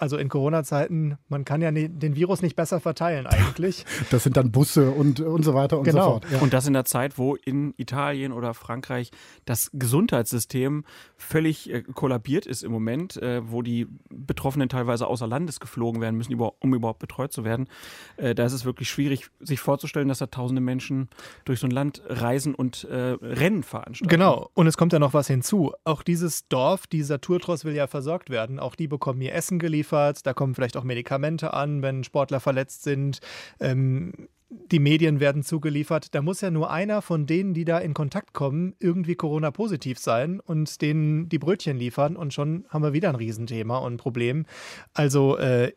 [0.00, 3.84] also in Corona-Zeiten, man kann ja den Virus nicht besser verteilen eigentlich.
[4.10, 6.02] Das sind dann Busse und, und so weiter und genau.
[6.04, 6.26] so fort.
[6.32, 6.38] Ja.
[6.40, 9.10] Und das in der Zeit, wo in Italien oder Frankreich
[9.44, 10.84] das Gesundheitssystem
[11.16, 16.16] völlig äh, kollabiert ist im Moment, äh, wo die Betroffenen teilweise außer Landes geflogen werden
[16.16, 17.68] müssen, um überhaupt betreut zu werden.
[18.16, 21.08] Äh, da ist es wirklich schwierig, sich vorzustellen, dass da tausende Menschen
[21.44, 24.10] durch so ein Land reisen und äh, Rennen veranstalten.
[24.10, 24.50] Genau.
[24.54, 25.72] Und es kommt ja noch was hinzu.
[25.84, 28.58] Auch dieses Dorf, dieser Tourtross will ja versorgt werden.
[28.58, 30.26] Auch die bekommen ihr Essen geliefert geliefert.
[30.26, 33.20] Da kommen vielleicht auch Medikamente an, wenn Sportler verletzt sind.
[33.60, 36.12] Ähm, die Medien werden zugeliefert.
[36.12, 40.40] Da muss ja nur einer von denen, die da in Kontakt kommen, irgendwie Corona-positiv sein
[40.40, 44.46] und denen die Brötchen liefern und schon haben wir wieder ein Riesenthema und ein Problem.
[44.92, 45.72] Also äh,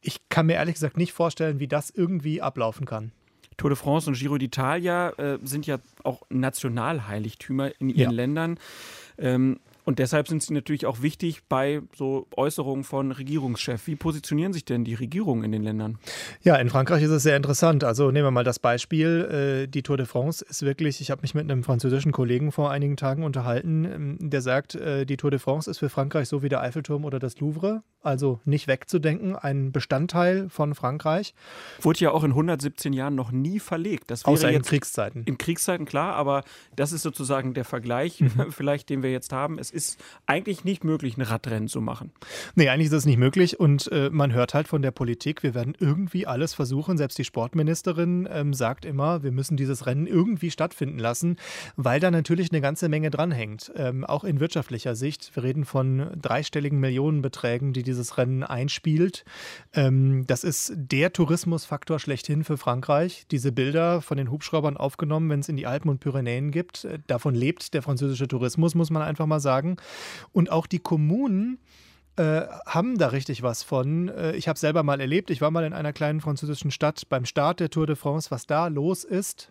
[0.00, 3.12] ich kann mir ehrlich gesagt nicht vorstellen, wie das irgendwie ablaufen kann.
[3.56, 8.10] Tour de France und Giro d'Italia äh, sind ja auch Nationalheiligtümer in ihren ja.
[8.10, 8.58] Ländern.
[9.16, 13.86] Ähm, und deshalb sind sie natürlich auch wichtig bei so Äußerungen von Regierungschefs.
[13.86, 15.98] Wie positionieren sich denn die Regierungen in den Ländern?
[16.42, 17.84] Ja, in Frankreich ist es sehr interessant.
[17.84, 19.62] Also nehmen wir mal das Beispiel.
[19.64, 22.70] Äh, die Tour de France ist wirklich, ich habe mich mit einem französischen Kollegen vor
[22.70, 26.42] einigen Tagen unterhalten, ähm, der sagt, äh, die Tour de France ist für Frankreich so
[26.42, 27.82] wie der Eiffelturm oder das Louvre.
[28.00, 31.34] Also nicht wegzudenken, ein Bestandteil von Frankreich.
[31.80, 34.10] Wurde ja auch in 117 Jahren noch nie verlegt.
[34.10, 35.24] Das Außer in Kriegszeiten.
[35.24, 36.44] In Kriegszeiten, klar, aber
[36.76, 38.46] das ist sozusagen der Vergleich, mhm.
[38.50, 39.58] vielleicht, den wir jetzt haben.
[39.58, 42.10] Es ist eigentlich nicht möglich, ein Radrennen zu machen.
[42.56, 45.54] Nee, eigentlich ist es nicht möglich und äh, man hört halt von der Politik, wir
[45.54, 46.98] werden irgendwie alles versuchen.
[46.98, 51.36] Selbst die Sportministerin ähm, sagt immer, wir müssen dieses Rennen irgendwie stattfinden lassen,
[51.76, 53.70] weil da natürlich eine ganze Menge dranhängt.
[53.76, 55.34] Ähm, auch in wirtschaftlicher Sicht.
[55.36, 59.24] Wir reden von dreistelligen Millionenbeträgen, die dieses Rennen einspielt.
[59.72, 63.26] Ähm, das ist der Tourismusfaktor schlechthin für Frankreich.
[63.30, 66.84] Diese Bilder von den Hubschraubern aufgenommen, wenn es in die Alpen und Pyrenäen gibt.
[66.84, 69.57] Äh, davon lebt der französische Tourismus, muss man einfach mal sagen.
[70.32, 71.58] Und auch die Kommunen
[72.16, 74.08] äh, haben da richtig was von.
[74.08, 77.24] Äh, ich habe selber mal erlebt, ich war mal in einer kleinen französischen Stadt beim
[77.24, 79.50] Start der Tour de France, was da los ist.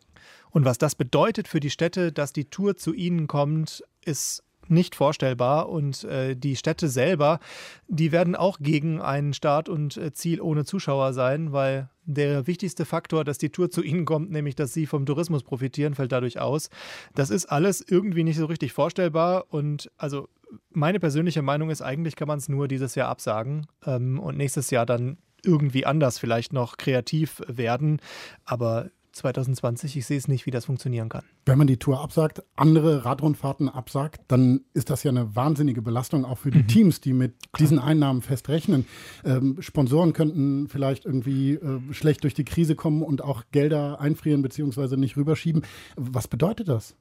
[0.50, 4.96] Und was das bedeutet für die Städte, dass die Tour zu ihnen kommt, ist nicht
[4.96, 5.70] vorstellbar.
[5.70, 7.40] Und äh, die Städte selber,
[7.88, 12.86] die werden auch gegen einen Start und äh, Ziel ohne Zuschauer sein, weil der wichtigste
[12.86, 16.40] Faktor, dass die Tour zu ihnen kommt, nämlich dass sie vom Tourismus profitieren, fällt dadurch
[16.40, 16.70] aus.
[17.16, 20.30] Das ist alles irgendwie nicht so richtig vorstellbar und also
[20.72, 24.70] meine persönliche Meinung ist, eigentlich kann man es nur dieses Jahr absagen ähm, und nächstes
[24.72, 28.00] Jahr dann irgendwie anders vielleicht noch kreativ werden.
[28.46, 29.98] Aber 2020.
[29.98, 31.26] Ich sehe es nicht, wie das funktionieren kann.
[31.48, 36.26] Wenn man die Tour absagt, andere Radrundfahrten absagt, dann ist das ja eine wahnsinnige Belastung
[36.26, 36.68] auch für die mhm.
[36.68, 38.86] Teams, die mit diesen Einnahmen fest rechnen.
[39.24, 44.42] Ähm, Sponsoren könnten vielleicht irgendwie äh, schlecht durch die Krise kommen und auch Gelder einfrieren
[44.42, 44.98] bzw.
[44.98, 45.64] nicht rüberschieben.
[45.96, 46.96] Was bedeutet das?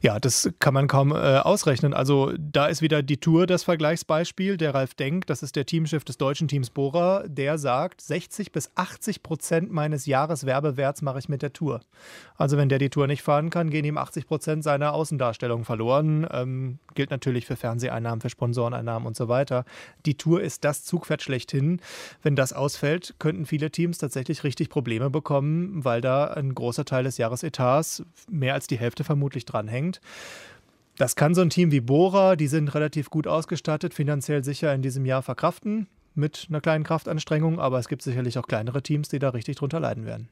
[0.00, 1.92] Ja, das kann man kaum äh, ausrechnen.
[1.92, 4.56] Also da ist wieder die Tour das Vergleichsbeispiel.
[4.56, 8.70] Der Ralf Denk, das ist der Teamchef des deutschen Teams Bora, der sagt, 60 bis
[8.76, 11.80] 80 Prozent meines Jahreswerbewerts mache ich mit der Tour.
[12.36, 16.26] Also wenn der die Tour nicht fahren kann, gehen ihm 80 Prozent seiner Außendarstellung verloren.
[16.30, 19.64] Ähm, gilt natürlich für Fernseheinnahmen, für Sponsoreneinnahmen und so weiter.
[20.06, 21.80] Die Tour ist das Zugpferd schlechthin.
[22.22, 27.04] Wenn das ausfällt, könnten viele Teams tatsächlich richtig Probleme bekommen, weil da ein großer Teil
[27.04, 30.00] des Jahresetats, mehr als die Hälfte vermutlich dranhängt.
[30.96, 34.82] Das kann so ein Team wie Bora, die sind relativ gut ausgestattet, finanziell sicher in
[34.82, 35.86] diesem Jahr verkraften
[36.18, 39.80] mit einer kleinen Kraftanstrengung, aber es gibt sicherlich auch kleinere Teams, die da richtig drunter
[39.80, 40.28] leiden werden.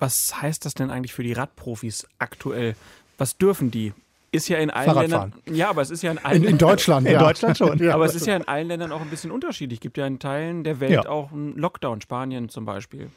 [0.00, 2.74] Was heißt das denn eigentlich für die Radprofis aktuell?
[3.18, 3.92] Was dürfen die?
[4.32, 5.34] Ist ja in allen Ländern.
[5.50, 7.78] Ja, aber es ist ja in allen In, in Deutschland, In Deutschland schon.
[7.78, 7.94] ja.
[7.94, 9.78] Aber es ist ja in allen Ländern auch ein bisschen unterschiedlich.
[9.78, 11.08] Es gibt ja in Teilen der Welt ja.
[11.08, 13.10] auch einen Lockdown, Spanien zum Beispiel.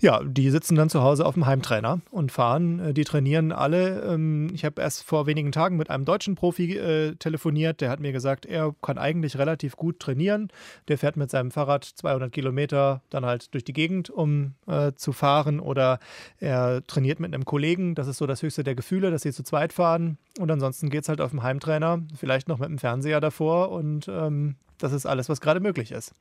[0.00, 2.80] Ja, die sitzen dann zu Hause auf dem Heimtrainer und fahren.
[2.80, 4.02] Äh, die trainieren alle.
[4.02, 7.80] Ähm, ich habe erst vor wenigen Tagen mit einem deutschen Profi äh, telefoniert.
[7.80, 10.48] Der hat mir gesagt, er kann eigentlich relativ gut trainieren.
[10.88, 15.12] Der fährt mit seinem Fahrrad 200 Kilometer dann halt durch die Gegend, um äh, zu
[15.12, 15.60] fahren.
[15.60, 16.00] Oder
[16.38, 17.94] er trainiert mit einem Kollegen.
[17.94, 20.18] Das ist so das höchste der Gefühle, dass sie zu zweit fahren.
[20.38, 24.08] Und ansonsten geht es halt auf dem Heimtrainer, vielleicht noch mit dem Fernseher davor und
[24.08, 26.12] ähm, das ist alles, was gerade möglich ist.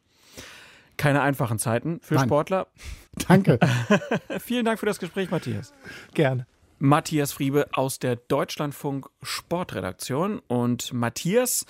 [0.98, 2.26] Keine einfachen Zeiten für Nein.
[2.26, 2.68] Sportler.
[3.28, 3.60] Danke.
[4.40, 5.74] Vielen Dank für das Gespräch, Matthias.
[6.14, 6.48] Gerne.
[6.80, 10.40] Matthias Friebe aus der Deutschlandfunk Sportredaktion.
[10.48, 11.66] Und Matthias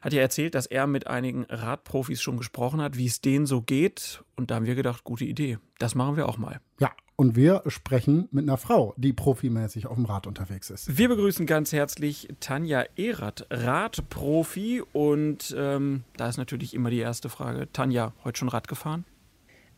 [0.00, 3.62] hat ja erzählt, dass er mit einigen Radprofis schon gesprochen hat, wie es denen so
[3.62, 4.22] geht.
[4.36, 5.58] Und da haben wir gedacht, gute Idee.
[5.78, 6.60] Das machen wir auch mal.
[6.80, 10.96] Ja, und wir sprechen mit einer Frau, die profimäßig auf dem Rad unterwegs ist.
[10.96, 14.82] Wir begrüßen ganz herzlich Tanja Erath, Radprofi.
[14.92, 17.66] Und ähm, da ist natürlich immer die erste Frage.
[17.72, 19.04] Tanja, heute schon Rad gefahren?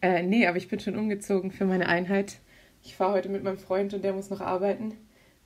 [0.02, 2.40] Äh, nee, aber ich bin schon umgezogen für meine Einheit.
[2.82, 4.92] Ich fahre heute mit meinem Freund und der muss noch arbeiten.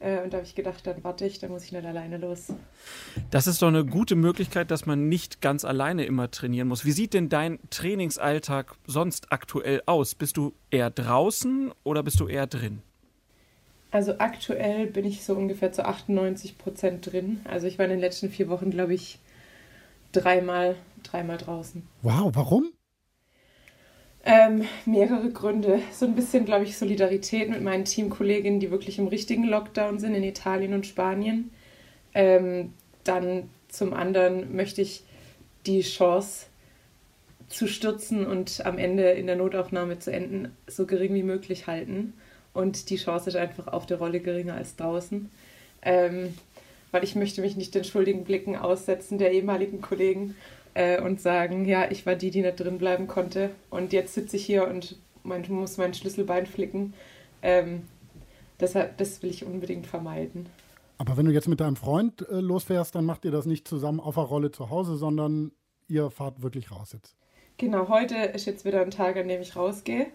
[0.05, 2.49] Äh, und da habe ich gedacht, dann warte ich, dann muss ich nicht alleine los.
[3.31, 6.85] Das ist doch eine gute Möglichkeit, dass man nicht ganz alleine immer trainieren muss.
[6.85, 10.15] Wie sieht denn dein Trainingsalltag sonst aktuell aus?
[10.15, 12.83] Bist du eher draußen oder bist du eher drin?
[13.91, 17.41] Also aktuell bin ich so ungefähr zu 98 Prozent drin.
[17.45, 19.21] Also ich war in den letzten vier Wochen, glaube ich,
[20.13, 21.87] dreimal, dreimal draußen.
[22.03, 22.73] Wow, warum?
[24.27, 25.81] Ähm, mehrere Gründe.
[25.93, 30.14] So ein bisschen, glaube ich, Solidarität mit meinen Teamkolleginnen, die wirklich im richtigen Lockdown sind
[30.14, 31.51] in Italien und Spanien.
[32.14, 32.72] Ähm,
[33.05, 35.05] dann zum anderen möchte ich
[35.66, 36.47] die Chance
[37.49, 42.14] zu stürzen und am Ende in der Notaufnahme zu enden, so gering wie möglich halten.
[42.55, 45.31] Und die Chance ist einfach auf der Rolle geringer als draußen.
[45.83, 46.35] Ähm,
[46.93, 50.35] weil ich möchte mich nicht den schuldigen Blicken aussetzen der ehemaligen Kollegen
[50.75, 54.37] äh, und sagen, ja, ich war die, die nicht drin bleiben konnte und jetzt sitze
[54.37, 56.95] ich hier und mein, muss mein Schlüsselbein flicken.
[57.43, 57.83] Ähm,
[58.61, 60.47] deshalb, das will ich unbedingt vermeiden.
[60.99, 64.01] Aber wenn du jetzt mit deinem Freund äh, losfährst, dann macht ihr das nicht zusammen
[64.01, 65.53] auf der Rolle zu Hause, sondern
[65.89, 67.16] ihr fahrt wirklich raus jetzt.
[67.57, 70.07] Genau, heute ist jetzt wieder ein Tag, an dem ich rausgehe.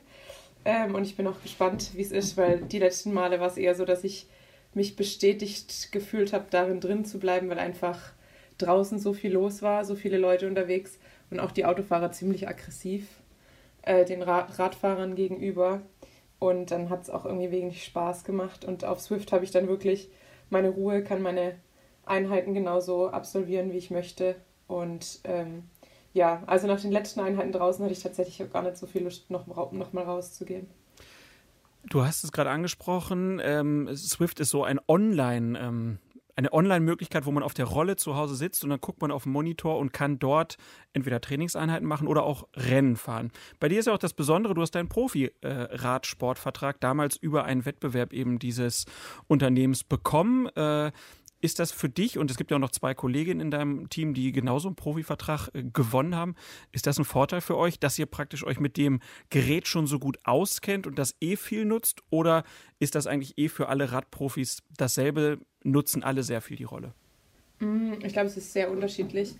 [0.65, 3.57] Ähm, und ich bin auch gespannt, wie es ist, weil die letzten Male war es
[3.57, 4.27] eher so, dass ich
[4.73, 8.13] mich bestätigt gefühlt habe, darin drin zu bleiben, weil einfach
[8.59, 10.99] draußen so viel los war, so viele Leute unterwegs
[11.31, 13.07] und auch die Autofahrer ziemlich aggressiv
[13.81, 15.81] äh, den Ra Radfahrern gegenüber.
[16.37, 18.63] Und dann hat es auch irgendwie wenig Spaß gemacht.
[18.63, 20.09] Und auf Swift habe ich dann wirklich
[20.49, 21.55] meine Ruhe, kann meine
[22.05, 24.35] Einheiten genauso absolvieren, wie ich möchte.
[24.67, 25.63] Und ähm,
[26.13, 29.03] ja, also nach den letzten Einheiten draußen hatte ich tatsächlich auch gar nicht so viel
[29.03, 30.67] Lust, noch, noch rauszugehen.
[31.89, 35.99] Du hast es gerade angesprochen, ähm, Swift ist so ein Online- ähm,
[36.39, 39.23] eine Online-Möglichkeit, wo man auf der Rolle zu Hause sitzt und dann guckt man auf
[39.23, 40.55] den Monitor und kann dort
[40.93, 43.31] entweder Trainingseinheiten machen oder auch Rennen fahren.
[43.59, 48.13] Bei dir ist ja auch das Besondere, du hast deinen Profi-Radsportvertrag damals über einen Wettbewerb
[48.13, 48.85] eben dieses
[49.27, 50.47] Unternehmens bekommen.
[50.55, 50.91] Äh,
[51.41, 54.13] ist das für dich, und es gibt ja auch noch zwei Kolleginnen in deinem Team,
[54.13, 56.35] die genauso einen Profivertrag äh, gewonnen haben,
[56.71, 59.99] ist das ein Vorteil für euch, dass ihr praktisch euch mit dem Gerät schon so
[59.99, 62.01] gut auskennt und das eh viel nutzt?
[62.09, 62.43] Oder
[62.79, 66.93] ist das eigentlich eh für alle Radprofis dasselbe, nutzen alle sehr viel die Rolle?
[67.59, 69.35] Mm, ich glaube, es ist sehr unterschiedlich.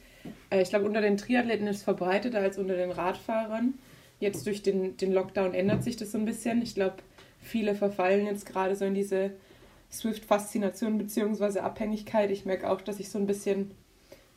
[0.49, 3.75] Äh, ich glaube, unter den Triathleten ist es verbreiteter als unter den Radfahrern.
[4.19, 6.61] Jetzt durch den, den Lockdown ändert sich das so ein bisschen.
[6.61, 6.97] Ich glaube,
[7.41, 9.31] viele verfallen jetzt gerade so in diese
[9.91, 11.59] Swift-Faszination bzw.
[11.59, 12.29] Abhängigkeit.
[12.31, 13.71] Ich merke auch, dass ich so ein bisschen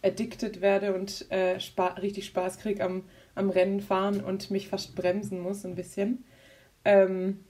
[0.02, 3.04] addicted werde und äh, spa richtig Spaß kriege am,
[3.34, 6.24] am Rennen fahren und mich fast bremsen muss ein bisschen.
[6.84, 7.40] Ähm,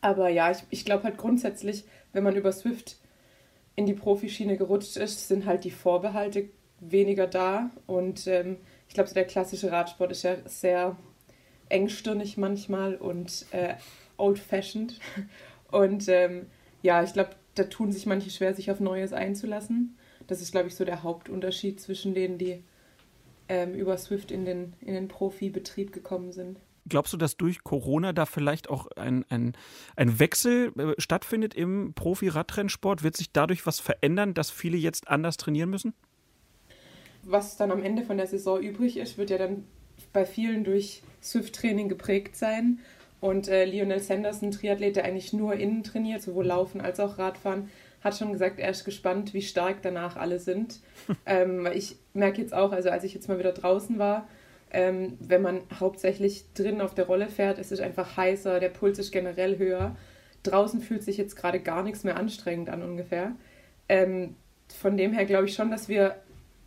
[0.00, 2.96] aber ja, ich, ich glaube halt grundsätzlich, wenn man über Swift
[3.80, 6.50] in die Profischiene gerutscht ist, sind halt die Vorbehalte
[6.80, 7.70] weniger da.
[7.86, 8.58] Und ähm,
[8.88, 10.98] ich glaube, so der klassische Radsport ist ja sehr
[11.70, 13.76] engstirnig manchmal und äh,
[14.18, 15.00] old-fashioned.
[15.70, 16.46] Und ähm,
[16.82, 19.96] ja, ich glaube, da tun sich manche schwer, sich auf Neues einzulassen.
[20.26, 22.64] Das ist, glaube ich, so der Hauptunterschied zwischen denen, die
[23.48, 26.58] ähm, über Swift in den, in den Profibetrieb gekommen sind.
[26.88, 29.52] Glaubst du, dass durch Corona da vielleicht auch ein, ein,
[29.96, 33.02] ein Wechsel äh, stattfindet im Profi-Radrennsport?
[33.02, 35.94] Wird sich dadurch was verändern, dass viele jetzt anders trainieren müssen?
[37.22, 39.64] Was dann am Ende von der Saison übrig ist, wird ja dann
[40.12, 42.80] bei vielen durch Swift-Training geprägt sein.
[43.20, 47.18] Und äh, Lionel Sanders, ein Triathlet, der eigentlich nur innen trainiert, sowohl Laufen als auch
[47.18, 47.68] Radfahren,
[48.00, 50.80] hat schon gesagt, er ist gespannt, wie stark danach alle sind.
[51.26, 54.26] ähm, ich merke jetzt auch, also als ich jetzt mal wieder draußen war,
[54.70, 58.98] ähm, wenn man hauptsächlich drin auf der Rolle fährt, es ist einfach heißer, der Puls
[58.98, 59.96] ist generell höher.
[60.42, 63.32] Draußen fühlt sich jetzt gerade gar nichts mehr anstrengend an ungefähr.
[63.88, 64.36] Ähm,
[64.68, 66.16] von dem her glaube ich schon, dass wir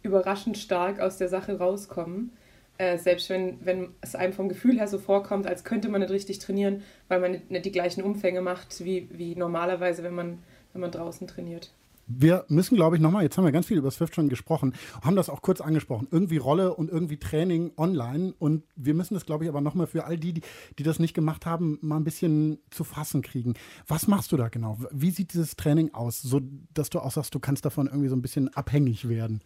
[0.03, 2.31] überraschend stark aus der Sache rauskommen.
[2.77, 6.11] Äh, selbst wenn, wenn es einem vom Gefühl her so vorkommt, als könnte man nicht
[6.11, 10.39] richtig trainieren, weil man nicht, nicht die gleichen Umfänge macht wie, wie normalerweise, wenn man,
[10.73, 11.71] wenn man draußen trainiert.
[12.07, 15.15] Wir müssen, glaube ich, nochmal, jetzt haben wir ganz viel über Swift schon gesprochen, haben
[15.15, 18.33] das auch kurz angesprochen, irgendwie Rolle und irgendwie Training online.
[18.39, 20.41] Und wir müssen das, glaube ich, aber nochmal für all die, die,
[20.77, 23.53] die das nicht gemacht haben, mal ein bisschen zu fassen kriegen.
[23.87, 24.77] Was machst du da genau?
[24.91, 26.41] Wie sieht dieses Training aus, so
[26.73, 29.41] dass du auch sagst, du kannst davon irgendwie so ein bisschen abhängig werden?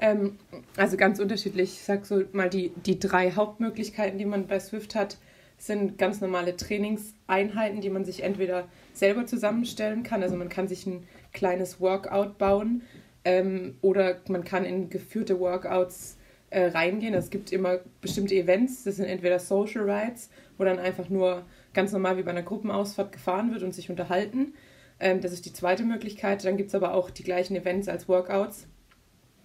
[0.00, 0.38] Ähm,
[0.76, 1.74] also ganz unterschiedlich.
[1.74, 5.18] Ich sage so mal, die, die drei Hauptmöglichkeiten, die man bei Swift hat,
[5.58, 10.22] sind ganz normale Trainingseinheiten, die man sich entweder selber zusammenstellen kann.
[10.22, 12.82] Also man kann sich ein kleines Workout bauen
[13.24, 16.16] ähm, oder man kann in geführte Workouts
[16.50, 17.14] äh, reingehen.
[17.14, 21.92] Es gibt immer bestimmte Events, das sind entweder Social Rides, wo dann einfach nur ganz
[21.92, 24.54] normal wie bei einer Gruppenausfahrt gefahren wird und sich unterhalten.
[24.98, 26.44] Ähm, das ist die zweite Möglichkeit.
[26.44, 28.66] Dann gibt es aber auch die gleichen Events als Workouts.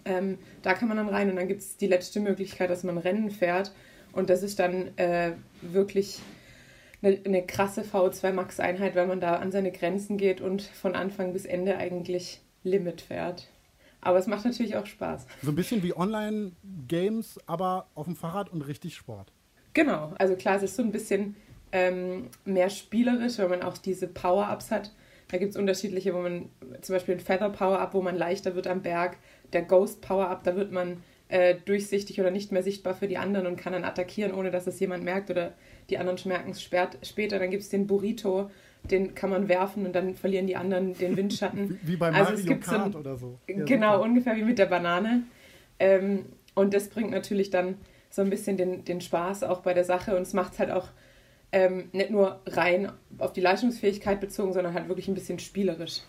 [0.04, 2.98] Ähm, da kann man dann rein und dann gibt es die letzte Möglichkeit, dass man
[2.98, 3.72] Rennen fährt
[4.12, 6.20] und das ist dann äh, wirklich
[7.02, 11.32] eine, eine krasse VO2 Max-Einheit, weil man da an seine Grenzen geht und von Anfang
[11.32, 13.48] bis Ende eigentlich Limit fährt.
[14.00, 15.26] Aber es macht natürlich auch Spaß.
[15.42, 19.32] So ein bisschen wie Online-Games, aber auf dem Fahrrad und richtig Sport.
[19.74, 21.36] Genau, also klar, es ist so ein bisschen
[21.72, 24.92] ähm, mehr spielerisch, weil man auch diese Power-Ups hat.
[25.28, 26.48] Da gibt es unterschiedliche, wo man
[26.82, 29.18] zum Beispiel ein Feather Power-Up, wo man leichter wird am Berg
[29.52, 33.46] der Ghost Power-Up, da wird man äh, durchsichtig oder nicht mehr sichtbar für die anderen
[33.46, 35.54] und kann dann attackieren, ohne dass es jemand merkt oder
[35.90, 37.38] die anderen merken es später.
[37.38, 38.50] Dann gibt es den Burrito,
[38.90, 41.80] den kann man werfen und dann verlieren die anderen den Windschatten.
[41.82, 43.38] wie, wie bei Mario also Kart so, oder so.
[43.48, 44.04] Ja, genau, super.
[44.04, 45.24] ungefähr wie mit der Banane.
[45.78, 47.74] Ähm, und das bringt natürlich dann
[48.08, 50.70] so ein bisschen den, den Spaß auch bei der Sache und es macht es halt
[50.70, 50.88] auch
[51.52, 56.00] ähm, nicht nur rein auf die Leistungsfähigkeit bezogen, sondern halt wirklich ein bisschen spielerisch.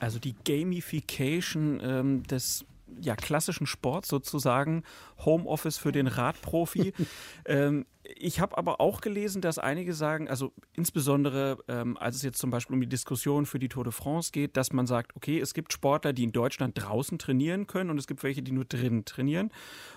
[0.00, 2.64] Also die Gamification ähm, des
[3.00, 4.82] ja, klassischen Sport sozusagen,
[5.24, 6.92] Homeoffice für den Radprofi.
[7.46, 12.38] ähm, ich habe aber auch gelesen, dass einige sagen, also insbesondere ähm, als es jetzt
[12.38, 15.40] zum Beispiel um die Diskussion für die Tour de France geht, dass man sagt, okay,
[15.40, 18.66] es gibt Sportler, die in Deutschland draußen trainieren können und es gibt welche, die nur
[18.66, 19.50] drinnen trainieren.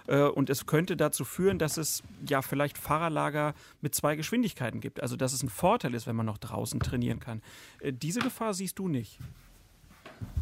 [0.07, 5.01] Äh, und es könnte dazu führen, dass es ja vielleicht Fahrerlager mit zwei Geschwindigkeiten gibt.
[5.01, 7.41] Also dass es ein Vorteil ist, wenn man noch draußen trainieren kann.
[7.81, 9.19] Äh, diese Gefahr siehst du nicht.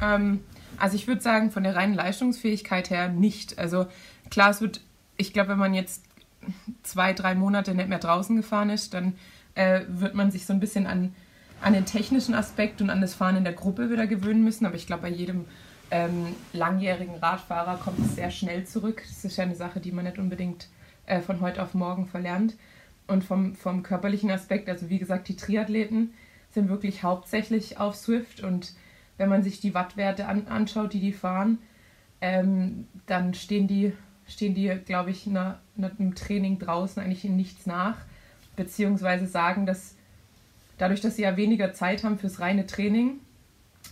[0.02, 0.42] Ähm,
[0.78, 3.58] also ich würde sagen, von der reinen Leistungsfähigkeit her nicht.
[3.60, 3.88] Also
[4.30, 4.82] klar, es wird,
[5.18, 6.04] ich glaube, wenn man jetzt
[6.84, 9.14] zwei, drei Monate nicht mehr draußen gefahren ist, dann
[9.56, 11.14] äh, wird man sich so ein bisschen an,
[11.62, 14.66] an den technischen Aspekt und an das Fahren in der Gruppe wieder gewöhnen müssen.
[14.66, 15.46] Aber ich glaube, bei jedem
[15.92, 19.04] ähm, langjährigen Radfahrer kommt es sehr schnell zurück.
[19.08, 20.68] Das ist ja eine Sache, die man nicht unbedingt
[21.06, 22.56] äh, von heute auf morgen verlernt.
[23.08, 26.14] Und vom, vom körperlichen Aspekt, also wie gesagt, die Triathleten
[26.52, 28.74] sind wirklich hauptsächlich auf Swift und
[29.18, 31.60] wenn man sich die Wattwerte an, anschaut, die die fahren,
[32.22, 33.94] ähm, dann stehen die,
[34.28, 37.98] stehen die glaube ich, einer, einem Training draußen eigentlich in nichts nach.
[38.56, 39.96] Beziehungsweise sagen, dass
[40.78, 43.20] dadurch, dass sie ja weniger Zeit haben fürs reine Training,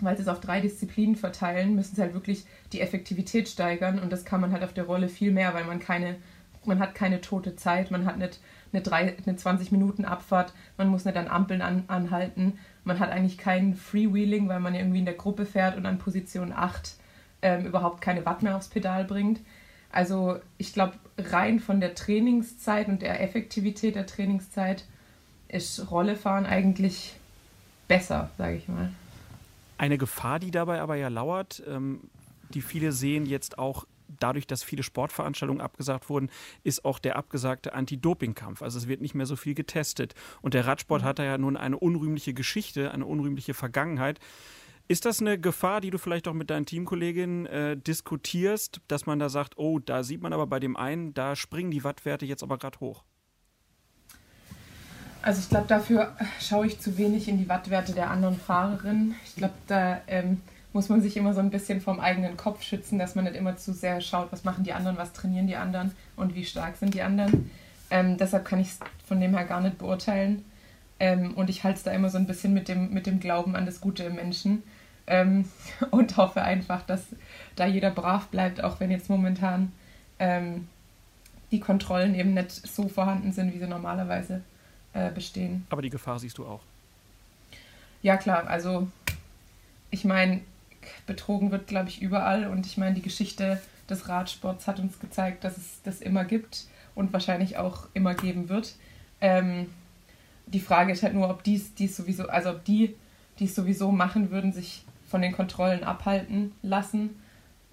[0.02, 4.12] weil sie es auf drei Disziplinen verteilen, müssen sie halt wirklich die Effektivität steigern und
[4.12, 6.16] das kann man halt auf der Rolle viel mehr, weil man keine,
[6.66, 8.40] man hat keine tote Zeit, man hat nicht
[8.72, 8.84] eine,
[9.26, 13.76] eine 20 Minuten Abfahrt, man muss nicht an Ampeln an, anhalten, man hat eigentlich kein
[13.76, 16.96] Freewheeling, weil man irgendwie in der Gruppe fährt und an Position 8
[17.42, 19.40] ähm, überhaupt keine Watt mehr aufs Pedal bringt.
[19.92, 24.86] Also ich glaube, rein von der Trainingszeit und der Effektivität der Trainingszeit
[25.48, 27.16] ist Rollefahren eigentlich
[27.88, 28.92] besser, sage ich mal.
[29.78, 32.00] Eine Gefahr, die dabei aber ja lauert, ähm,
[32.54, 33.86] die viele sehen jetzt auch
[34.20, 36.30] dadurch, dass viele Sportveranstaltungen abgesagt wurden,
[36.64, 38.62] ist auch der abgesagte Anti-Doping-Kampf.
[38.62, 40.16] Also es wird nicht mehr so viel getestet.
[40.42, 41.06] Und der Radsport mhm.
[41.06, 44.20] hat da ja nun eine unrühmliche Geschichte, eine unrühmliche Vergangenheit.
[44.88, 49.18] Ist das eine Gefahr, die du vielleicht auch mit deinen Teamkolleginnen äh, diskutierst, dass man
[49.18, 52.44] da sagt, oh, da sieht man aber bei dem einen, da springen die Wattwerte jetzt
[52.44, 53.04] aber gerade hoch?
[55.22, 59.16] Also ich glaube, dafür schaue ich zu wenig in die Wattwerte der anderen Fahrerinnen.
[59.26, 60.42] Ich glaube, da ähm,
[60.74, 63.56] muss man sich immer so ein bisschen vom eigenen Kopf schützen, dass man nicht immer
[63.58, 66.94] zu sehr schaut, was machen die anderen, was trainieren die anderen und wie stark sind
[66.94, 67.50] die anderen.
[67.92, 70.44] Ähm, deshalb kann ich es von dem her gar nicht beurteilen.
[71.00, 73.56] Ähm, und ich halte es da immer so ein bisschen mit dem, mit dem Glauben
[73.56, 74.64] an das Gute im Menschen.
[75.06, 75.46] Ähm,
[75.92, 77.06] und hoffe einfach, dass
[77.56, 79.72] da jeder brav bleibt, auch wenn jetzt momentan
[80.18, 80.68] ähm,
[81.52, 84.42] die Kontrollen eben nicht so vorhanden sind, wie sie normalerweise
[84.94, 85.68] äh, bestehen.
[85.70, 86.62] Aber die Gefahr siehst du auch.
[88.02, 88.48] Ja, klar.
[88.48, 88.88] Also
[89.92, 90.42] ich meine,
[91.06, 92.48] betrogen wird, glaube ich, überall.
[92.48, 96.66] Und ich meine, die Geschichte des Radsports hat uns gezeigt, dass es das immer gibt
[96.96, 98.76] und wahrscheinlich auch immer geben wird.
[99.22, 99.68] Ähm,
[100.46, 102.96] die Frage ist halt nur, ob dies, dies sowieso, also ob die,
[103.40, 107.12] die es sowieso machen würden, sich von den Kontrollen abhalten lassen,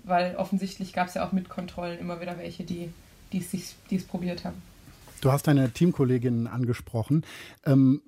[0.04, 2.92] weil offensichtlich gab es ja auch mit Kontrollen immer wieder welche, die,
[3.32, 4.60] die, es, sich, die es probiert haben.
[5.20, 7.26] Du hast deine Teamkolleginnen angesprochen.
[7.66, 8.00] Ähm,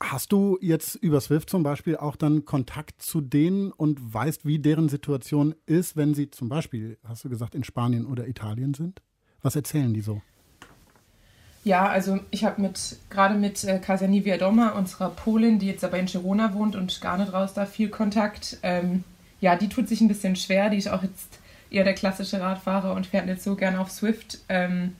[0.00, 4.60] hast du jetzt über Swift zum Beispiel auch dann Kontakt zu denen und weißt, wie
[4.60, 9.02] deren Situation ist, wenn sie zum Beispiel, hast du gesagt, in Spanien oder Italien sind?
[9.42, 10.22] Was erzählen die so?
[11.64, 15.98] Ja, also ich habe mit gerade mit äh, Kasani Wiadoma, unserer Polin, die jetzt aber
[15.98, 18.58] in Girona wohnt und gar nicht raus da, viel Kontakt.
[18.62, 19.04] Ähm,
[19.40, 20.70] ja, die tut sich ein bisschen schwer.
[20.70, 21.38] Die ist auch jetzt
[21.70, 24.38] eher der klassische Radfahrer und fährt nicht so gerne auf Swift.
[24.48, 24.94] Ähm,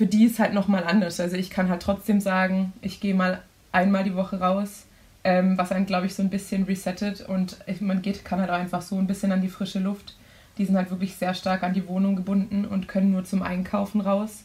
[0.00, 1.20] für die ist halt nochmal anders.
[1.20, 4.86] Also ich kann halt trotzdem sagen, ich gehe mal einmal die Woche raus,
[5.24, 8.54] ähm, was einen, glaube ich, so ein bisschen resettet und man geht, kann halt auch
[8.54, 10.16] einfach so ein bisschen an die frische Luft.
[10.56, 14.00] Die sind halt wirklich sehr stark an die Wohnung gebunden und können nur zum Einkaufen
[14.00, 14.44] raus.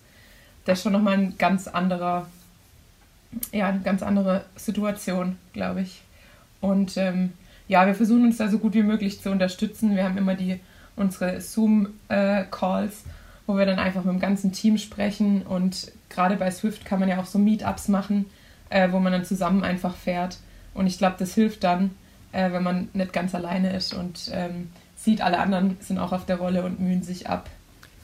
[0.66, 2.28] Das ist schon nochmal ein ganz anderer,
[3.54, 6.02] ja, eine ganz andere Situation, glaube ich.
[6.60, 7.32] Und ähm,
[7.70, 9.96] ja, wir versuchen uns da so gut wie möglich zu unterstützen.
[9.96, 10.60] Wir haben immer die
[10.98, 13.10] unsere Zoom-Calls, äh,
[13.48, 15.44] wo wir dann einfach mit dem ganzen Team sprechen.
[15.44, 18.26] Und gerade bei Swift kann man ja auch so Meetups machen,
[18.70, 20.38] äh, wo man dann zusammen einfach fährt.
[20.74, 21.92] Und ich glaube, das hilft dann,
[22.32, 26.26] äh, wenn man nicht ganz alleine ist und ähm, sieht, alle anderen sind auch auf
[26.26, 27.50] der Rolle und mühen sich ab.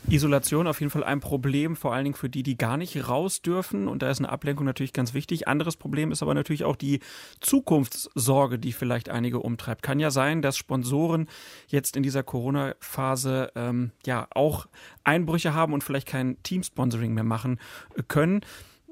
[0.09, 3.41] Isolation auf jeden Fall ein Problem, vor allen Dingen für die, die gar nicht raus
[3.41, 3.87] dürfen.
[3.87, 5.47] Und da ist eine Ablenkung natürlich ganz wichtig.
[5.47, 6.99] Anderes Problem ist aber natürlich auch die
[7.39, 9.83] Zukunftssorge, die vielleicht einige umtreibt.
[9.83, 11.27] Kann ja sein, dass Sponsoren
[11.67, 14.67] jetzt in dieser Corona-Phase ähm, ja auch
[15.03, 17.59] Einbrüche haben und vielleicht kein Teamsponsoring mehr machen
[18.07, 18.41] können.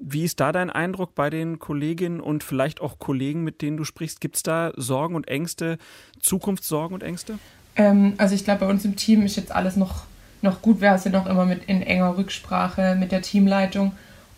[0.01, 3.83] Wie ist da dein Eindruck bei den Kolleginnen und vielleicht auch Kollegen, mit denen du
[3.83, 4.21] sprichst?
[4.21, 5.77] Gibt es da Sorgen und Ängste,
[6.21, 7.37] Zukunftssorgen und Ängste?
[7.75, 10.05] Ähm, also ich glaube, bei uns im Team ist jetzt alles noch
[10.41, 13.93] noch gut wäre, sind auch immer mit in enger Rücksprache mit der Teamleitung.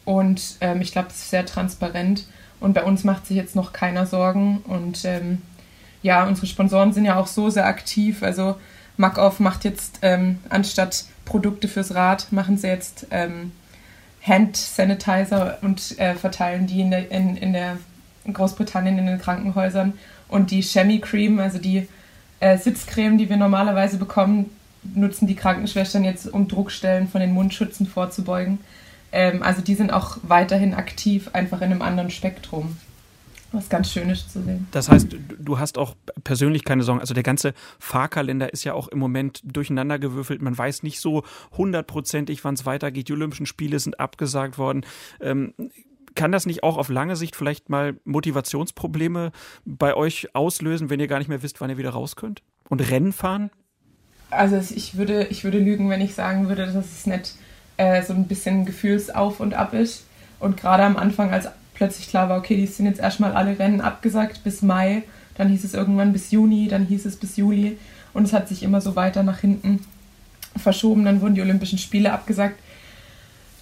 [0.05, 2.25] Und ähm, ich glaube, es ist sehr transparent.
[2.59, 4.59] Und bei uns macht sich jetzt noch keiner Sorgen.
[4.67, 5.41] Und ähm,
[6.01, 8.23] ja, unsere Sponsoren sind ja auch so sehr aktiv.
[8.23, 8.55] Also
[8.97, 13.51] Makoff macht jetzt ähm, anstatt Produkte fürs Rad, machen sie jetzt ähm,
[14.21, 17.77] Hand Sanitizer und äh, verteilen die in der, in, in der
[18.31, 19.93] Großbritannien in den Krankenhäusern.
[20.27, 21.87] Und die Chemie Cream, also die
[22.39, 24.49] äh, Sitzcreme, die wir normalerweise bekommen,
[24.83, 28.59] nutzen die Krankenschwestern jetzt, um Druckstellen von den Mundschützen vorzubeugen.
[29.11, 32.77] Ähm, also die sind auch weiterhin aktiv, einfach in einem anderen Spektrum.
[33.53, 34.67] Was ganz schön ist zu sehen.
[34.71, 37.01] Das heißt, du hast auch persönlich keine Sorgen.
[37.01, 40.41] Also der ganze Fahrkalender ist ja auch im Moment durcheinandergewürfelt.
[40.41, 41.23] Man weiß nicht so
[41.57, 43.09] hundertprozentig, wann es weitergeht.
[43.09, 44.85] Die Olympischen Spiele sind abgesagt worden.
[45.19, 45.53] Ähm,
[46.15, 49.33] kann das nicht auch auf lange Sicht vielleicht mal Motivationsprobleme
[49.65, 52.43] bei euch auslösen, wenn ihr gar nicht mehr wisst, wann ihr wieder raus könnt?
[52.69, 53.49] Und Rennen fahren?
[54.31, 57.35] Also ich würde, ich würde lügen, wenn ich sagen würde, dass es nicht
[57.77, 60.05] äh, so ein bisschen Gefühlsauf und ab ist.
[60.39, 63.81] Und gerade am Anfang, als plötzlich klar war, okay, die sind jetzt erstmal alle Rennen
[63.81, 65.03] abgesagt bis Mai,
[65.35, 67.77] dann hieß es irgendwann bis Juni, dann hieß es bis Juli
[68.13, 69.79] und es hat sich immer so weiter nach hinten
[70.57, 71.05] verschoben.
[71.05, 72.59] Dann wurden die Olympischen Spiele abgesagt.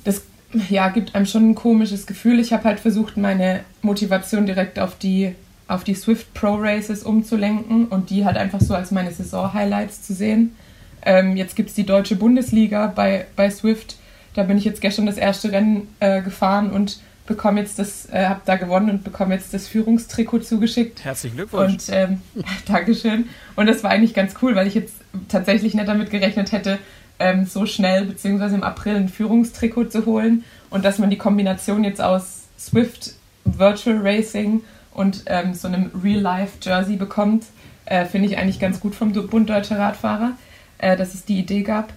[0.04, 0.24] Das
[0.70, 2.40] ja, gibt einem schon ein komisches Gefühl.
[2.40, 5.36] Ich habe halt versucht, meine Motivation direkt auf die
[5.70, 10.14] auf die Swift Pro Races umzulenken und die halt einfach so als meine Saison-Highlights zu
[10.14, 10.56] sehen.
[11.04, 13.96] Ähm, jetzt gibt es die deutsche Bundesliga bei, bei Swift.
[14.34, 18.26] Da bin ich jetzt gestern das erste Rennen äh, gefahren und bekomme jetzt das, äh,
[18.26, 21.06] habe da gewonnen und bekomme jetzt das Führungstrikot zugeschickt.
[21.06, 21.72] Herzlichen Glückwunsch.
[21.72, 22.22] Und ähm,
[22.66, 23.30] Dankeschön.
[23.56, 24.96] Und das war eigentlich ganz cool, weil ich jetzt
[25.30, 26.80] tatsächlich nicht damit gerechnet hätte,
[27.20, 31.84] ähm, so schnell beziehungsweise im April ein Führungstrikot zu holen und dass man die Kombination
[31.84, 33.14] jetzt aus Swift
[33.46, 34.62] Virtual Racing
[34.94, 37.46] und ähm, so einem Real-Life-Jersey bekommt,
[37.86, 40.32] äh, finde ich eigentlich ganz gut vom Bund Deutscher Radfahrer,
[40.78, 41.94] äh, dass es die Idee gab.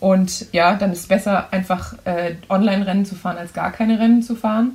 [0.00, 4.22] Und ja, dann ist es besser, einfach äh, Online-Rennen zu fahren, als gar keine Rennen
[4.22, 4.72] zu fahren.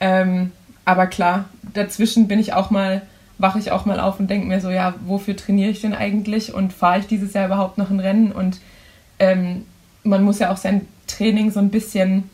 [0.00, 0.52] Ähm,
[0.86, 3.02] aber klar, dazwischen bin ich auch mal,
[3.38, 6.54] wache ich auch mal auf und denke mir so, ja, wofür trainiere ich denn eigentlich
[6.54, 8.32] und fahre ich dieses Jahr überhaupt noch ein Rennen?
[8.32, 8.60] Und
[9.18, 9.66] ähm,
[10.04, 12.30] man muss ja auch sein Training so ein bisschen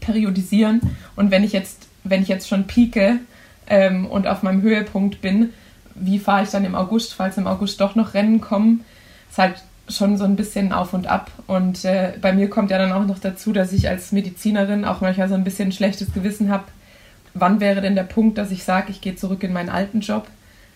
[0.00, 0.80] periodisieren.
[1.14, 3.20] Und wenn ich jetzt, wenn ich jetzt schon pieke,
[3.68, 5.52] ähm, und auf meinem Höhepunkt bin,
[5.94, 8.84] wie fahre ich dann im August, falls im August doch noch Rennen kommen,
[9.30, 11.30] ist halt schon so ein bisschen auf und ab.
[11.46, 15.00] Und äh, bei mir kommt ja dann auch noch dazu, dass ich als Medizinerin auch
[15.00, 16.64] manchmal so ein bisschen ein schlechtes Gewissen habe.
[17.34, 20.26] Wann wäre denn der Punkt, dass ich sage, ich gehe zurück in meinen alten Job?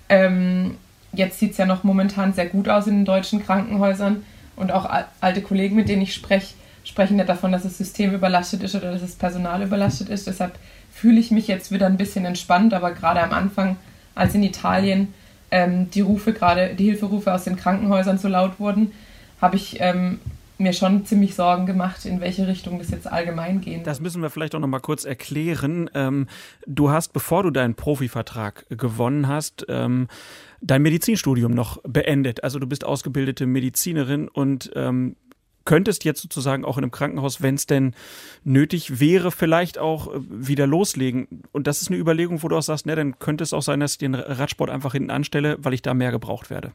[0.08, 0.76] Ähm,
[1.12, 4.24] jetzt sieht es ja noch momentan sehr gut aus in den deutschen Krankenhäusern
[4.56, 4.88] und auch
[5.20, 8.92] alte Kollegen, mit denen ich spreche, sprechen ja davon, dass das System überlastet ist oder
[8.92, 10.26] dass das Personal überlastet ist.
[10.26, 10.52] Deshalb
[11.00, 13.78] fühle ich mich jetzt wieder ein bisschen entspannt, aber gerade am Anfang,
[14.14, 15.14] als in Italien
[15.50, 18.92] ähm, die Rufe, gerade die Hilferufe aus den Krankenhäusern so laut wurden,
[19.40, 20.20] habe ich ähm,
[20.58, 23.82] mir schon ziemlich Sorgen gemacht, in welche Richtung das jetzt allgemein gehen.
[23.82, 25.88] Das müssen wir vielleicht auch noch mal kurz erklären.
[25.94, 26.26] Ähm,
[26.66, 30.06] du hast, bevor du deinen Profivertrag gewonnen hast, ähm,
[30.60, 32.44] dein Medizinstudium noch beendet.
[32.44, 35.16] Also du bist ausgebildete Medizinerin und ähm,
[35.64, 37.94] könntest jetzt sozusagen auch in einem Krankenhaus, wenn es denn
[38.44, 41.42] nötig wäre, vielleicht auch äh, wieder loslegen.
[41.52, 43.80] Und das ist eine Überlegung, wo du auch sagst, ne, dann könnte es auch sein,
[43.80, 46.72] dass ich den Radsport einfach hinten anstelle, weil ich da mehr gebraucht werde.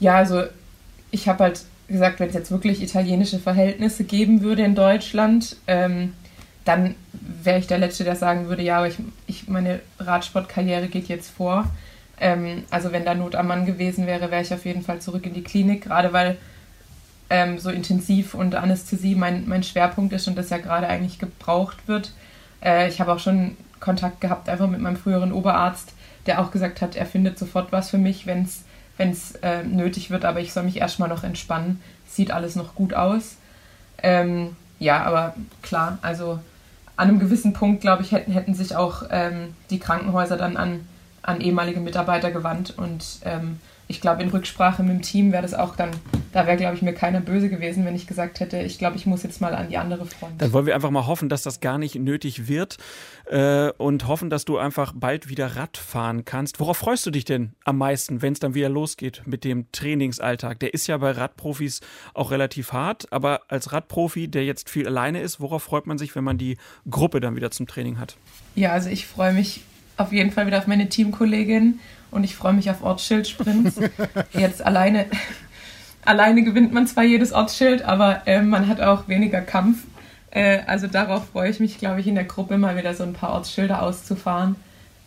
[0.00, 0.42] Ja, also
[1.10, 6.14] ich habe halt gesagt, wenn es jetzt wirklich italienische Verhältnisse geben würde in Deutschland, ähm,
[6.64, 8.96] dann wäre ich der Letzte, der sagen würde, ja, aber ich,
[9.26, 11.68] ich meine Radsportkarriere geht jetzt vor.
[12.20, 15.26] Ähm, also wenn da Not am Mann gewesen wäre, wäre ich auf jeden Fall zurück
[15.26, 16.36] in die Klinik, gerade weil
[17.32, 21.88] ähm, so intensiv und Anästhesie mein, mein Schwerpunkt ist und das ja gerade eigentlich gebraucht
[21.88, 22.12] wird.
[22.62, 25.94] Äh, ich habe auch schon Kontakt gehabt einfach mit meinem früheren Oberarzt,
[26.26, 28.64] der auch gesagt hat, er findet sofort was für mich, wenn es
[28.98, 31.80] wenn äh, nötig wird, aber ich soll mich erstmal noch entspannen.
[32.06, 33.36] Sieht alles noch gut aus.
[34.02, 36.38] Ähm, ja, aber klar, also
[36.96, 40.86] an einem gewissen Punkt, glaube ich, hätten, hätten sich auch ähm, die Krankenhäuser dann an,
[41.22, 43.58] an ehemalige Mitarbeiter gewandt und ähm,
[43.92, 45.90] ich glaube, in Rücksprache mit dem Team wäre das auch dann,
[46.32, 49.04] da wäre, glaube ich, mir keiner böse gewesen, wenn ich gesagt hätte, ich glaube, ich
[49.04, 50.40] muss jetzt mal an die andere Front.
[50.40, 52.78] Dann wollen wir einfach mal hoffen, dass das gar nicht nötig wird
[53.26, 56.58] äh, und hoffen, dass du einfach bald wieder Rad fahren kannst.
[56.58, 60.58] Worauf freust du dich denn am meisten, wenn es dann wieder losgeht mit dem Trainingsalltag?
[60.60, 61.80] Der ist ja bei Radprofis
[62.14, 66.16] auch relativ hart, aber als Radprofi, der jetzt viel alleine ist, worauf freut man sich,
[66.16, 66.56] wenn man die
[66.88, 68.16] Gruppe dann wieder zum Training hat?
[68.54, 69.64] Ja, also ich freue mich
[69.98, 71.78] auf jeden Fall wieder auf meine Teamkollegin
[72.12, 73.80] und ich freue mich auf Ortsschildsprints.
[74.32, 75.06] Jetzt alleine,
[76.04, 79.78] alleine gewinnt man zwar jedes Ortsschild, aber äh, man hat auch weniger Kampf.
[80.30, 83.14] Äh, also darauf freue ich mich, glaube ich, in der Gruppe mal wieder so ein
[83.14, 84.56] paar Ortsschilder auszufahren.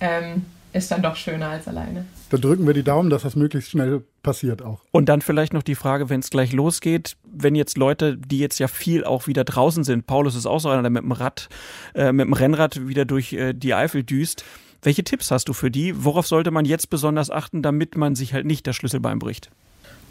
[0.01, 2.05] Ähm, ist dann doch schöner als alleine.
[2.31, 4.81] Dann drücken wir die Daumen, dass das möglichst schnell passiert auch.
[4.91, 8.59] Und dann vielleicht noch die Frage, wenn es gleich losgeht, wenn jetzt Leute, die jetzt
[8.59, 11.47] ja viel auch wieder draußen sind, Paulus ist auch so einer, der mit dem Rad,
[11.93, 14.43] äh, mit dem Rennrad wieder durch äh, die Eifel düst,
[14.85, 16.03] welche Tipps hast du für die?
[16.03, 19.49] Worauf sollte man jetzt besonders achten, damit man sich halt nicht das Schlüsselbein bricht?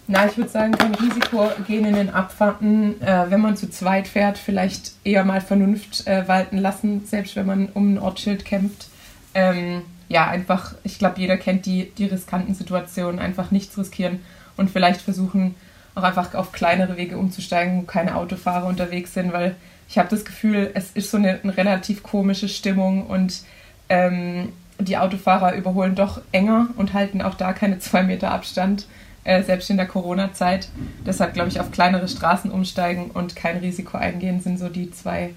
[0.06, 3.00] Na, ich würde sagen, kein Risiko gehen in den Abfahrten.
[3.00, 7.46] Äh, wenn man zu zweit fährt, vielleicht eher mal Vernunft äh, walten lassen, selbst wenn
[7.46, 8.88] man um ein Ortsschild kämpft.
[9.32, 14.20] Ähm, ja, einfach, ich glaube, jeder kennt die, die riskanten Situationen, einfach nichts riskieren
[14.58, 15.54] und vielleicht versuchen,
[15.94, 19.56] auch einfach auf kleinere Wege umzusteigen, wo keine Autofahrer unterwegs sind, weil
[19.88, 23.42] ich habe das Gefühl, es ist so eine, eine relativ komische Stimmung und
[23.88, 28.86] ähm, die Autofahrer überholen doch enger und halten auch da keine zwei Meter Abstand,
[29.24, 30.68] äh, selbst in der Corona-Zeit.
[31.06, 35.34] Deshalb glaube ich, auf kleinere Straßen umsteigen und kein Risiko eingehen, sind so die zwei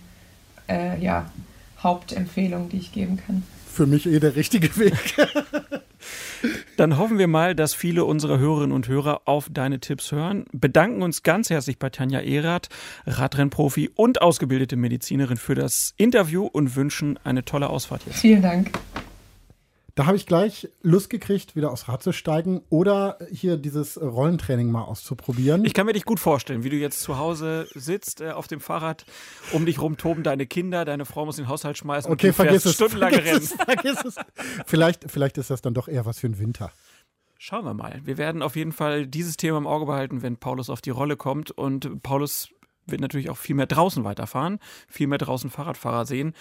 [0.68, 1.30] äh, ja,
[1.82, 3.44] Hauptempfehlungen, die ich geben kann.
[3.72, 4.94] Für mich eh der richtige Weg.
[6.78, 10.46] Dann hoffen wir mal, dass viele unserer Hörerinnen und Hörer auf deine Tipps hören.
[10.52, 12.70] Bedanken uns ganz herzlich bei Tanja Erath,
[13.06, 18.14] Radrennprofi und ausgebildete Medizinerin für das Interview und wünschen eine tolle Ausfahrt hier.
[18.14, 18.72] Vielen Dank.
[19.98, 24.70] Da habe ich gleich Lust gekriegt, wieder aufs Rad zu steigen oder hier dieses Rollentraining
[24.70, 25.66] mal auszuprobieren.
[25.66, 28.60] Ich kann mir dich gut vorstellen, wie du jetzt zu Hause sitzt äh, auf dem
[28.60, 29.08] Fahrrad,
[29.54, 32.44] um dich rum toben deine Kinder, deine Frau muss den Haushalt schmeißen okay, und du
[32.44, 33.42] vergiss es, stundenlang vergiss rennen.
[33.44, 34.16] Es, vergiss es.
[34.68, 36.72] Vielleicht, vielleicht ist das dann doch eher was für den Winter.
[37.40, 38.00] Schauen wir mal.
[38.04, 41.18] Wir werden auf jeden Fall dieses Thema im Auge behalten, wenn Paulus auf die Rolle
[41.18, 41.50] kommt.
[41.50, 42.50] Und Paulus
[42.86, 46.34] wird natürlich auch viel mehr draußen weiterfahren, viel mehr draußen Fahrradfahrer sehen.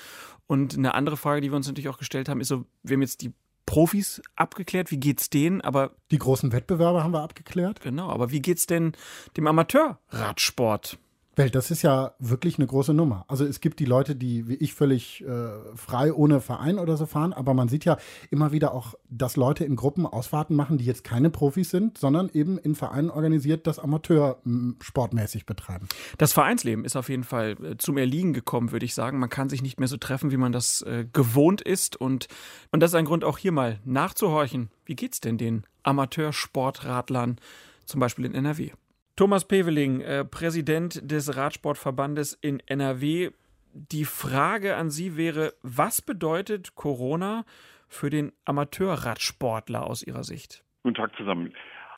[0.47, 3.03] Und eine andere Frage, die wir uns natürlich auch gestellt haben, ist so, wir haben
[3.03, 3.33] jetzt die
[3.67, 7.81] Profis abgeklärt, wie geht's denen, aber die großen Wettbewerbe haben wir abgeklärt.
[7.81, 8.93] Genau, aber wie geht's denn
[9.37, 10.99] dem Amateurradsport?
[11.37, 13.24] Welt, das ist ja wirklich eine große Nummer.
[13.28, 17.05] Also es gibt die Leute, die wie ich völlig äh, frei ohne Verein oder so
[17.05, 17.99] fahren, aber man sieht ja
[18.30, 22.30] immer wieder auch, dass Leute in Gruppen Ausfahrten machen, die jetzt keine Profis sind, sondern
[22.32, 24.39] eben in Vereinen organisiert das Amateur
[24.80, 25.89] sportmäßig betreiben.
[26.16, 29.18] Das Vereinsleben ist auf jeden Fall äh, zum Erliegen gekommen, würde ich sagen.
[29.18, 32.28] Man kann sich nicht mehr so treffen, wie man das äh, gewohnt ist und,
[32.72, 34.70] und das ist ein Grund auch hier mal nachzuhorchen.
[34.87, 37.37] Wie geht's denn den Amateursportradlern,
[37.84, 38.72] zum Beispiel in NRW?
[39.17, 43.31] Thomas Peveling, äh, Präsident des Radsportverbandes in NRW.
[43.73, 47.45] Die Frage an Sie wäre, was bedeutet Corona
[47.89, 50.64] für den Amateurradsportler aus Ihrer Sicht?
[50.83, 51.55] Guten Tag zusammen.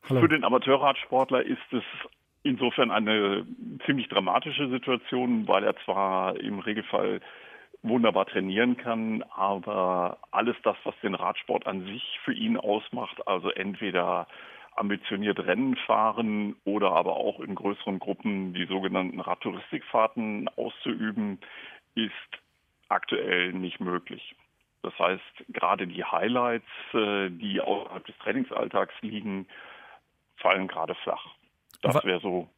[0.07, 0.21] Hallo.
[0.21, 1.83] Für den Amateurradsportler ist es
[2.43, 3.45] insofern eine
[3.85, 7.19] ziemlich dramatische Situation, weil er zwar im Regelfall
[7.81, 13.49] wunderbar trainieren kann, aber alles das, was den Radsport an sich für ihn ausmacht, also
[13.49, 14.25] entweder
[14.79, 21.39] ambitioniert Rennen fahren oder aber auch in größeren Gruppen die sogenannten Radtouristikfahrten auszuüben,
[21.95, 22.11] ist
[22.87, 24.35] aktuell nicht möglich.
[24.81, 29.45] Das heißt, gerade die Highlights, äh, die außerhalb des Trainingsalltags liegen,
[30.37, 31.25] fallen gerade flach.
[31.81, 32.49] Das wäre so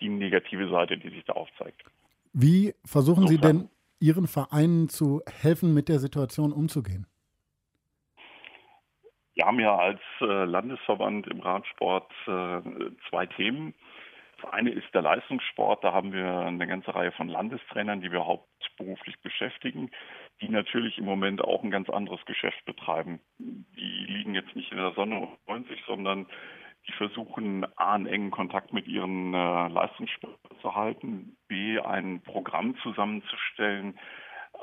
[0.00, 1.82] die negative Seite, die sich da aufzeigt.
[2.32, 7.06] Wie versuchen Sie denn Ihren Vereinen zu helfen, mit der Situation umzugehen?
[9.36, 12.62] Wir haben ja als äh, Landesverband im Radsport äh,
[13.10, 13.74] zwei Themen.
[14.40, 15.84] Das eine ist der Leistungssport.
[15.84, 19.90] Da haben wir eine ganze Reihe von Landestrainern, die wir hauptberuflich beschäftigen,
[20.40, 23.20] die natürlich im Moment auch ein ganz anderes Geschäft betreiben.
[23.38, 26.26] Die liegen jetzt nicht in der Sonne und freuen sich, sondern
[26.88, 32.74] die versuchen A, einen engen Kontakt mit ihren äh, Leistungssportlern zu halten, B, ein Programm
[32.78, 33.98] zusammenzustellen,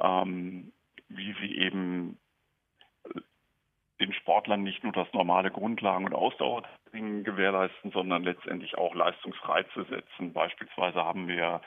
[0.01, 0.71] ähm,
[1.09, 2.17] wie sie eben
[3.99, 10.33] den Sportlern nicht nur das normale Grundlagen- und Ausdauertraining gewährleisten, sondern letztendlich auch Leistungsreize setzen.
[10.33, 11.61] Beispielsweise haben wir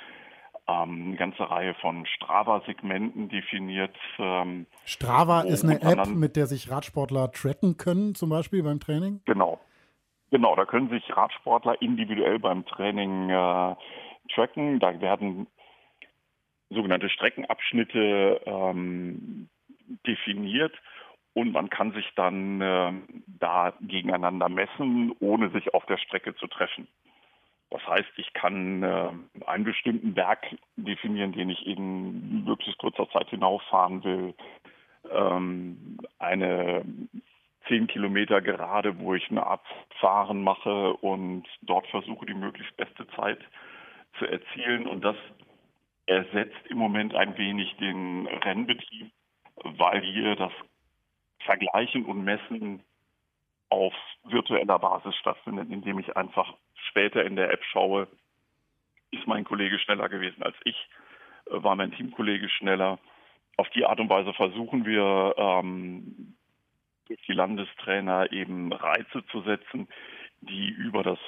[0.68, 3.94] ähm, eine ganze Reihe von Strava-Segmenten definiert.
[4.18, 9.20] Ähm, Strava ist eine App, mit der sich Radsportler tracken können, zum Beispiel beim Training?
[9.24, 9.60] Genau.
[10.30, 13.76] Genau, da können sich Radsportler individuell beim Training äh,
[14.34, 14.80] tracken.
[14.80, 15.46] Da werden
[16.68, 19.48] sogenannte Streckenabschnitte ähm,
[20.04, 20.72] definiert
[21.36, 22.92] und man kann sich dann äh,
[23.26, 26.88] da gegeneinander messen, ohne sich auf der Strecke zu treffen.
[27.68, 29.10] Das heißt, ich kann äh,
[29.44, 34.34] einen bestimmten Berg definieren, den ich in möglichst kurzer Zeit hinauffahren will.
[35.10, 36.86] Ähm, eine
[37.68, 39.66] 10 Kilometer gerade, wo ich eine Art
[40.00, 43.40] Fahren mache und dort versuche, die möglichst beste Zeit
[44.18, 44.86] zu erzielen.
[44.86, 45.16] Und das
[46.06, 49.10] ersetzt im Moment ein wenig den Rennbetrieb,
[49.64, 50.52] weil hier das
[51.46, 52.82] Vergleichen und Messen
[53.70, 53.94] auf
[54.24, 56.54] virtueller Basis stattfindet, indem ich einfach
[56.88, 58.06] später in der App schaue,
[59.10, 60.76] ist mein Kollege schneller gewesen als ich,
[61.46, 62.98] äh, war mein Teamkollege schneller.
[63.56, 66.36] Auf die Art und Weise versuchen wir ähm,
[67.06, 69.88] durch die Landestrainer eben Reize zu setzen,
[70.40, 71.18] die über das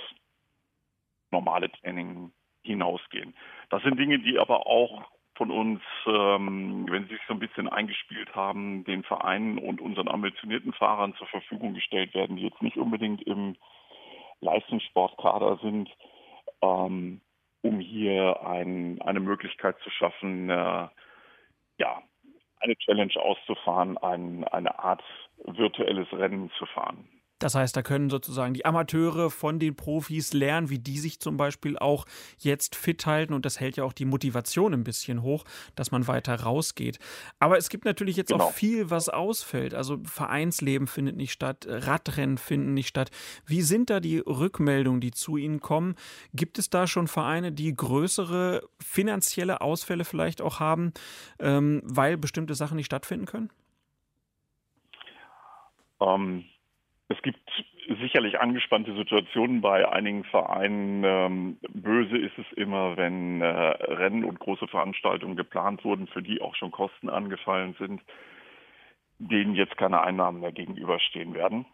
[1.31, 3.35] normale Training hinausgehen.
[3.71, 7.69] Das sind Dinge, die aber auch von uns, ähm, wenn sie sich so ein bisschen
[7.69, 12.77] eingespielt haben, den Vereinen und unseren ambitionierten Fahrern zur Verfügung gestellt werden, die jetzt nicht
[12.77, 13.57] unbedingt im
[14.41, 15.89] Leistungssportkader sind,
[16.61, 17.21] ähm,
[17.63, 20.89] um hier ein, eine Möglichkeit zu schaffen, äh,
[21.79, 22.03] ja,
[22.61, 25.05] eine Challenge auszufahren, ein, eine Art
[25.45, 27.09] virtuelles Rennen zu fahren.
[27.39, 31.37] Das heißt, da können sozusagen die Amateure von den Profis lernen, wie die sich zum
[31.37, 32.05] Beispiel auch
[32.39, 33.33] jetzt fit halten.
[33.33, 36.99] Und das hält ja auch die Motivation ein bisschen hoch, dass man weiter rausgeht.
[37.39, 38.45] Aber es gibt natürlich jetzt genau.
[38.45, 39.75] auch viel, was ausfällt.
[39.75, 43.11] Also Vereinsleben findet nicht statt, Radrennen finden nicht statt.
[43.47, 45.95] Wie sind da die Rückmeldungen, die zu Ihnen kommen?
[46.35, 50.93] Gibt es da schon Vereine, die größere finanzielle Ausfälle vielleicht auch haben,
[51.39, 53.51] ähm, weil bestimmte Sachen nicht stattfinden können?
[56.01, 56.45] Ähm
[57.09, 57.41] es gibt
[58.01, 61.03] sicherlich angespannte Situationen bei einigen Vereinen.
[61.05, 66.43] Ähm, böse ist es immer, wenn äh, Rennen und große Veranstaltungen geplant wurden, für die
[66.43, 68.03] auch schon Kosten angefallen sind,
[69.19, 71.65] denen jetzt keine Einnahmen mehr gegenüberstehen werden.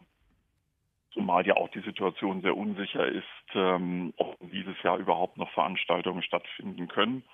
[1.12, 3.24] Zumal ja auch die Situation sehr unsicher ist,
[3.54, 7.24] ähm, ob dieses Jahr überhaupt noch Veranstaltungen stattfinden können.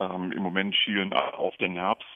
[0.00, 2.06] Ähm, Im Moment schielen auf den Herbst.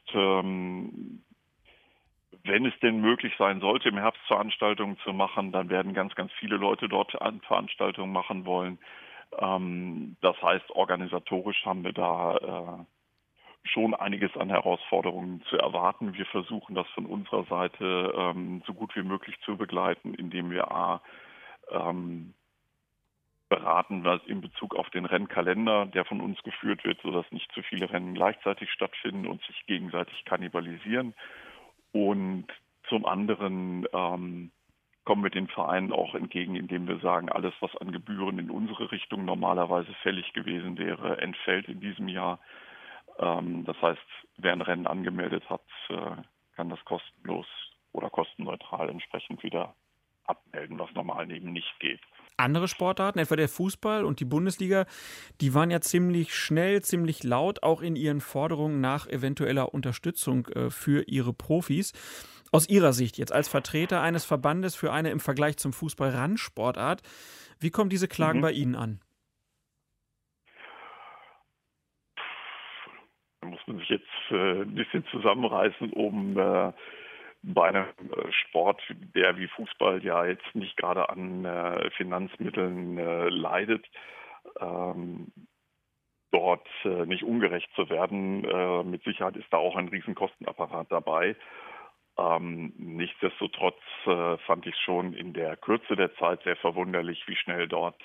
[2.42, 6.32] Wenn es denn möglich sein sollte, im Herbst Veranstaltungen zu machen, dann werden ganz, ganz
[6.32, 8.78] viele Leute dort Veranstaltungen machen wollen.
[9.38, 12.84] Ähm, das heißt, organisatorisch haben wir da äh,
[13.68, 16.14] schon einiges an Herausforderungen zu erwarten.
[16.14, 20.70] Wir versuchen das von unserer Seite ähm, so gut wie möglich zu begleiten, indem wir
[20.70, 21.00] A,
[21.70, 22.34] ähm,
[23.48, 27.62] beraten, was in Bezug auf den Rennkalender, der von uns geführt wird, sodass nicht zu
[27.62, 31.14] viele Rennen gleichzeitig stattfinden und sich gegenseitig kannibalisieren.
[31.94, 32.46] Und
[32.88, 34.50] zum anderen ähm,
[35.04, 38.90] kommen wir den Vereinen auch entgegen, indem wir sagen, alles, was an Gebühren in unsere
[38.90, 42.40] Richtung normalerweise fällig gewesen wäre, entfällt in diesem Jahr.
[43.20, 44.00] Ähm, das heißt,
[44.38, 46.16] wer ein Rennen angemeldet hat, äh,
[46.56, 47.46] kann das kostenlos
[47.92, 49.76] oder kostenneutral entsprechend wieder
[50.24, 52.00] abmelden, was normal eben nicht geht
[52.36, 54.86] andere Sportarten, etwa der Fußball und die Bundesliga,
[55.40, 60.70] die waren ja ziemlich schnell, ziemlich laut, auch in ihren Forderungen nach eventueller Unterstützung äh,
[60.70, 61.92] für ihre Profis.
[62.52, 67.02] Aus Ihrer Sicht jetzt als Vertreter eines Verbandes für eine im Vergleich zum Fußball Randsportart,
[67.58, 68.42] wie kommen diese Klagen mhm.
[68.42, 69.00] bei Ihnen an?
[73.40, 76.72] Da muss man sich jetzt äh, ein bisschen zusammenreißen, um äh,
[77.52, 78.80] bei einem äh, Sport,
[79.14, 83.86] der wie Fußball ja jetzt nicht gerade an äh, Finanzmitteln äh, leidet,
[84.60, 85.32] ähm,
[86.32, 88.44] dort äh, nicht ungerecht zu werden.
[88.44, 91.36] Äh, mit Sicherheit ist da auch ein Riesenkostenapparat dabei.
[92.16, 97.68] Ähm, nichtsdestotrotz äh, fand ich schon in der Kürze der Zeit sehr verwunderlich, wie schnell
[97.68, 98.00] dort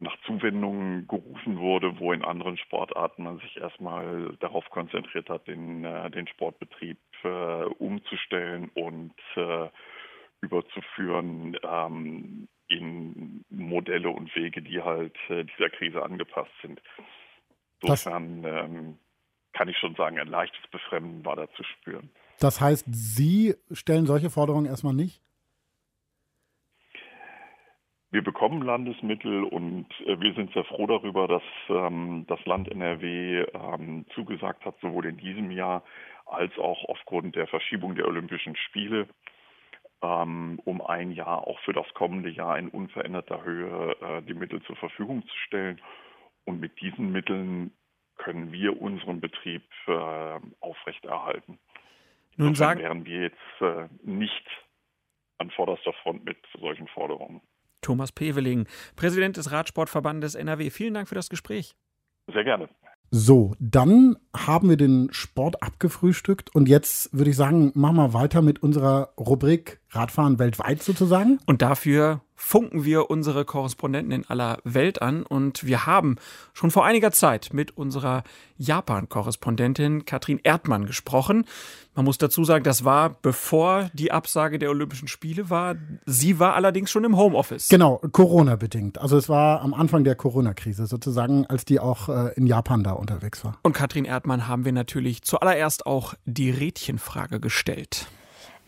[0.00, 5.84] nach Zuwendungen gerufen wurde, wo in anderen Sportarten man sich erstmal darauf konzentriert hat, den,
[5.84, 9.68] äh, den Sportbetrieb äh, umzustellen und äh,
[10.40, 16.80] überzuführen ähm, in Modelle und Wege, die halt äh, dieser Krise angepasst sind.
[17.82, 18.98] Insofern ähm,
[19.52, 22.10] kann ich schon sagen, ein leichtes Befremden war da zu spüren.
[22.38, 25.20] Das heißt, Sie stellen solche Forderungen erstmal nicht?
[28.12, 33.44] Wir bekommen Landesmittel und äh, wir sind sehr froh darüber, dass ähm, das Land NRW
[33.54, 35.84] ähm, zugesagt hat, sowohl in diesem Jahr
[36.26, 39.08] als auch aufgrund der Verschiebung der Olympischen Spiele
[40.02, 44.62] ähm, um ein Jahr auch für das kommende Jahr in unveränderter Höhe äh, die Mittel
[44.62, 45.80] zur Verfügung zu stellen.
[46.44, 47.72] Und mit diesen Mitteln
[48.16, 51.58] können wir unseren Betrieb äh, aufrechterhalten.
[52.36, 54.46] Nun sagen wären wir jetzt äh, nicht
[55.38, 57.40] an vorderster Front mit solchen Forderungen.
[57.80, 58.66] Thomas Peveling,
[58.96, 60.70] Präsident des Radsportverbandes NRW.
[60.70, 61.74] Vielen Dank für das Gespräch.
[62.32, 62.68] Sehr gerne.
[63.12, 68.40] So, dann haben wir den Sport abgefrühstückt und jetzt würde ich sagen, machen wir weiter
[68.40, 71.38] mit unserer Rubrik Radfahren weltweit sozusagen.
[71.46, 76.16] Und dafür funken wir unsere Korrespondenten in aller Welt an und wir haben
[76.54, 78.24] schon vor einiger Zeit mit unserer
[78.56, 81.44] Japan-Korrespondentin Katrin Erdmann gesprochen.
[81.94, 85.76] Man muss dazu sagen, das war bevor die Absage der Olympischen Spiele war.
[86.06, 87.68] Sie war allerdings schon im Homeoffice.
[87.68, 88.98] Genau, Corona-bedingt.
[88.98, 92.92] Also es war am Anfang der Corona-Krise sozusagen, als die auch äh, in Japan da
[92.92, 93.58] unterwegs war.
[93.62, 98.06] Und Katrin Erdmann haben wir natürlich zuallererst auch die Rädchenfrage gestellt.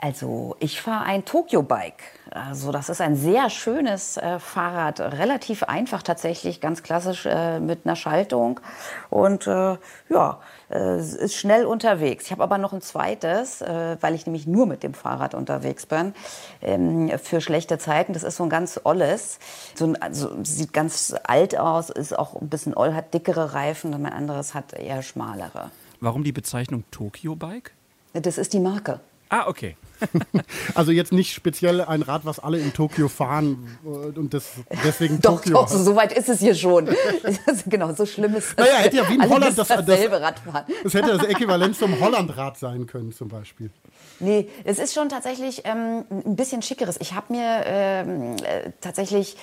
[0.05, 2.03] Also ich fahre ein Tokyo-Bike.
[2.31, 7.87] Also das ist ein sehr schönes äh, Fahrrad, relativ einfach tatsächlich, ganz klassisch äh, mit
[7.87, 8.59] einer Schaltung
[9.11, 9.77] und äh,
[10.09, 10.41] ja,
[10.73, 12.25] äh, ist schnell unterwegs.
[12.25, 15.87] Ich habe aber noch ein zweites, äh, weil ich nämlich nur mit dem Fahrrad unterwegs
[15.87, 16.15] bin,
[16.63, 18.13] ähm, für schlechte Zeiten.
[18.13, 19.39] Das ist so ein ganz olles,
[19.77, 23.95] so ein, also sieht ganz alt aus, ist auch ein bisschen oll, hat dickere Reifen
[23.95, 25.71] und mein anderes hat eher schmalere.
[26.01, 27.71] Warum die Bezeichnung Tokyo-Bike?
[28.15, 28.99] Das ist die Marke.
[29.33, 29.77] Ah, okay.
[30.75, 34.51] also jetzt nicht speziell ein Rad, was alle in Tokio fahren äh, und das,
[34.85, 35.55] deswegen doch, Tokio.
[35.55, 36.91] Doch, so weit ist es hier schon.
[37.67, 38.67] genau, so schlimm ist das.
[38.67, 40.65] Naja, hätte ja wie in Holland das, dasselbe das, Radfahren.
[40.83, 43.71] Das hätte das Äquivalent zum Hollandrad sein können zum Beispiel.
[44.21, 46.97] Nee, es ist schon tatsächlich ähm, ein bisschen schickeres.
[47.01, 49.37] Ich habe mir ähm, äh, tatsächlich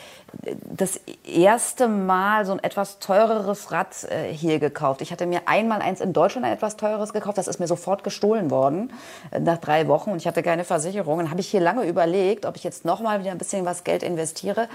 [0.44, 5.02] das erste Mal so ein etwas teureres Rad äh, hier gekauft.
[5.02, 7.38] Ich hatte mir einmal eins in Deutschland ein etwas teures gekauft.
[7.38, 8.94] Das ist mir sofort gestohlen worden
[9.32, 11.20] äh, nach drei Wochen und ich hatte keine Versicherung.
[11.20, 13.84] Dann habe ich hier lange überlegt, ob ich jetzt noch mal wieder ein bisschen was
[13.84, 14.70] Geld investiere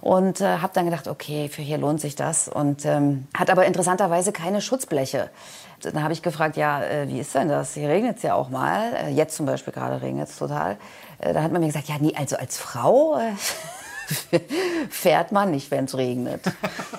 [0.00, 3.66] und äh, habe dann gedacht, okay, für hier lohnt sich das und ähm, hat aber
[3.66, 5.30] interessanterweise keine Schutzbleche.
[5.82, 7.74] Dann habe ich gefragt, ja, äh, wie ist denn das?
[7.74, 8.92] Hier regnet es ja auch mal.
[8.94, 10.76] Äh, jetzt zum Beispiel gerade regnet es total.
[11.18, 14.38] Äh, da hat man mir gesagt, ja, nee, also als Frau äh,
[14.90, 16.40] fährt man nicht, wenn es regnet.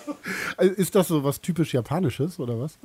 [0.57, 2.77] ist das so was typisch Japanisches oder was?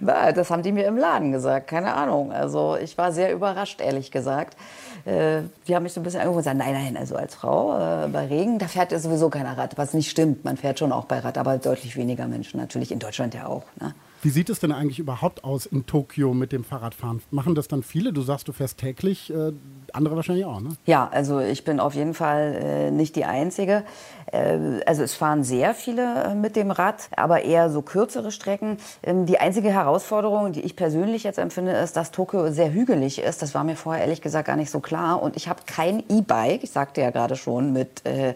[0.00, 2.32] Na, das haben die mir im Laden gesagt, keine Ahnung.
[2.32, 4.56] Also ich war sehr überrascht, ehrlich gesagt.
[5.04, 8.04] Äh, die haben mich so ein bisschen angeguckt und gesagt, nein, nein, also als Frau
[8.04, 9.78] äh, bei Regen, da fährt sowieso keiner Rad.
[9.78, 12.98] Was nicht stimmt, man fährt schon auch bei Rad, aber deutlich weniger Menschen natürlich, in
[12.98, 13.64] Deutschland ja auch.
[13.80, 13.94] Ne?
[14.26, 17.22] Wie sieht es denn eigentlich überhaupt aus in Tokio mit dem Fahrradfahren?
[17.30, 18.12] Machen das dann viele?
[18.12, 19.52] Du sagst, du fährst täglich, äh,
[19.92, 20.76] andere wahrscheinlich auch, ne?
[20.86, 23.84] Ja, also ich bin auf jeden Fall äh, nicht die Einzige.
[24.32, 28.78] Äh, also es fahren sehr viele äh, mit dem Rad, aber eher so kürzere Strecken.
[29.02, 33.42] Ähm, die einzige Herausforderung, die ich persönlich jetzt empfinde, ist, dass Tokio sehr hügelig ist.
[33.42, 35.22] Das war mir vorher ehrlich gesagt gar nicht so klar.
[35.22, 38.34] Und ich habe kein E-Bike, ich sagte ja gerade schon, mit äh,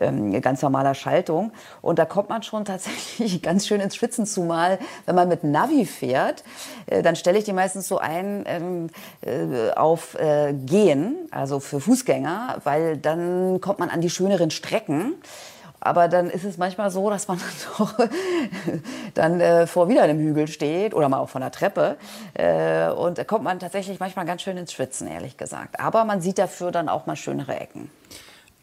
[0.00, 1.52] ähm, ganz normaler Schaltung.
[1.82, 5.84] Und da kommt man schon tatsächlich ganz schön ins Schwitzen, zumal wenn man mit Navi
[5.86, 6.44] fährt,
[6.86, 8.88] äh, dann stelle ich die meistens so ein ähm,
[9.22, 10.54] äh, auf äh,
[10.86, 15.14] Gehen, also für Fußgänger, weil dann kommt man an die schöneren Strecken.
[15.80, 17.38] Aber dann ist es manchmal so, dass man
[17.76, 18.08] dann, doch,
[19.14, 21.96] dann äh, vor wieder einem Hügel steht oder mal auch von der Treppe.
[22.34, 25.80] Äh, und da kommt man tatsächlich manchmal ganz schön ins Schwitzen, ehrlich gesagt.
[25.80, 27.90] Aber man sieht dafür dann auch mal schönere Ecken.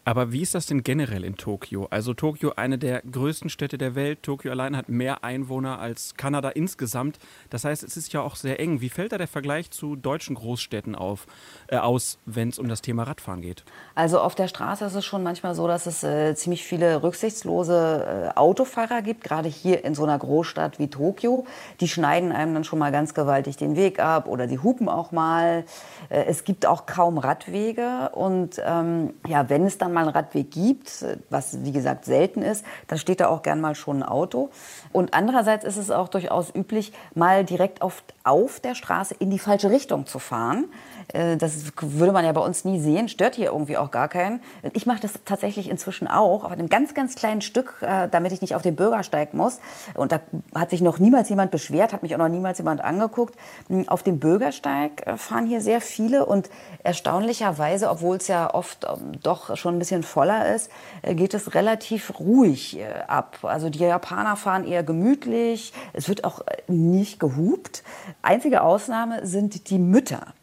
[0.06, 1.86] Aber wie ist das denn generell in Tokio?
[1.90, 4.22] Also Tokio, eine der größten Städte der Welt.
[4.22, 7.18] Tokio allein hat mehr Einwohner als Kanada insgesamt.
[7.48, 8.82] Das heißt, es ist ja auch sehr eng.
[8.82, 11.26] Wie fällt da der Vergleich zu deutschen Großstädten auf,
[11.68, 13.64] äh, aus, wenn es um das Thema Radfahren geht?
[13.94, 18.32] Also auf der Straße ist es schon manchmal so, dass es äh, ziemlich viele rücksichtslose
[18.34, 21.46] äh, Autofahrer gibt, gerade hier in so einer Großstadt wie Tokio.
[21.80, 25.12] Die schneiden einem dann schon mal ganz gewaltig den Weg ab oder die hupen auch
[25.12, 25.64] mal.
[26.10, 30.50] Äh, es gibt auch kaum Radwege und ähm, ja, wenn es dann mal einen Radweg
[30.50, 34.50] gibt, was wie gesagt selten ist, dann steht da auch gern mal schon ein Auto.
[34.92, 39.38] Und andererseits ist es auch durchaus üblich, mal direkt auf, auf der Straße in die
[39.38, 40.66] falsche Richtung zu fahren.
[41.12, 44.40] Äh, das würde man ja bei uns nie sehen, stört hier irgendwie auch gar keinen.
[44.72, 48.40] Ich mache das tatsächlich inzwischen auch, auf einem ganz, ganz kleinen Stück, äh, damit ich
[48.40, 49.60] nicht auf den Bürgersteig muss.
[49.94, 50.20] Und da
[50.54, 53.36] hat sich noch niemals jemand beschwert, hat mich auch noch niemals jemand angeguckt.
[53.68, 56.50] Hm, auf dem Bürgersteig äh, fahren hier sehr viele und
[56.82, 60.70] erstaunlicherweise, obwohl es ja oft ähm, doch schon ein bisschen voller ist,
[61.02, 63.38] geht es relativ ruhig ab.
[63.42, 67.82] Also die Japaner fahren eher gemütlich, es wird auch nicht gehupt.
[68.22, 70.34] Einzige Ausnahme sind die Mütter.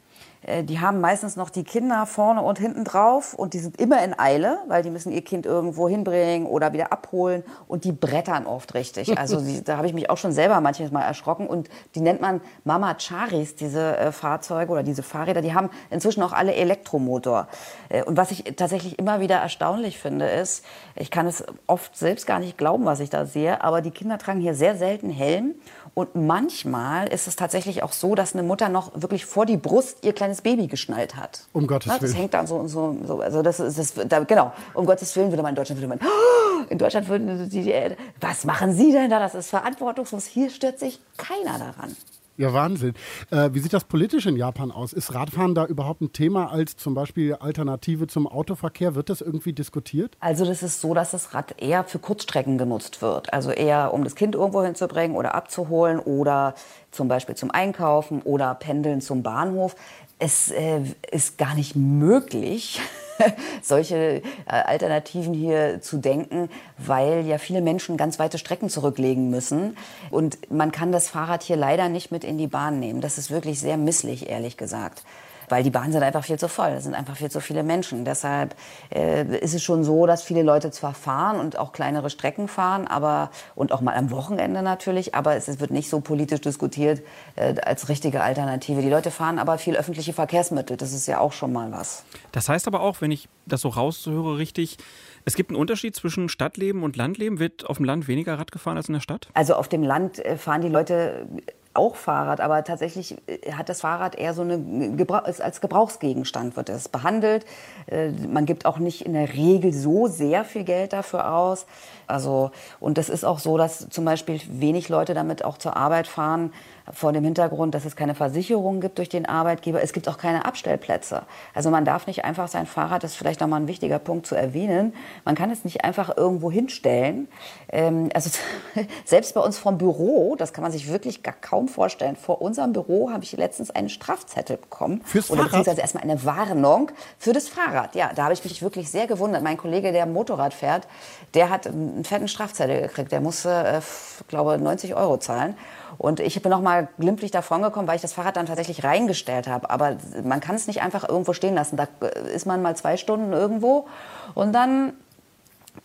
[0.43, 4.03] Äh, die haben meistens noch die Kinder vorne und hinten drauf und die sind immer
[4.03, 8.45] in Eile, weil die müssen ihr Kind irgendwo hinbringen oder wieder abholen und die brettern
[8.45, 9.15] oft richtig.
[9.22, 12.22] Also die, da habe ich mich auch schon selber manches Mal erschrocken und die nennt
[12.22, 17.47] man Mama Charis, diese äh, Fahrzeuge oder diese Fahrräder, die haben inzwischen auch alle Elektromotor.
[17.89, 20.65] Äh, und was ich tatsächlich immer wieder erstaunlich finde, ist,
[20.95, 24.18] ich kann es oft selbst gar nicht glauben, was ich da sehe, aber die Kinder
[24.18, 25.53] tragen hier sehr selten Helm
[25.93, 29.97] und manchmal ist es tatsächlich auch so, dass eine Mutter noch wirklich vor die Brust
[30.03, 31.43] ihr kleines Baby geschnallt hat.
[31.51, 31.99] Um Gottes Willen.
[32.01, 33.19] Das hängt dann so und so, so.
[33.19, 34.53] Also das ist das, da, genau.
[34.73, 35.99] Um Gottes Willen würde man in Deutschland würde man.
[36.01, 37.73] Oh, in Deutschland würden die,
[38.22, 39.19] was machen Sie denn da?
[39.19, 40.26] Das ist verantwortungslos.
[40.26, 41.95] Hier stört sich keiner daran.
[42.41, 42.95] Ja, Wahnsinn.
[43.30, 44.93] Äh, wie sieht das politisch in Japan aus?
[44.93, 48.95] Ist Radfahren da überhaupt ein Thema als zum Beispiel Alternative zum Autoverkehr?
[48.95, 50.18] Wird das irgendwie diskutiert?
[50.19, 53.31] Also das ist so, dass das Rad eher für Kurzstrecken genutzt wird.
[53.31, 56.55] Also eher, um das Kind irgendwo hinzubringen oder abzuholen oder
[56.89, 59.76] zum Beispiel zum Einkaufen oder pendeln zum Bahnhof.
[60.18, 60.81] Es äh,
[61.11, 62.81] ist gar nicht möglich,
[63.61, 69.77] solche äh, Alternativen hier zu denken, weil ja viele Menschen ganz weite Strecken zurücklegen müssen.
[70.10, 73.02] Und man kann das Fahrrad hier leider nicht mit in die Bahn nehmen.
[73.02, 75.03] Das ist wirklich sehr misslich, ehrlich gesagt
[75.51, 76.69] weil die Bahnen sind einfach viel zu voll.
[76.69, 78.05] Es sind einfach viel zu viele Menschen.
[78.05, 78.55] Deshalb
[78.89, 82.87] äh, ist es schon so, dass viele Leute zwar fahren und auch kleinere Strecken fahren,
[82.87, 87.01] aber und auch mal am Wochenende natürlich, aber es, es wird nicht so politisch diskutiert
[87.35, 88.81] äh, als richtige Alternative.
[88.81, 90.77] Die Leute fahren aber viel öffentliche Verkehrsmittel.
[90.77, 92.03] Das ist ja auch schon mal was.
[92.31, 94.77] Das heißt aber auch, wenn ich das so raushöre, richtig,
[95.25, 97.39] es gibt einen Unterschied zwischen Stadtleben und Landleben.
[97.39, 99.27] Wird auf dem Land weniger Rad gefahren als in der Stadt?
[99.33, 101.27] Also auf dem Land äh, fahren die Leute
[101.73, 106.69] auch Fahrrad, aber tatsächlich äh, hat das Fahrrad eher so eine Gebra als Gebrauchsgegenstand wird
[106.69, 107.45] es behandelt.
[107.88, 111.65] Äh, man gibt auch nicht in der Regel so sehr viel Geld dafür aus.
[112.07, 116.07] Also und das ist auch so, dass zum Beispiel wenig Leute damit auch zur Arbeit
[116.07, 116.52] fahren,
[116.93, 119.81] vor dem Hintergrund, dass es keine Versicherung gibt durch den Arbeitgeber.
[119.81, 121.23] Es gibt auch keine Abstellplätze.
[121.53, 124.35] Also man darf nicht einfach sein Fahrrad, das ist vielleicht nochmal ein wichtiger Punkt zu
[124.35, 124.93] erwähnen,
[125.26, 127.27] man kann es nicht einfach irgendwo hinstellen.
[127.69, 128.30] Ähm, also
[129.05, 132.73] selbst bei uns vom Büro, das kann man sich wirklich gar kaum vorstellen, vor unserem
[132.73, 135.01] Büro habe ich letztens einen Strafzettel bekommen.
[135.05, 135.51] Fürs Oder Fahrrad?
[135.51, 137.95] beziehungsweise erstmal eine Warnung für das Fahrrad.
[137.95, 139.43] Ja, da habe ich mich wirklich sehr gewundert.
[139.43, 140.88] Mein Kollege, der Motorrad fährt,
[141.34, 143.11] der hat einen fetten Strafzettel gekriegt.
[143.11, 143.81] Der musste, äh,
[144.27, 145.55] glaube 90 Euro zahlen.
[145.97, 149.69] Und ich bin noch mal glimpflich davongekommen, weil ich das Fahrrad dann tatsächlich reingestellt habe.
[149.69, 151.77] Aber man kann es nicht einfach irgendwo stehen lassen.
[151.77, 151.88] Da
[152.34, 153.88] ist man mal zwei Stunden irgendwo
[154.34, 154.93] und dann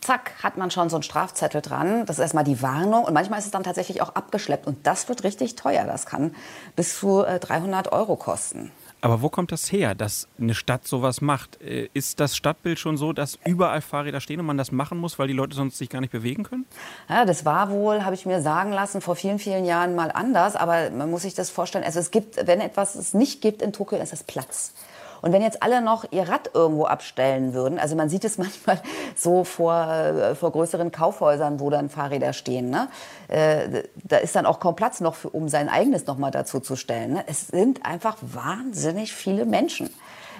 [0.01, 2.05] zack, hat man schon so einen Strafzettel dran.
[2.05, 5.09] Das ist erstmal die Warnung und manchmal ist es dann tatsächlich auch abgeschleppt und das
[5.09, 5.85] wird richtig teuer.
[5.85, 6.35] Das kann
[6.75, 8.71] bis zu 300 äh, Euro kosten.
[8.99, 11.61] Aber wo kommt das her, dass eine Stadt sowas macht?
[11.61, 15.19] Äh, ist das Stadtbild schon so, dass überall Fahrräder stehen und man das machen muss,
[15.19, 16.65] weil die Leute sonst sich gar nicht bewegen können?
[17.07, 20.55] Ja, das war wohl, habe ich mir sagen lassen, vor vielen, vielen Jahren mal anders.
[20.55, 21.83] Aber man muss sich das vorstellen.
[21.83, 24.73] Also es gibt, wenn etwas es nicht gibt in Tokio, ist es Platz.
[25.21, 28.81] Und wenn jetzt alle noch ihr Rad irgendwo abstellen würden, also man sieht es manchmal
[29.15, 32.87] so vor, äh, vor größeren Kaufhäusern, wo dann Fahrräder stehen, ne?
[33.27, 36.59] Äh, da ist dann auch kaum Platz noch, für, um sein eigenes noch mal dazu
[36.59, 37.13] zu stellen.
[37.13, 37.23] Ne?
[37.27, 39.89] Es sind einfach wahnsinnig viele Menschen.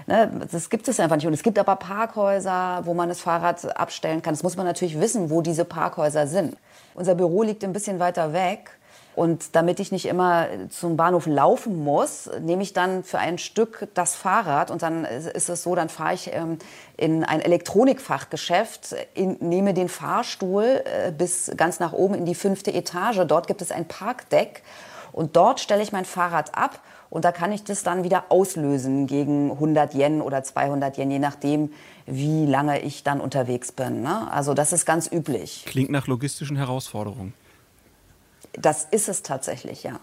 [0.07, 1.27] Ne, das gibt es einfach nicht.
[1.27, 4.33] Und es gibt aber Parkhäuser, wo man das Fahrrad abstellen kann.
[4.33, 6.55] Das muss man natürlich wissen, wo diese Parkhäuser sind.
[6.95, 8.76] Unser Büro liegt ein bisschen weiter weg.
[9.17, 13.87] Und damit ich nicht immer zum Bahnhof laufen muss, nehme ich dann für ein Stück
[13.95, 16.59] das Fahrrad und dann ist es so, dann fahre ich ähm,
[16.97, 22.71] in ein Elektronikfachgeschäft, in, nehme den Fahrstuhl äh, bis ganz nach oben in die fünfte
[22.71, 23.21] Etage.
[23.27, 24.61] Dort gibt es ein Parkdeck
[25.13, 26.79] und dort stelle ich mein Fahrrad ab
[27.09, 31.17] und da kann ich das dann wieder auslösen gegen 100 Yen oder 200 Yen, je
[31.17, 31.71] nachdem,
[32.05, 34.03] wie lange ich dann unterwegs bin.
[34.03, 34.31] Ne?
[34.31, 35.63] Also das ist ganz üblich.
[35.65, 37.33] Klingt nach logistischen Herausforderungen.
[38.53, 39.99] Das ist es tatsächlich, ja.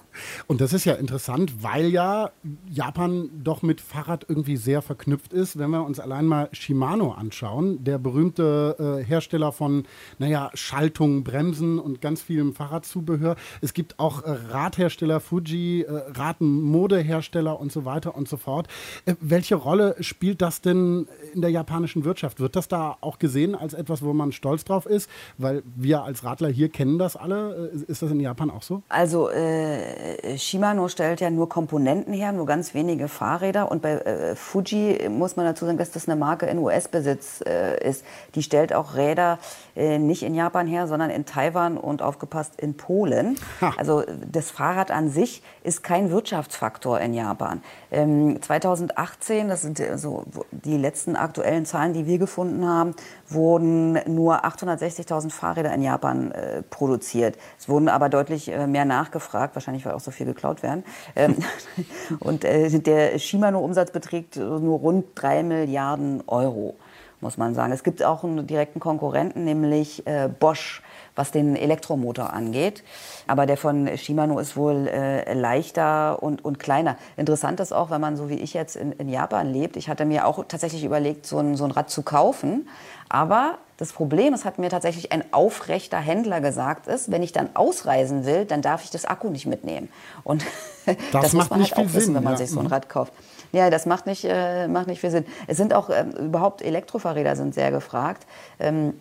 [0.47, 2.31] Und das ist ja interessant, weil ja
[2.69, 5.59] Japan doch mit Fahrrad irgendwie sehr verknüpft ist.
[5.59, 9.85] Wenn wir uns allein mal Shimano anschauen, der berühmte äh, Hersteller von,
[10.19, 13.37] naja, Schaltungen, Bremsen und ganz vielem Fahrradzubehör.
[13.61, 18.69] Es gibt auch äh, Radhersteller, Fuji, äh, Radmodehersteller und so weiter und so fort.
[19.07, 22.41] Äh, welche Rolle spielt das denn in der japanischen Wirtschaft?
[22.41, 25.11] Wird das da auch gesehen als etwas, wo man stolz drauf ist?
[25.39, 27.71] Weil wir als Radler hier kennen das alle.
[27.75, 28.83] Äh, ist das in Japan auch so?
[28.89, 30.04] Also äh,
[30.37, 33.71] Shimano stellt ja nur Komponenten her, nur ganz wenige Fahrräder.
[33.71, 37.89] Und bei äh, Fuji muss man dazu sagen, dass das eine Marke in US-Besitz äh,
[37.89, 38.05] ist.
[38.35, 39.39] Die stellt auch Räder
[39.77, 43.39] äh, nicht in Japan her, sondern in Taiwan und aufgepasst in Polen.
[43.61, 43.75] Ha.
[43.77, 47.63] Also das Fahrrad an sich ist kein Wirtschaftsfaktor in Japan.
[47.91, 52.95] Ähm, 2018, das sind so die letzten aktuellen Zahlen, die wir gefunden haben,
[53.29, 57.37] wurden nur 860.000 Fahrräder in Japan äh, produziert.
[57.65, 60.85] Es wurden aber deutlich äh, mehr nachgefragt, wahrscheinlich weil auch so viel geklaut werden.
[61.17, 61.37] Ähm,
[62.21, 66.77] und äh, der Shimano-Umsatz beträgt nur rund 3 Milliarden Euro,
[67.23, 67.73] muss man sagen.
[67.73, 70.83] Es gibt auch einen direkten Konkurrenten, nämlich äh, Bosch
[71.17, 72.83] was den Elektromotor angeht.
[73.27, 76.97] Aber der von Shimano ist wohl äh, leichter und, und kleiner.
[77.17, 79.77] Interessant ist auch, wenn man so wie ich jetzt in, in Japan lebt.
[79.77, 82.69] Ich hatte mir auch tatsächlich überlegt, so ein, so ein Rad zu kaufen.
[83.15, 87.55] Aber das Problem, es hat mir tatsächlich ein aufrechter Händler gesagt, ist, wenn ich dann
[87.55, 89.89] ausreisen will, dann darf ich das Akku nicht mitnehmen.
[90.25, 90.45] Und
[90.85, 92.39] das, das muss man halt auch wissen, Sinn, wenn man ja.
[92.39, 92.73] sich so ein mhm.
[92.73, 93.13] Rad kauft.
[93.53, 95.27] Ja, das macht nicht, äh, macht nicht viel Sinn.
[95.47, 98.27] Es sind auch äh, überhaupt Elektrofahrräder sind sehr gefragt.
[98.59, 98.95] Ähm,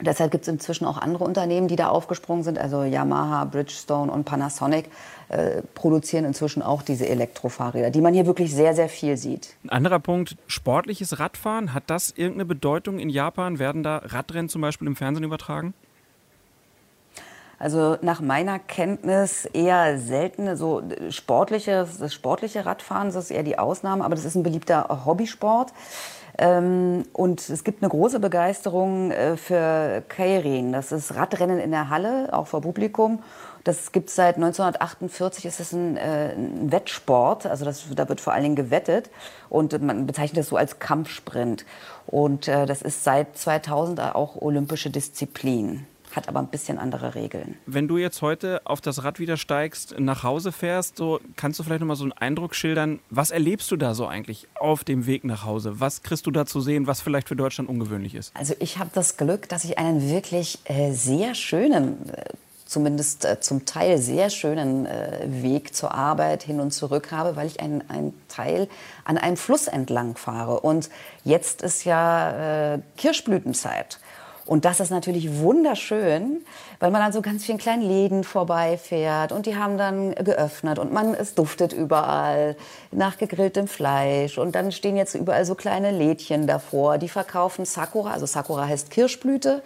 [0.00, 2.58] Deshalb gibt es inzwischen auch andere Unternehmen, die da aufgesprungen sind.
[2.58, 4.86] Also Yamaha, Bridgestone und Panasonic
[5.28, 9.54] äh, produzieren inzwischen auch diese Elektrofahrräder, die man hier wirklich sehr, sehr viel sieht.
[9.64, 11.74] Ein anderer Punkt, sportliches Radfahren.
[11.74, 13.58] Hat das irgendeine Bedeutung in Japan?
[13.58, 15.74] Werden da Radrennen zum Beispiel im Fernsehen übertragen?
[17.58, 20.56] Also nach meiner Kenntnis eher selten.
[20.56, 25.04] So sportliche, das sportliche Radfahren das ist eher die Ausnahme, aber das ist ein beliebter
[25.04, 25.72] Hobbysport.
[26.38, 30.72] Ähm, und es gibt eine große Begeisterung äh, für Keirin.
[30.72, 33.22] Das ist Radrennen in der Halle, auch vor Publikum.
[33.64, 35.44] Das gibt es seit 1948.
[35.44, 39.10] Es ist ein, äh, ein Wettsport, also das, da wird vor allen Dingen gewettet
[39.50, 41.66] und man bezeichnet das so als Kampfsprint.
[42.06, 47.56] Und äh, das ist seit 2000 auch olympische Disziplin hat aber ein bisschen andere Regeln.
[47.66, 51.62] Wenn du jetzt heute auf das Rad wieder steigst, nach Hause fährst, so kannst du
[51.62, 55.06] vielleicht noch mal so einen Eindruck schildern, was erlebst du da so eigentlich auf dem
[55.06, 55.80] Weg nach Hause?
[55.80, 58.34] Was kriegst du da zu sehen, was vielleicht für Deutschland ungewöhnlich ist?
[58.36, 62.24] Also ich habe das Glück, dass ich einen wirklich äh, sehr schönen äh,
[62.68, 67.46] zumindest äh, zum Teil sehr schönen äh, Weg zur Arbeit hin und zurück habe, weil
[67.46, 68.68] ich einen, einen Teil
[69.04, 70.60] an einem Fluss entlang fahre.
[70.60, 70.90] Und
[71.24, 73.98] jetzt ist ja äh, Kirschblütenzeit.
[74.48, 76.42] Und das ist natürlich wunderschön,
[76.80, 80.90] weil man an so ganz vielen kleinen Läden vorbeifährt und die haben dann geöffnet und
[80.90, 82.56] man, es duftet überall
[82.90, 88.12] nach gegrilltem Fleisch und dann stehen jetzt überall so kleine Lädchen davor, die verkaufen Sakura,
[88.12, 89.62] also Sakura heißt Kirschblüte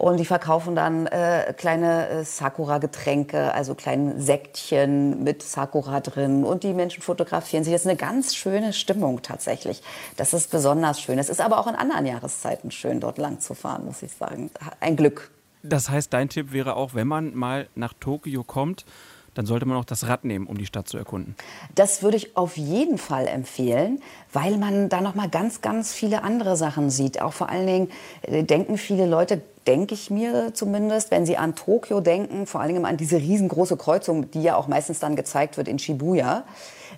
[0.00, 6.42] und die verkaufen dann äh, kleine äh, Sakura-Getränke, also kleine Säckchen mit Sakura drin.
[6.42, 7.74] Und die Menschen fotografieren sich.
[7.74, 9.82] Das ist eine ganz schöne Stimmung tatsächlich.
[10.16, 11.18] Das ist besonders schön.
[11.18, 14.50] Es ist aber auch in anderen Jahreszeiten schön, dort lang zu fahren, muss ich sagen.
[14.80, 15.30] Ein Glück.
[15.62, 18.86] Das heißt, dein Tipp wäre auch, wenn man mal nach Tokio kommt,
[19.34, 21.34] dann sollte man auch das Rad nehmen, um die Stadt zu erkunden.
[21.74, 24.00] Das würde ich auf jeden Fall empfehlen,
[24.32, 27.20] weil man da noch mal ganz, ganz viele andere Sachen sieht.
[27.20, 27.88] Auch vor allen Dingen
[28.22, 32.72] äh, denken viele Leute, denke ich mir zumindest, wenn sie an Tokio denken, vor allen
[32.74, 36.44] Dingen an diese riesengroße Kreuzung, die ja auch meistens dann gezeigt wird in Shibuya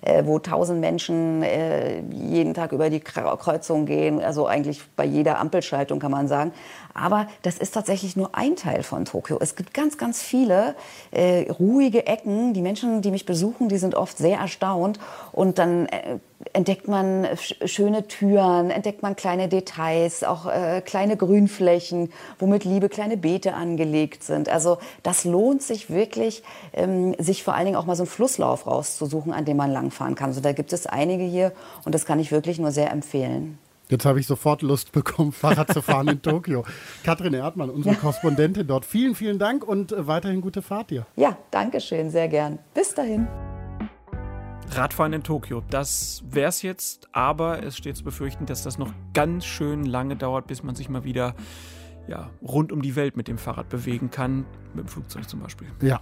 [0.01, 5.39] äh, wo tausend Menschen äh, jeden Tag über die Kreuzung gehen, also eigentlich bei jeder
[5.39, 6.51] Ampelschaltung kann man sagen.
[6.93, 9.37] Aber das ist tatsächlich nur ein Teil von Tokio.
[9.39, 10.75] Es gibt ganz, ganz viele
[11.11, 12.53] äh, ruhige Ecken.
[12.53, 14.99] Die Menschen, die mich besuchen, die sind oft sehr erstaunt.
[15.31, 16.19] Und dann äh,
[16.51, 17.27] entdeckt man
[17.65, 24.23] schöne Türen, entdeckt man kleine Details, auch äh, kleine Grünflächen, womit liebe kleine Beete angelegt
[24.23, 24.49] sind.
[24.49, 26.43] Also das lohnt sich wirklich,
[26.73, 30.15] ähm, sich vor allen Dingen auch mal so einen Flusslauf rauszusuchen, an dem man langfahren
[30.15, 30.29] kann.
[30.29, 31.53] Also da gibt es einige hier
[31.85, 33.57] und das kann ich wirklich nur sehr empfehlen.
[33.93, 36.65] Jetzt habe ich sofort Lust bekommen, Fahrrad zu fahren in Tokio.
[37.03, 37.93] Katrin Erdmann, unsere.
[37.93, 38.85] Korrespondentin dort.
[38.85, 41.05] Vielen, vielen Dank und äh, weiterhin gute Fahrt dir.
[41.15, 42.57] Ja, danke schön, sehr gern.
[42.73, 43.27] Bis dahin.
[44.71, 48.91] Radfahren in Tokio, das wäre es jetzt, aber es steht zu befürchten, dass das noch
[49.13, 51.35] ganz schön lange dauert, bis man sich mal wieder
[52.07, 55.67] ja, rund um die Welt mit dem Fahrrad bewegen kann, mit dem Flugzeug zum Beispiel.
[55.83, 56.01] Ja,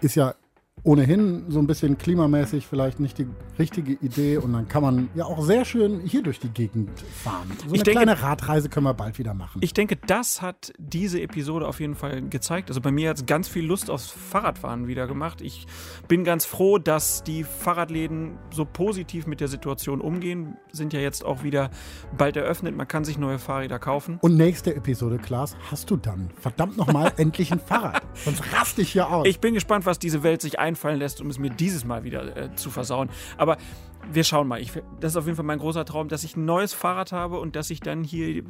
[0.00, 0.36] ist ja
[0.84, 3.28] ohnehin so ein bisschen klimamäßig vielleicht nicht die
[3.58, 6.90] richtige Idee und dann kann man ja auch sehr schön hier durch die Gegend
[7.22, 7.52] fahren.
[7.58, 9.60] So eine ich denke, kleine Radreise können wir bald wieder machen.
[9.62, 12.68] Ich denke, das hat diese Episode auf jeden Fall gezeigt.
[12.68, 15.40] Also bei mir hat es ganz viel Lust aufs Fahrradfahren wieder gemacht.
[15.40, 15.66] Ich
[16.08, 20.56] bin ganz froh, dass die Fahrradläden so positiv mit der Situation umgehen.
[20.72, 21.70] Sind ja jetzt auch wieder
[22.16, 22.76] bald eröffnet.
[22.76, 24.18] Man kann sich neue Fahrräder kaufen.
[24.20, 28.02] Und nächste Episode, Klaas, hast du dann verdammt nochmal endlich ein Fahrrad.
[28.14, 29.28] Sonst raste ich hier aus.
[29.28, 32.36] Ich bin gespannt, was diese Welt sich einfallen lässt, um es mir dieses Mal wieder
[32.36, 33.10] äh, zu versauen.
[33.36, 33.58] Aber
[34.10, 34.60] wir schauen mal.
[34.60, 37.38] Ich, das ist auf jeden Fall mein großer Traum, dass ich ein neues Fahrrad habe
[37.38, 38.42] und dass ich dann hier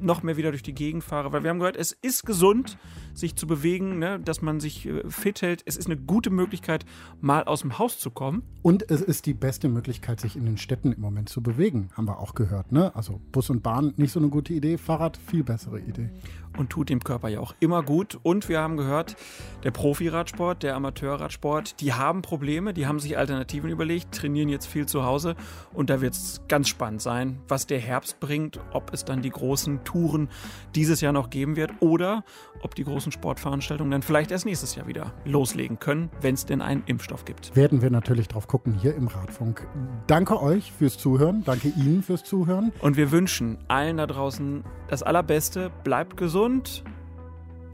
[0.00, 1.32] noch mehr wieder durch die Gegend fahre.
[1.32, 2.78] Weil wir haben gehört, es ist gesund,
[3.14, 4.20] sich zu bewegen, ne?
[4.20, 5.62] dass man sich äh, fit hält.
[5.64, 6.84] Es ist eine gute Möglichkeit,
[7.20, 8.42] mal aus dem Haus zu kommen.
[8.62, 12.06] Und es ist die beste Möglichkeit, sich in den Städten im Moment zu bewegen, haben
[12.06, 12.72] wir auch gehört.
[12.72, 12.94] Ne?
[12.94, 16.10] Also Bus und Bahn nicht so eine gute Idee, Fahrrad viel bessere Idee
[16.56, 18.18] und tut dem Körper ja auch immer gut.
[18.22, 19.16] Und wir haben gehört,
[19.62, 24.86] der Profi-Radsport, der Amateurradsport, die haben Probleme, die haben sich Alternativen überlegt, trainieren jetzt viel
[24.86, 25.34] zu Hause
[25.72, 29.30] und da wird es ganz spannend sein, was der Herbst bringt, ob es dann die
[29.30, 30.28] großen Touren
[30.74, 32.24] dieses Jahr noch geben wird oder
[32.62, 36.60] ob die großen Sportveranstaltungen dann vielleicht erst nächstes Jahr wieder loslegen können, wenn es denn
[36.60, 37.54] einen Impfstoff gibt.
[37.54, 39.66] Werden wir natürlich drauf gucken hier im Radfunk.
[40.06, 42.72] Danke euch fürs Zuhören, danke Ihnen fürs Zuhören.
[42.80, 46.84] Und wir wünschen allen da draußen das Allerbeste, bleibt gesund,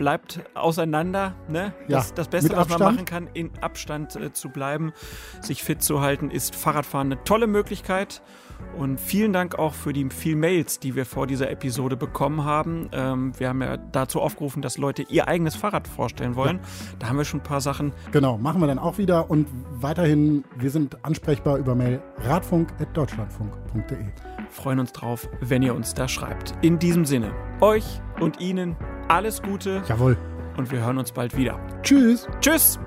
[0.02, 1.36] bleibt auseinander.
[1.48, 1.72] Ne?
[1.86, 4.92] Ja, das, das Beste, was man machen kann, in Abstand äh, zu bleiben,
[5.40, 8.20] sich fit zu halten, ist Fahrradfahren eine tolle Möglichkeit.
[8.76, 12.88] Und vielen Dank auch für die vielen Mails, die wir vor dieser Episode bekommen haben.
[12.90, 16.56] Ähm, wir haben ja dazu aufgerufen, dass Leute ihr eigenes Fahrrad vorstellen wollen.
[16.56, 16.62] Ja.
[16.98, 17.92] Da haben wir schon ein paar Sachen.
[18.10, 19.30] Genau, machen wir dann auch wieder.
[19.30, 26.08] Und weiterhin, wir sind ansprechbar über Mail radfunk.deutschlandfunk.de freuen uns drauf, wenn ihr uns da
[26.08, 26.54] schreibt.
[26.62, 28.76] In diesem Sinne, euch und Ihnen
[29.08, 29.82] alles Gute.
[29.88, 30.16] Jawohl.
[30.56, 31.58] Und wir hören uns bald wieder.
[31.82, 32.28] Tschüss.
[32.40, 32.78] Tschüss.